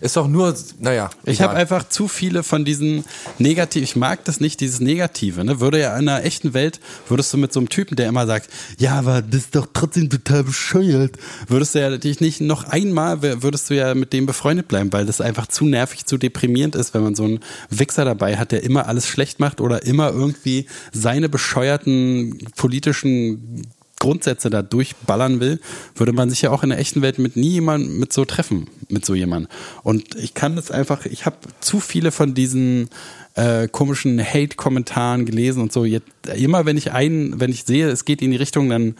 [0.00, 1.10] ist doch nur, naja.
[1.24, 3.04] Ich habe einfach zu viele von diesen
[3.38, 3.82] negativ.
[3.82, 5.44] Ich mag das nicht, dieses Negative.
[5.44, 5.60] Ne?
[5.60, 8.48] Würde ja in einer echten Welt würdest du mit so einem Typen, der immer sagt,
[8.78, 11.16] ja, aber das ist doch trotzdem total bescheuert,
[11.48, 15.06] würdest du ja dich nicht noch einmal würdest du ja mit dem befreundet bleiben, weil
[15.06, 18.62] das einfach zu nervig, zu deprimierend ist, wenn man so einen Wichser dabei hat, der
[18.62, 23.66] immer alles schlecht macht oder immer irgendwie seine bescheuerten politischen
[24.04, 25.60] Grundsätze da durchballern will,
[25.96, 28.68] würde man sich ja auch in der echten Welt mit nie jemand mit so treffen,
[28.88, 29.50] mit so jemandem.
[29.82, 32.90] Und ich kann das einfach, ich habe zu viele von diesen
[33.34, 35.84] äh, komischen Hate-Kommentaren gelesen und so.
[35.84, 36.06] Jetzt,
[36.36, 38.96] immer wenn ich einen, wenn ich sehe, es geht in die Richtung, dann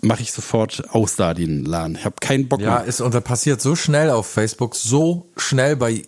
[0.00, 1.96] mache ich sofort aus da den Laden.
[1.96, 2.84] Ich habe keinen Bock Ja, mehr.
[2.84, 6.04] ist, und das passiert so schnell auf Facebook, so schnell bei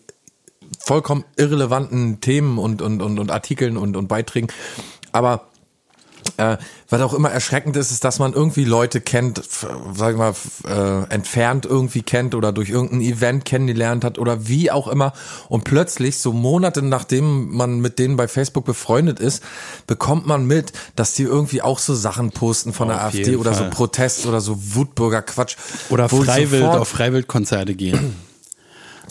[0.78, 4.48] vollkommen irrelevanten Themen und, und, und, und Artikeln und, und Beiträgen.
[5.12, 5.49] Aber
[6.36, 6.57] äh,
[6.89, 9.40] was auch immer erschreckend ist, ist, dass man irgendwie Leute kennt,
[9.94, 10.35] sag ich mal,
[10.66, 15.12] äh, entfernt irgendwie kennt oder durch irgendein Event kennengelernt hat oder wie auch immer.
[15.48, 19.43] Und plötzlich, so Monate nachdem man mit denen bei Facebook befreundet ist,
[19.86, 23.36] bekommt man mit, dass die irgendwie auch so Sachen posten von der Auf AfD jeden
[23.36, 23.65] oder Fall.
[23.70, 25.57] so Protest oder so Wutbürger-Quatsch.
[25.90, 28.15] Oder wo freiwillig sofort- auf Freiwildkonzerte gehen.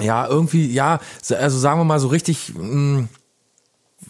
[0.01, 3.07] ja, irgendwie, ja, so- also sagen wir mal so richtig, mh,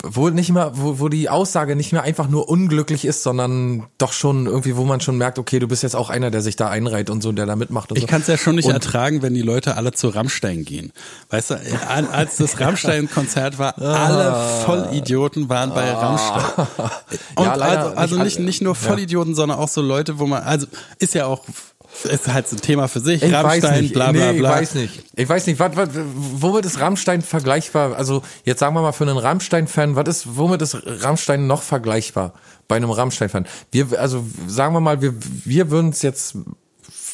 [0.03, 4.13] wo nicht mehr, wo, wo die Aussage nicht mehr einfach nur unglücklich ist, sondern doch
[4.13, 6.69] schon irgendwie, wo man schon merkt, okay, du bist jetzt auch einer, der sich da
[6.69, 8.07] einreiht und so, der da mitmacht und Ich so.
[8.07, 10.93] kann es ja schon nicht und, ertragen, wenn die Leute alle zu Rammstein gehen.
[11.31, 11.55] Weißt du,
[11.89, 14.35] al- als das Rammstein-Konzert war, alle
[14.65, 16.67] Vollidioten waren bei Rammstein.
[17.35, 18.79] Und Ja, leider also, also nicht nicht, nicht nur Ja.
[18.79, 20.67] Vollidioten, sondern auch so Leute, wo man, also
[20.99, 21.43] ist ja auch,
[22.05, 24.53] ist halt so ein Thema für sich, Ich Rammstein, weiß nicht, bla bla nee, bla.
[24.53, 25.03] ich weiß nicht.
[25.15, 27.95] Ich weiß nicht, was, was, womit ist Rammstein vergleichbar?
[27.95, 32.33] Also jetzt sagen wir mal für einen Rammstein-Fan, was ist, womit ist Rammstein noch vergleichbar
[32.67, 33.47] bei einem Rammstein-Fan?
[33.71, 35.13] Wir, also sagen wir mal, wir,
[35.45, 36.35] wir würden es jetzt,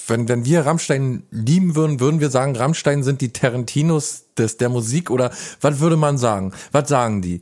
[0.08, 4.70] wenn, wenn wir Rammstein lieben würden, würden wir sagen, Rammstein sind die Tarantinos des, der
[4.70, 5.32] Musik oder
[5.62, 6.54] was würde man sagen?
[6.72, 7.42] Was sagen die?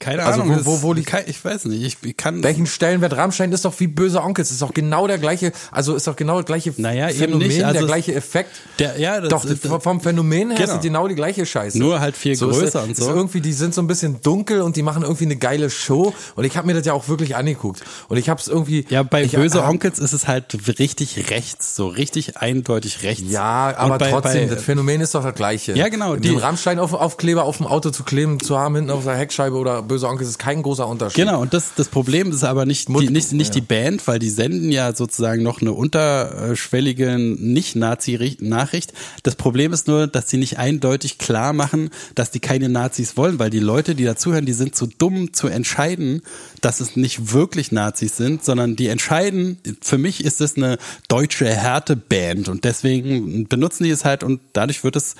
[0.00, 3.50] Keine Also Ahnung, wo- wo- wo liegt- ich weiß nicht, ich, kann Welchen Stellenwert Rammstein
[3.50, 6.46] ist doch wie böse Onkels, ist doch genau der gleiche, also ist doch genau das
[6.46, 8.50] gleiche Naja, eben Phänomen, nicht, also der gleiche Effekt.
[8.78, 10.70] Der- ja, das doch, ist- das, vom Phänomen her Genau.
[10.70, 11.76] ist es genau die gleiche Scheiße.
[11.80, 13.10] Nur halt viel ist, größer es- und ist so.
[13.12, 16.44] irgendwie, die sind so ein bisschen dunkel und die machen irgendwie eine geile Show und
[16.44, 19.24] ich habe mir das ja auch wirklich angeguckt und ich habe es irgendwie ja, bei
[19.24, 23.24] ich, böse Onkels ist es halt richtig rechts, so richtig eindeutig rechts.
[23.30, 25.72] Ja, aber bei- trotzdem, bei- das Phänomen ist doch das gleiche.
[25.72, 28.90] Ja, genau, Den die- Rammstein auf, Aufkleber auf dem Auto zu kleben, zu haben hinten
[28.92, 31.16] auf der Heckscheibe oder böse Onkels ist kein großer Unterschied.
[31.24, 33.60] Genau, und das, das Problem ist aber nicht, die, Mut- nicht, nicht ja.
[33.60, 38.92] die Band, weil die senden ja sozusagen noch eine unterschwellige Nicht-Nazi-Nachricht.
[39.22, 43.38] Das Problem ist nur, dass sie nicht eindeutig klar machen, dass die keine Nazis wollen,
[43.38, 46.22] weil die Leute, die dazuhören, die sind zu dumm zu entscheiden,
[46.60, 50.78] dass es nicht wirklich Nazis sind, sondern die entscheiden, für mich ist es eine
[51.08, 55.14] deutsche Härteband und deswegen benutzen die es halt und dadurch wird es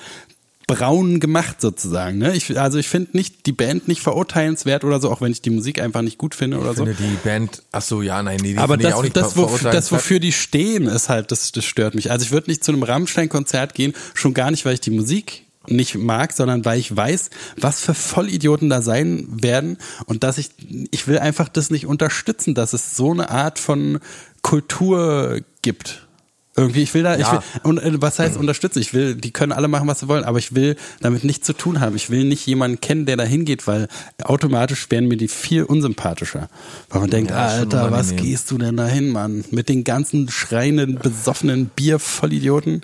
[0.69, 2.19] braun gemacht sozusagen.
[2.19, 2.35] Ne?
[2.35, 5.49] Ich, also ich finde nicht die Band nicht verurteilenswert oder so, auch wenn ich die
[5.49, 6.85] Musik einfach nicht gut finde oder Ich so.
[6.85, 9.17] finde die Band, ach so, ja, nein, nee, die Aber finde ich das, auch nicht
[9.17, 12.11] das, wo, das, wofür die stehen, ist halt, das, das stört mich.
[12.11, 15.45] Also ich würde nicht zu einem Rammstein-Konzert gehen, schon gar nicht, weil ich die Musik
[15.67, 20.51] nicht mag, sondern weil ich weiß, was für Vollidioten da sein werden und dass ich,
[20.91, 23.99] ich will einfach das nicht unterstützen, dass es so eine Art von
[24.41, 26.07] Kultur gibt.
[26.55, 27.33] Irgendwie, ich will da, ich Ja.
[27.33, 28.79] will, und äh, was heißt unterstützen?
[28.79, 31.53] Ich will, die können alle machen, was sie wollen, aber ich will damit nichts zu
[31.53, 31.95] tun haben.
[31.95, 33.87] Ich will nicht jemanden kennen, der da hingeht, weil
[34.23, 36.49] automatisch werden mir die viel unsympathischer.
[36.89, 39.45] Weil man denkt, Ja, Alter, was gehst du denn da hin, Mann?
[39.51, 42.81] Mit den ganzen schreienden, besoffenen Biervollidioten?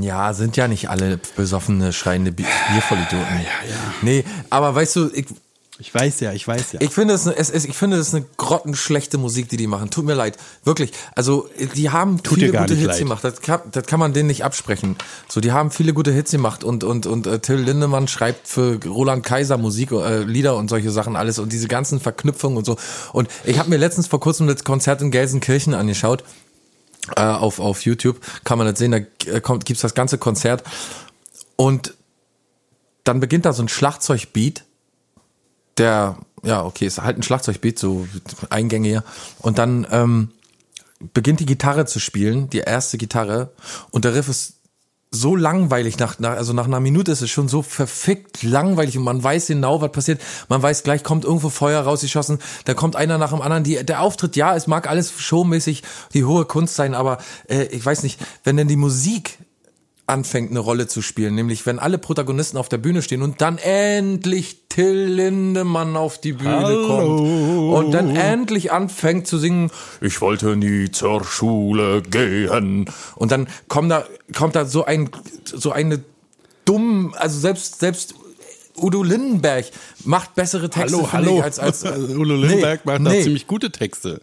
[0.00, 3.36] Ja, sind ja nicht alle besoffene, schreiende Bi- Biervollidioten.
[3.36, 3.76] Ja, ja.
[4.00, 5.26] Nee, aber weißt du, ich,
[5.80, 6.80] Ich weiß ja, ich weiß ja.
[6.80, 9.90] ich finde es, es, es, ich finde es eine grottenschlechte Musik, die die machen.
[9.90, 10.92] Tut mir leid, wirklich.
[11.16, 12.98] Also die haben Tut viele gute Hits leid.
[13.00, 13.24] gemacht.
[13.24, 14.96] Das kann, das kann man denen nicht absprechen.
[15.28, 18.78] So, die haben viele gute Hits gemacht und und und äh, Till Lindemann schreibt für
[18.86, 22.76] Roland Kaiser Musik, äh, Lieder und solche Sachen alles und diese ganzen Verknüpfungen und so.
[23.12, 26.22] Und ich habe mir letztens vor kurzem das Konzert in Gelsenkirchen angeschaut
[27.16, 28.98] äh, auf, auf YouTube, kann man das sehen, da
[29.30, 30.62] äh, kommt, gibt's das ganze Konzert
[31.56, 31.94] und
[33.04, 34.64] dann beginnt da so ein Schlagzeugbeat,
[35.78, 38.06] der, ja, okay, ist halt ein Schlagzeugbeat, so
[38.50, 39.04] eingängiger
[39.38, 40.30] und dann ähm,
[41.12, 43.50] beginnt die Gitarre zu spielen, die erste Gitarre
[43.90, 44.54] und der Riff ist
[45.14, 49.04] so langweilig nach, nach also nach einer Minute ist es schon so verfickt langweilig und
[49.04, 50.20] man weiß genau, was passiert.
[50.48, 53.64] Man weiß gleich kommt irgendwo Feuer rausgeschossen, da kommt einer nach dem anderen.
[53.64, 55.82] Die, der Auftritt, ja, es mag alles showmäßig
[56.12, 57.18] die hohe Kunst sein, aber
[57.48, 59.38] äh, ich weiß nicht, wenn denn die Musik
[60.06, 63.56] anfängt eine Rolle zu spielen, nämlich wenn alle Protagonisten auf der Bühne stehen und dann
[63.58, 66.86] endlich Till Lindemann auf die Bühne Hallo.
[66.88, 69.70] kommt und dann endlich anfängt zu singen,
[70.00, 75.10] ich wollte nie zur Schule gehen und dann kommt da kommt da so ein
[75.44, 76.02] so eine
[76.64, 78.16] dumm, also selbst selbst
[78.76, 79.66] Udo Lindenberg
[80.04, 81.36] macht bessere Texte hallo, hallo.
[81.38, 81.84] ich, als als
[82.16, 83.22] Udo Lindenberg Nee, macht da nee.
[83.22, 84.22] ziemlich gute Texte.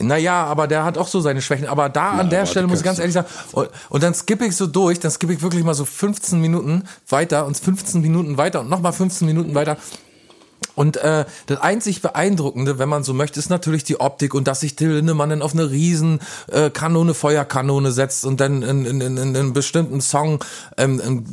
[0.00, 1.66] Naja, aber der hat auch so seine Schwächen.
[1.66, 4.56] Aber da an der Stelle muss ich ganz ehrlich sagen, und, und dann skippe ich
[4.56, 8.60] so durch, dann skippe ich wirklich mal so 15 Minuten weiter und 15 Minuten weiter
[8.60, 9.76] und nochmal 15 Minuten weiter.
[10.74, 14.60] Und äh, das einzig Beeindruckende, wenn man so möchte, ist natürlich die Optik und dass
[14.60, 16.20] sich Till Lindemann dann auf eine riesen
[16.50, 20.42] äh, Kanone, Feuerkanone setzt und dann in, in, in, in einem bestimmten Song
[20.76, 21.24] ähm, ähm,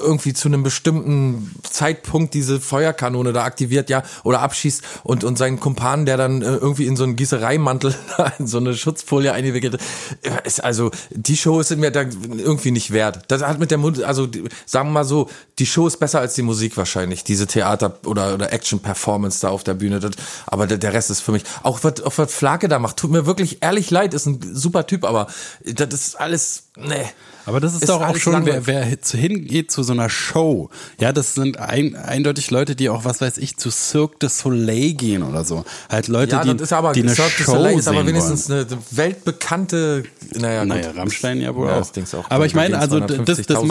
[0.00, 5.58] irgendwie zu einem bestimmten Zeitpunkt diese Feuerkanone da aktiviert, ja, oder abschießt und, und seinen
[5.58, 7.94] Kumpan, der dann äh, irgendwie in so einen Gießereimantel,
[8.38, 9.78] in so eine Schutzfolie eingewickelt
[10.22, 13.20] äh, ist, also die Show ist mir da irgendwie nicht wert.
[13.28, 14.28] Das hat mit der also
[14.66, 15.28] sagen wir mal so,
[15.58, 19.64] die Show ist besser als die Musik wahrscheinlich, diese Theater- oder, oder Action-Performance da auf
[19.64, 20.00] der Bühne.
[20.00, 20.12] Das,
[20.46, 23.10] aber der, der Rest ist für mich, auch was, auch was Flake da macht, tut
[23.10, 25.26] mir wirklich ehrlich leid, ist ein super Typ, aber
[25.64, 27.06] das ist alles, nee.
[27.46, 30.70] Aber das ist, Ist doch auch schon, wer, wer hingeht zu so einer Show.
[31.00, 34.92] Ja, das sind ein, eindeutig Leute, die auch, was weiß ich, zu Cirque du Soleil
[34.92, 35.64] gehen oder so.
[35.88, 38.66] Halt Leute, Ja, die, aber, die eine Cirque du Show Soleil ist aber wenigstens wollen.
[38.68, 40.04] eine weltbekannte,
[40.34, 40.68] naja, gut.
[40.68, 42.14] Naja, Rammstein ja wohl Ja, auch.
[42.14, 42.30] auch.
[42.30, 43.64] Aber ich meine, also das, das 250.000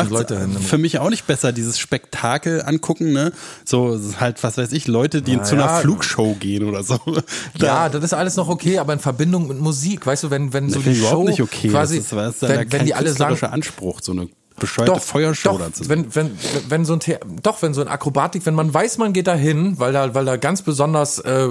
[0.48, 3.32] macht für mich auch nicht besser, dieses Spektakel angucken, ne?
[3.66, 5.70] So halt, was weiß ich, Leute, die Ja, zu einer.
[5.82, 7.00] Flug-Show gehen oder so.
[7.58, 10.70] Ja, das ist alles noch okay, aber in Verbindung mit Musik, weißt du, wenn wenn
[10.70, 11.70] so das die Show nicht okay.
[11.70, 14.28] quasi, das ist, das ist wenn, wenn die alle sagen, Anspruch, so eine
[14.62, 16.38] bescheuerte Feuershow doch, zu wenn, wenn,
[16.70, 19.36] wenn so ein The doch, wenn so ein Akrobatik, wenn man weiß, man geht da
[19.36, 21.48] hin, weil da, weil da ganz besonders äh,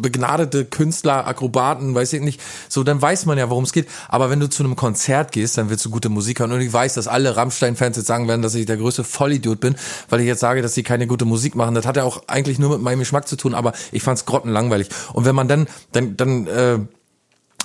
[0.00, 3.88] begnadete Künstler, Akrobaten, weiß ich nicht, so, dann weiß man ja, worum es geht.
[4.08, 6.52] Aber wenn du zu einem Konzert gehst, dann willst du gute Musik hören.
[6.52, 9.74] Und ich weiß, dass alle Rammstein-Fans jetzt sagen werden, dass ich der größte Vollidiot bin,
[10.08, 11.74] weil ich jetzt sage, dass sie keine gute Musik machen.
[11.74, 14.88] Das hat ja auch eigentlich nur mit meinem Geschmack zu tun, aber ich fand's grottenlangweilig.
[15.12, 16.78] Und wenn man dann, dann, dann, äh,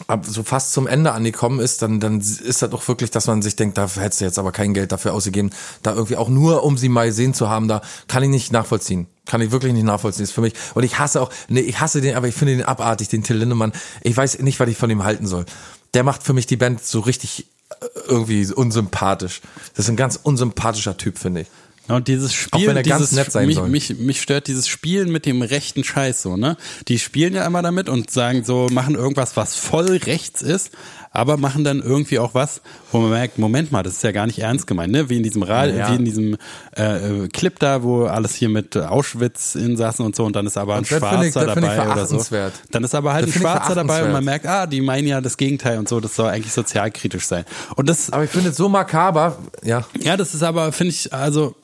[0.07, 3.41] ab so fast zum Ende angekommen ist, dann, dann ist das doch wirklich, dass man
[3.41, 5.51] sich denkt, da hättest du jetzt aber kein Geld dafür ausgegeben,
[5.83, 9.07] da irgendwie auch nur, um sie mal sehen zu haben, da kann ich nicht nachvollziehen.
[9.25, 10.23] Kann ich wirklich nicht nachvollziehen.
[10.23, 10.53] Ist für mich.
[10.73, 13.37] Und ich hasse auch, nee, ich hasse den, aber ich finde den abartig, den Till
[13.37, 13.71] Lindemann.
[14.01, 15.45] Ich weiß nicht, was ich von ihm halten soll.
[15.93, 19.41] Der macht für mich die Band so richtig äh, irgendwie unsympathisch.
[19.75, 21.47] Das ist ein ganz unsympathischer Typ, finde ich.
[21.89, 25.25] Ja, Und dieses Spiel, wenn er ganz dieses, mich, mich, mich stört dieses Spielen mit
[25.25, 26.55] dem rechten Scheiß so, ne?
[26.87, 30.71] Die spielen ja immer damit und sagen so, machen irgendwas, was voll rechts ist,
[31.11, 32.61] aber machen dann irgendwie auch was,
[32.93, 35.09] wo man merkt, Moment mal, das ist ja gar nicht ernst gemeint, ne?
[35.09, 35.91] Wie in diesem Rad, Ja.
[35.91, 36.37] wie in diesem
[36.77, 40.57] äh, äh, Clip da, wo alles hier mit Auschwitz insassen und so und dann ist
[40.57, 42.23] aber ein Schwarzer ich- dabei oder so.
[42.71, 45.19] Dann ist aber halt Das ein Schwarzer dabei und man merkt, ah, die meinen ja
[45.19, 47.43] das Gegenteil und so, das soll eigentlich sozialkritisch sein.
[47.75, 49.85] Und das Aber ich finde es so makaber, ja.
[50.01, 51.55] ja, das ist aber, finde ich, also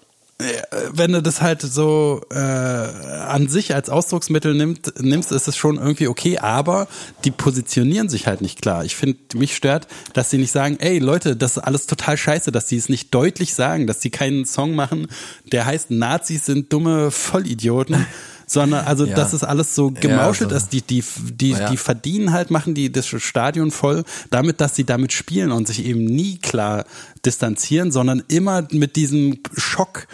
[0.94, 5.76] wenn du das halt so äh, an sich als Ausdrucksmittel nimmt, nimmst, ist es schon
[5.78, 6.88] irgendwie okay, aber
[7.26, 8.86] die positionieren sich halt nicht klar.
[8.86, 12.52] Ich finde, mich stört, dass sie nicht sagen, ey Leute, das ist alles total scheiße,
[12.53, 15.07] dass sie es nicht deutlich sagen, dass sie keinen Song machen,
[15.52, 18.06] der heißt Nazis sind dumme Vollidioten.
[18.52, 19.14] sondern also Ja.
[19.16, 20.66] das ist alles so gemauschelt Ja, so.
[20.66, 20.74] ist.
[20.74, 21.03] Die, die,
[21.34, 21.70] die, Ja.
[21.70, 25.86] die verdienen halt, machen die das Stadion voll, damit, dass sie damit spielen und sich
[25.86, 26.86] eben nie klar
[27.24, 30.07] distanzieren, sondern immer mit diesem Schock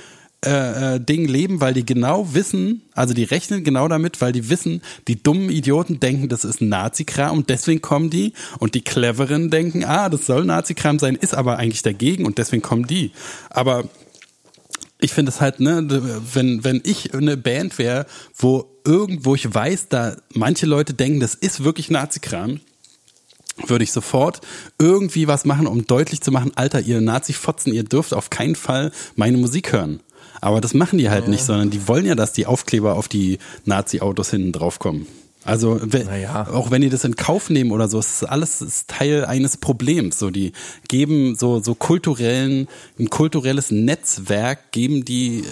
[0.46, 4.50] äh, äh, Ding leben, weil die genau wissen, also die rechnen genau damit, weil die
[4.50, 9.50] wissen, die dummen Idioten denken, das ist Nazi-Kram und deswegen kommen die und die Cleveren
[9.50, 13.12] denken, ah, das soll Nazi-Kram sein, ist aber eigentlich dagegen und deswegen kommen die.
[13.50, 13.86] Aber
[15.00, 15.86] ich finde es halt, ne,
[16.34, 18.06] wenn, wenn ich eine Band wäre,
[18.36, 22.60] wo irgendwo ich weiß, da manche Leute denken, das ist wirklich Nazi-Kram,
[23.68, 24.42] würde ich sofort
[24.80, 28.92] irgendwie was machen, um deutlich zu machen, Alter, ihr Nazi-Fotzen, ihr dürft auf keinen Fall
[29.16, 30.02] meine Musik hören.
[30.42, 33.40] Aber das machen die halt nicht, sondern die wollen ja, dass die Aufkleber auf die
[33.66, 35.08] Nazi-Autos hinten draufkommen.
[35.44, 36.48] Also we- Naja.
[36.52, 40.18] auch wenn die das in Kauf nehmen oder so, ist alles ist Teil eines Problems.
[40.18, 40.54] So die
[40.88, 42.68] geben so so kulturellen
[43.00, 45.44] ein kulturelles Netzwerk geben die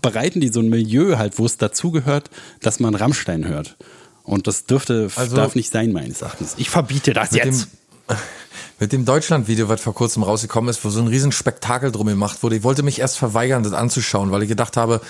[0.00, 2.30] bereiten die so ein Milieu halt, wo es dazugehört,
[2.62, 3.76] dass man Rammstein hört.
[4.24, 6.54] Und das dürfte Also- darf nicht sein meines Erachtens.
[6.58, 7.68] Ich verbiete das jetzt.
[8.08, 8.16] dem,
[8.78, 12.42] mit dem Deutschland-Video, was vor kurzem rausgekommen ist, wo so ein riesen Spektakel drum gemacht
[12.42, 12.56] wurde.
[12.56, 15.00] Ich wollte mich erst verweigern, das anzuschauen, weil ich gedacht habe,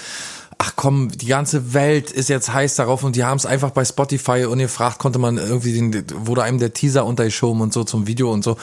[0.62, 3.84] ach komm, die ganze Welt ist jetzt heiß darauf und die haben es einfach bei
[3.84, 8.32] Spotify ungefragt, konnte man irgendwie, den, wurde einem der Teaser untergeschoben und so zum Video
[8.32, 8.56] und so.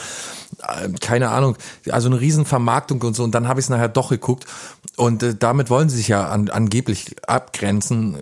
[0.66, 1.58] Äh, Keine Ahnung,
[1.90, 3.24] also eine riesen Vermarktung und so.
[3.26, 4.46] Und dann habe ich es nachher doch geguckt.
[4.96, 8.16] Und äh, damit wollen sie sich ja an, angeblich abgrenzen.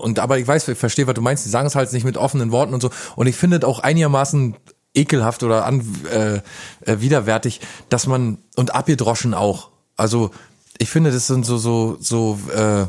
[0.00, 2.16] Und aber ich weiß, ich verstehe, was du meinst, die sagen es halt nicht mit
[2.16, 2.90] offenen Worten und so.
[3.16, 4.54] Und ich finde auch einigermaßen
[4.94, 6.36] ekelhaft oder an, äh,
[6.80, 9.70] äh, widerwärtig, dass man und abgedroschen auch.
[9.96, 10.30] Also
[10.78, 12.86] ich finde, das sind so so so, äh,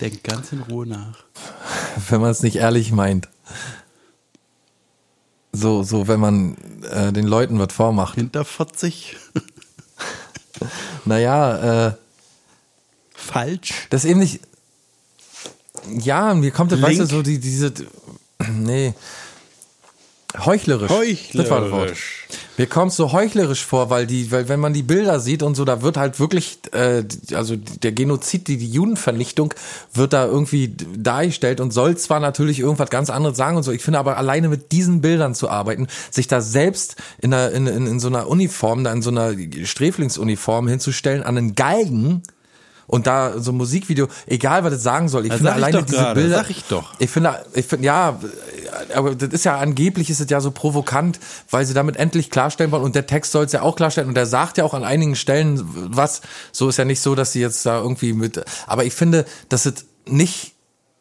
[0.00, 1.24] Denk ganz in Ruhe nach.
[2.08, 3.28] wenn man es nicht ehrlich meint.
[5.52, 6.56] So so, wenn man
[6.90, 8.16] äh, den Leuten was vormacht.
[8.16, 9.16] Hinter 40
[11.04, 11.92] Naja, äh,
[13.14, 13.86] falsch.
[13.90, 14.40] das nicht.
[15.98, 17.72] Ja, mir kommt das, weißt du, so die diese,
[18.48, 18.94] nee.
[20.36, 20.90] Heuchlerisch.
[21.32, 21.80] Das war das Wort.
[21.82, 22.26] Heuchlerisch.
[22.56, 25.64] Mir kommt so heuchlerisch vor, weil die, weil wenn man die Bilder sieht und so,
[25.64, 27.04] da wird halt wirklich, äh,
[27.34, 29.54] also der Genozid, die, die Judenvernichtung
[29.92, 33.72] wird da irgendwie dargestellt und soll zwar natürlich irgendwas ganz anderes sagen und so.
[33.72, 37.66] Ich finde aber alleine mit diesen Bildern zu arbeiten, sich da selbst in, einer, in,
[37.66, 39.32] in, in so einer Uniform, da in so einer
[39.64, 42.22] Sträflingsuniform hinzustellen an einen Galgen
[42.86, 45.78] und da so ein Musikvideo, egal was das sagen soll, ich Ja, finde ich alleine
[45.78, 46.36] doch diese gerade, Bilder.
[46.36, 46.92] sag ich doch.
[46.98, 48.20] Ich finde, ich finde, ja,
[48.94, 51.20] aber das ist ja angeblich ist es ja so provokant,
[51.50, 54.14] weil sie damit endlich klarstellen wollen und der Text soll es ja auch klarstellen und
[54.14, 56.22] der sagt ja auch an einigen Stellen was.
[56.52, 59.66] So ist ja nicht so, dass sie jetzt da irgendwie mit, aber ich finde, dass
[59.66, 60.54] es nicht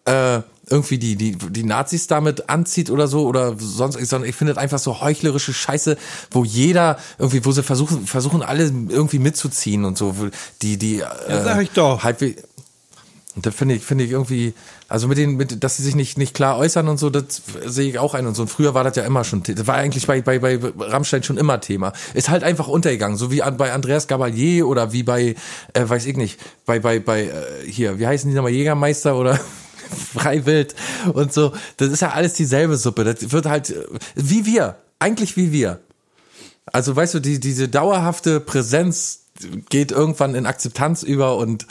[0.05, 4.53] äh, irgendwie die, die, die Nazis damit anzieht oder so oder sonst, sondern ich finde
[4.53, 5.97] es einfach so heuchlerische Scheiße,
[6.31, 10.15] wo jeder irgendwie, wo sie versuchen, versuchen alle irgendwie mitzuziehen und so,
[10.61, 12.03] die, die, äh, sag ich doch.
[12.03, 12.43] halbwegs,
[13.35, 14.53] und das finde ich, finde ich irgendwie,
[14.93, 17.89] also mit den, mit, dass sie sich nicht, nicht klar äußern und so, das sehe
[17.89, 18.43] ich auch ein und so.
[18.43, 21.37] Und früher war das ja immer schon, das war eigentlich bei, bei, bei Rammstein schon
[21.37, 21.93] immer Thema.
[22.13, 25.33] Ist halt einfach untergegangen, so wie an, bei Andreas Gabalier oder wie bei,
[25.73, 27.31] äh, weiß ich nicht, bei, bei, bei, äh,
[27.65, 29.39] hier, wie heißen die nochmal, Jägermeister oder
[30.13, 30.75] Freiwild
[31.11, 31.53] und so.
[31.77, 33.03] Das ist ja alles dieselbe Suppe.
[33.03, 35.79] Das wird halt, äh, wie wir, eigentlich wie wir.
[36.67, 39.21] Also weißt du, die, diese dauerhafte Präsenz
[39.69, 41.65] geht irgendwann in Akzeptanz über und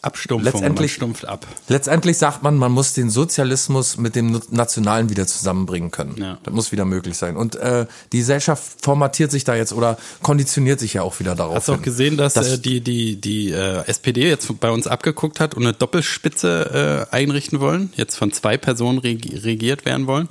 [0.00, 1.46] Abstumpfung, Letztendlich- man stumpft ab.
[1.68, 6.14] Letztendlich sagt man, man muss den Sozialismus mit dem Nationalen wieder zusammenbringen können.
[6.18, 6.38] Ja.
[6.44, 7.36] Das muss wieder möglich sein.
[7.36, 11.56] Und äh, die Gesellschaft formatiert sich da jetzt oder konditioniert sich ja auch wieder darauf.
[11.56, 14.86] Hast du auch gesehen, dass Das- äh, die, die, die äh, SPD jetzt bei uns
[14.86, 20.06] abgeguckt hat und eine Doppelspitze äh, einrichten wollen, jetzt von zwei Personen regi regiert werden
[20.06, 20.28] wollen?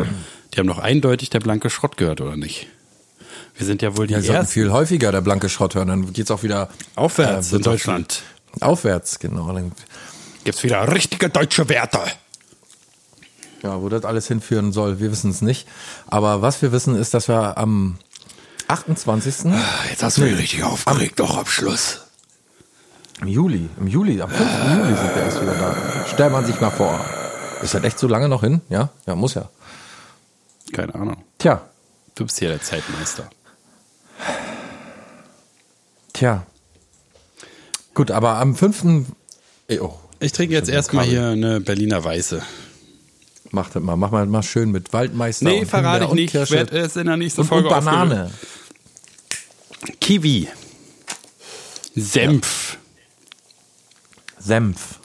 [0.54, 2.68] Die haben doch eindeutig der blanke Schrott gehört, oder nicht?
[3.58, 6.32] Wir sind ja wohl die ja, ersten viel häufiger der blanke Schrott hören, dann geht's
[6.32, 8.22] auch wieder aufwärts äh, in Deutschland.
[8.62, 9.52] Aufwärts, genau.
[9.54, 9.72] Dann,
[10.44, 12.00] Gibt's wieder richtige deutsche Werte.
[13.64, 15.68] ja, wo das alles hinführen soll, wir wissen es nicht.
[16.08, 17.98] Aber was wir wissen, ist, dass wir am
[18.68, 19.52] 28.
[19.90, 22.02] Jetzt hast du mich richtig aufgeregt, doch am Schluss.
[23.22, 24.40] Im Juli, im Juli, am 5.
[24.42, 26.06] Juli sind wir erst wieder da.
[26.14, 27.00] Stellt man sich mal vor.
[27.64, 28.62] Ist das echt so lange noch hin?
[28.70, 28.90] Ja?
[29.08, 29.50] Ja, muss ja.
[30.74, 31.24] Keine Ahnung.
[31.40, 31.62] Tja,
[32.16, 33.30] Du bist hier der Zeitmeister.
[36.14, 36.46] tja.
[37.98, 39.08] Gut, aber am 5.
[39.70, 42.44] Eh, Oh, Ich trinke jetzt erstmal hier eine Berliner Weiße.
[43.50, 45.46] mach das mal, mach mal, mal schön mit Waldmeister.
[45.46, 46.36] Nee, und verrate ich nicht.
[46.36, 48.30] Ich werde es in der nächsten und, Folge und Banane.
[50.00, 50.48] Kiwi.
[51.96, 52.78] Senf.
[54.38, 55.00] Senf.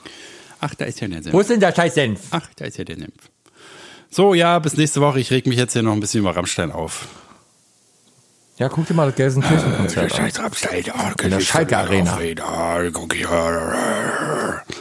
[0.61, 1.33] Ach, da ist ja der Senf.
[1.33, 2.21] Wo ist denn der scheiß Senf?
[2.31, 3.15] Ach, da ist ja der Senf.
[4.11, 5.19] So, ja, bis nächste Woche.
[5.19, 7.09] Ich reg mich jetzt hier noch ein bisschen über Rammstein auf.
[8.59, 10.31] Ja, guck dir mal das Gelsenkirchen-Konzert an.
[10.31, 10.85] Rammstein.
[10.95, 12.19] Oh, In der Schalke Arena.
[12.93, 13.15] Guck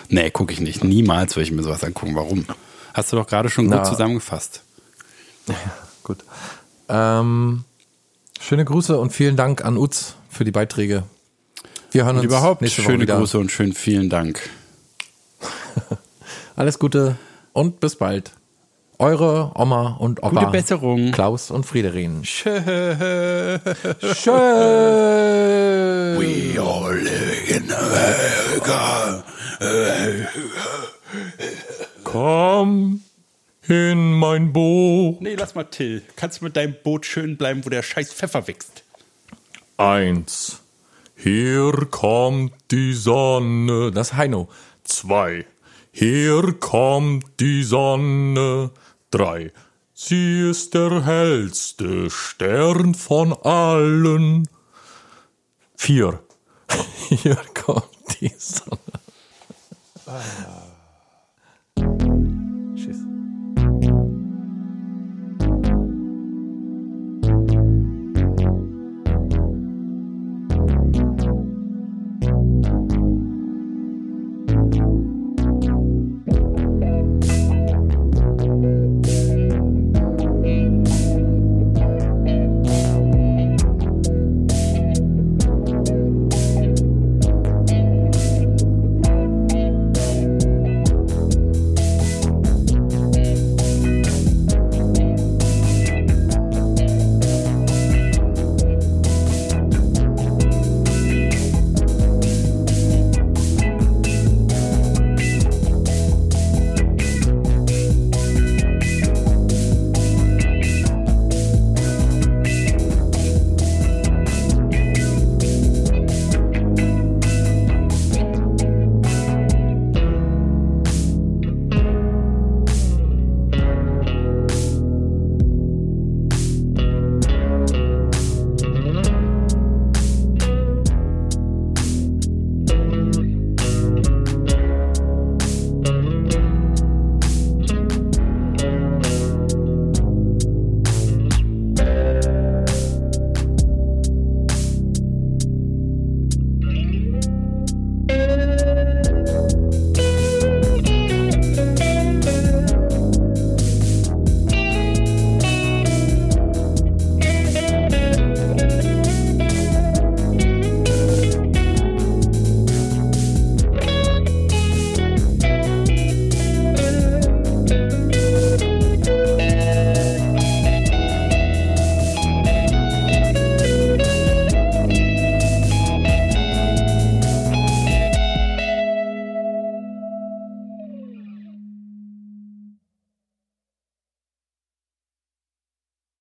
[0.10, 0.84] nee, gucke ich nicht.
[0.84, 2.16] Niemals würde ich mir sowas angucken.
[2.16, 2.46] Warum?
[2.94, 3.78] Hast du doch gerade schon Na.
[3.78, 4.64] gut zusammengefasst.
[6.04, 6.20] Gut.
[6.90, 7.64] Ähm,
[8.40, 11.04] schöne Grüße und vielen Dank an Utz für die Beiträge.
[11.92, 13.18] Wir hören Und uns überhaupt nächste Woche schöne wieder.
[13.18, 14.42] Grüße und schön vielen Dank.
[16.56, 17.16] Alles Gute
[17.54, 18.32] und bis bald.
[19.02, 20.42] Eure Oma und Opa.
[20.42, 21.12] Gute Besserung.
[21.12, 22.24] Klaus und Friederin.
[22.24, 22.64] Schön.
[22.64, 24.36] Schön.
[26.20, 29.24] We all live in America.
[32.04, 33.02] Komm
[33.68, 35.20] in mein Boot.
[35.20, 36.04] Nee, lass mal Till.
[36.16, 38.84] Kannst mit deinem Boot schön bleiben, wo der scheiß Pfeffer wächst.
[39.78, 40.62] Eins.
[41.16, 43.90] Hier kommt die Sonne.
[43.90, 44.48] Das ist Heino.
[44.84, 45.48] Zwei.
[45.92, 48.70] Hier kommt die Sonne.
[49.12, 49.52] Drei.
[49.94, 54.48] Sie ist der hellste Stern von allen.
[55.76, 56.24] Vier.
[57.10, 58.80] Hier kommt die Sonne.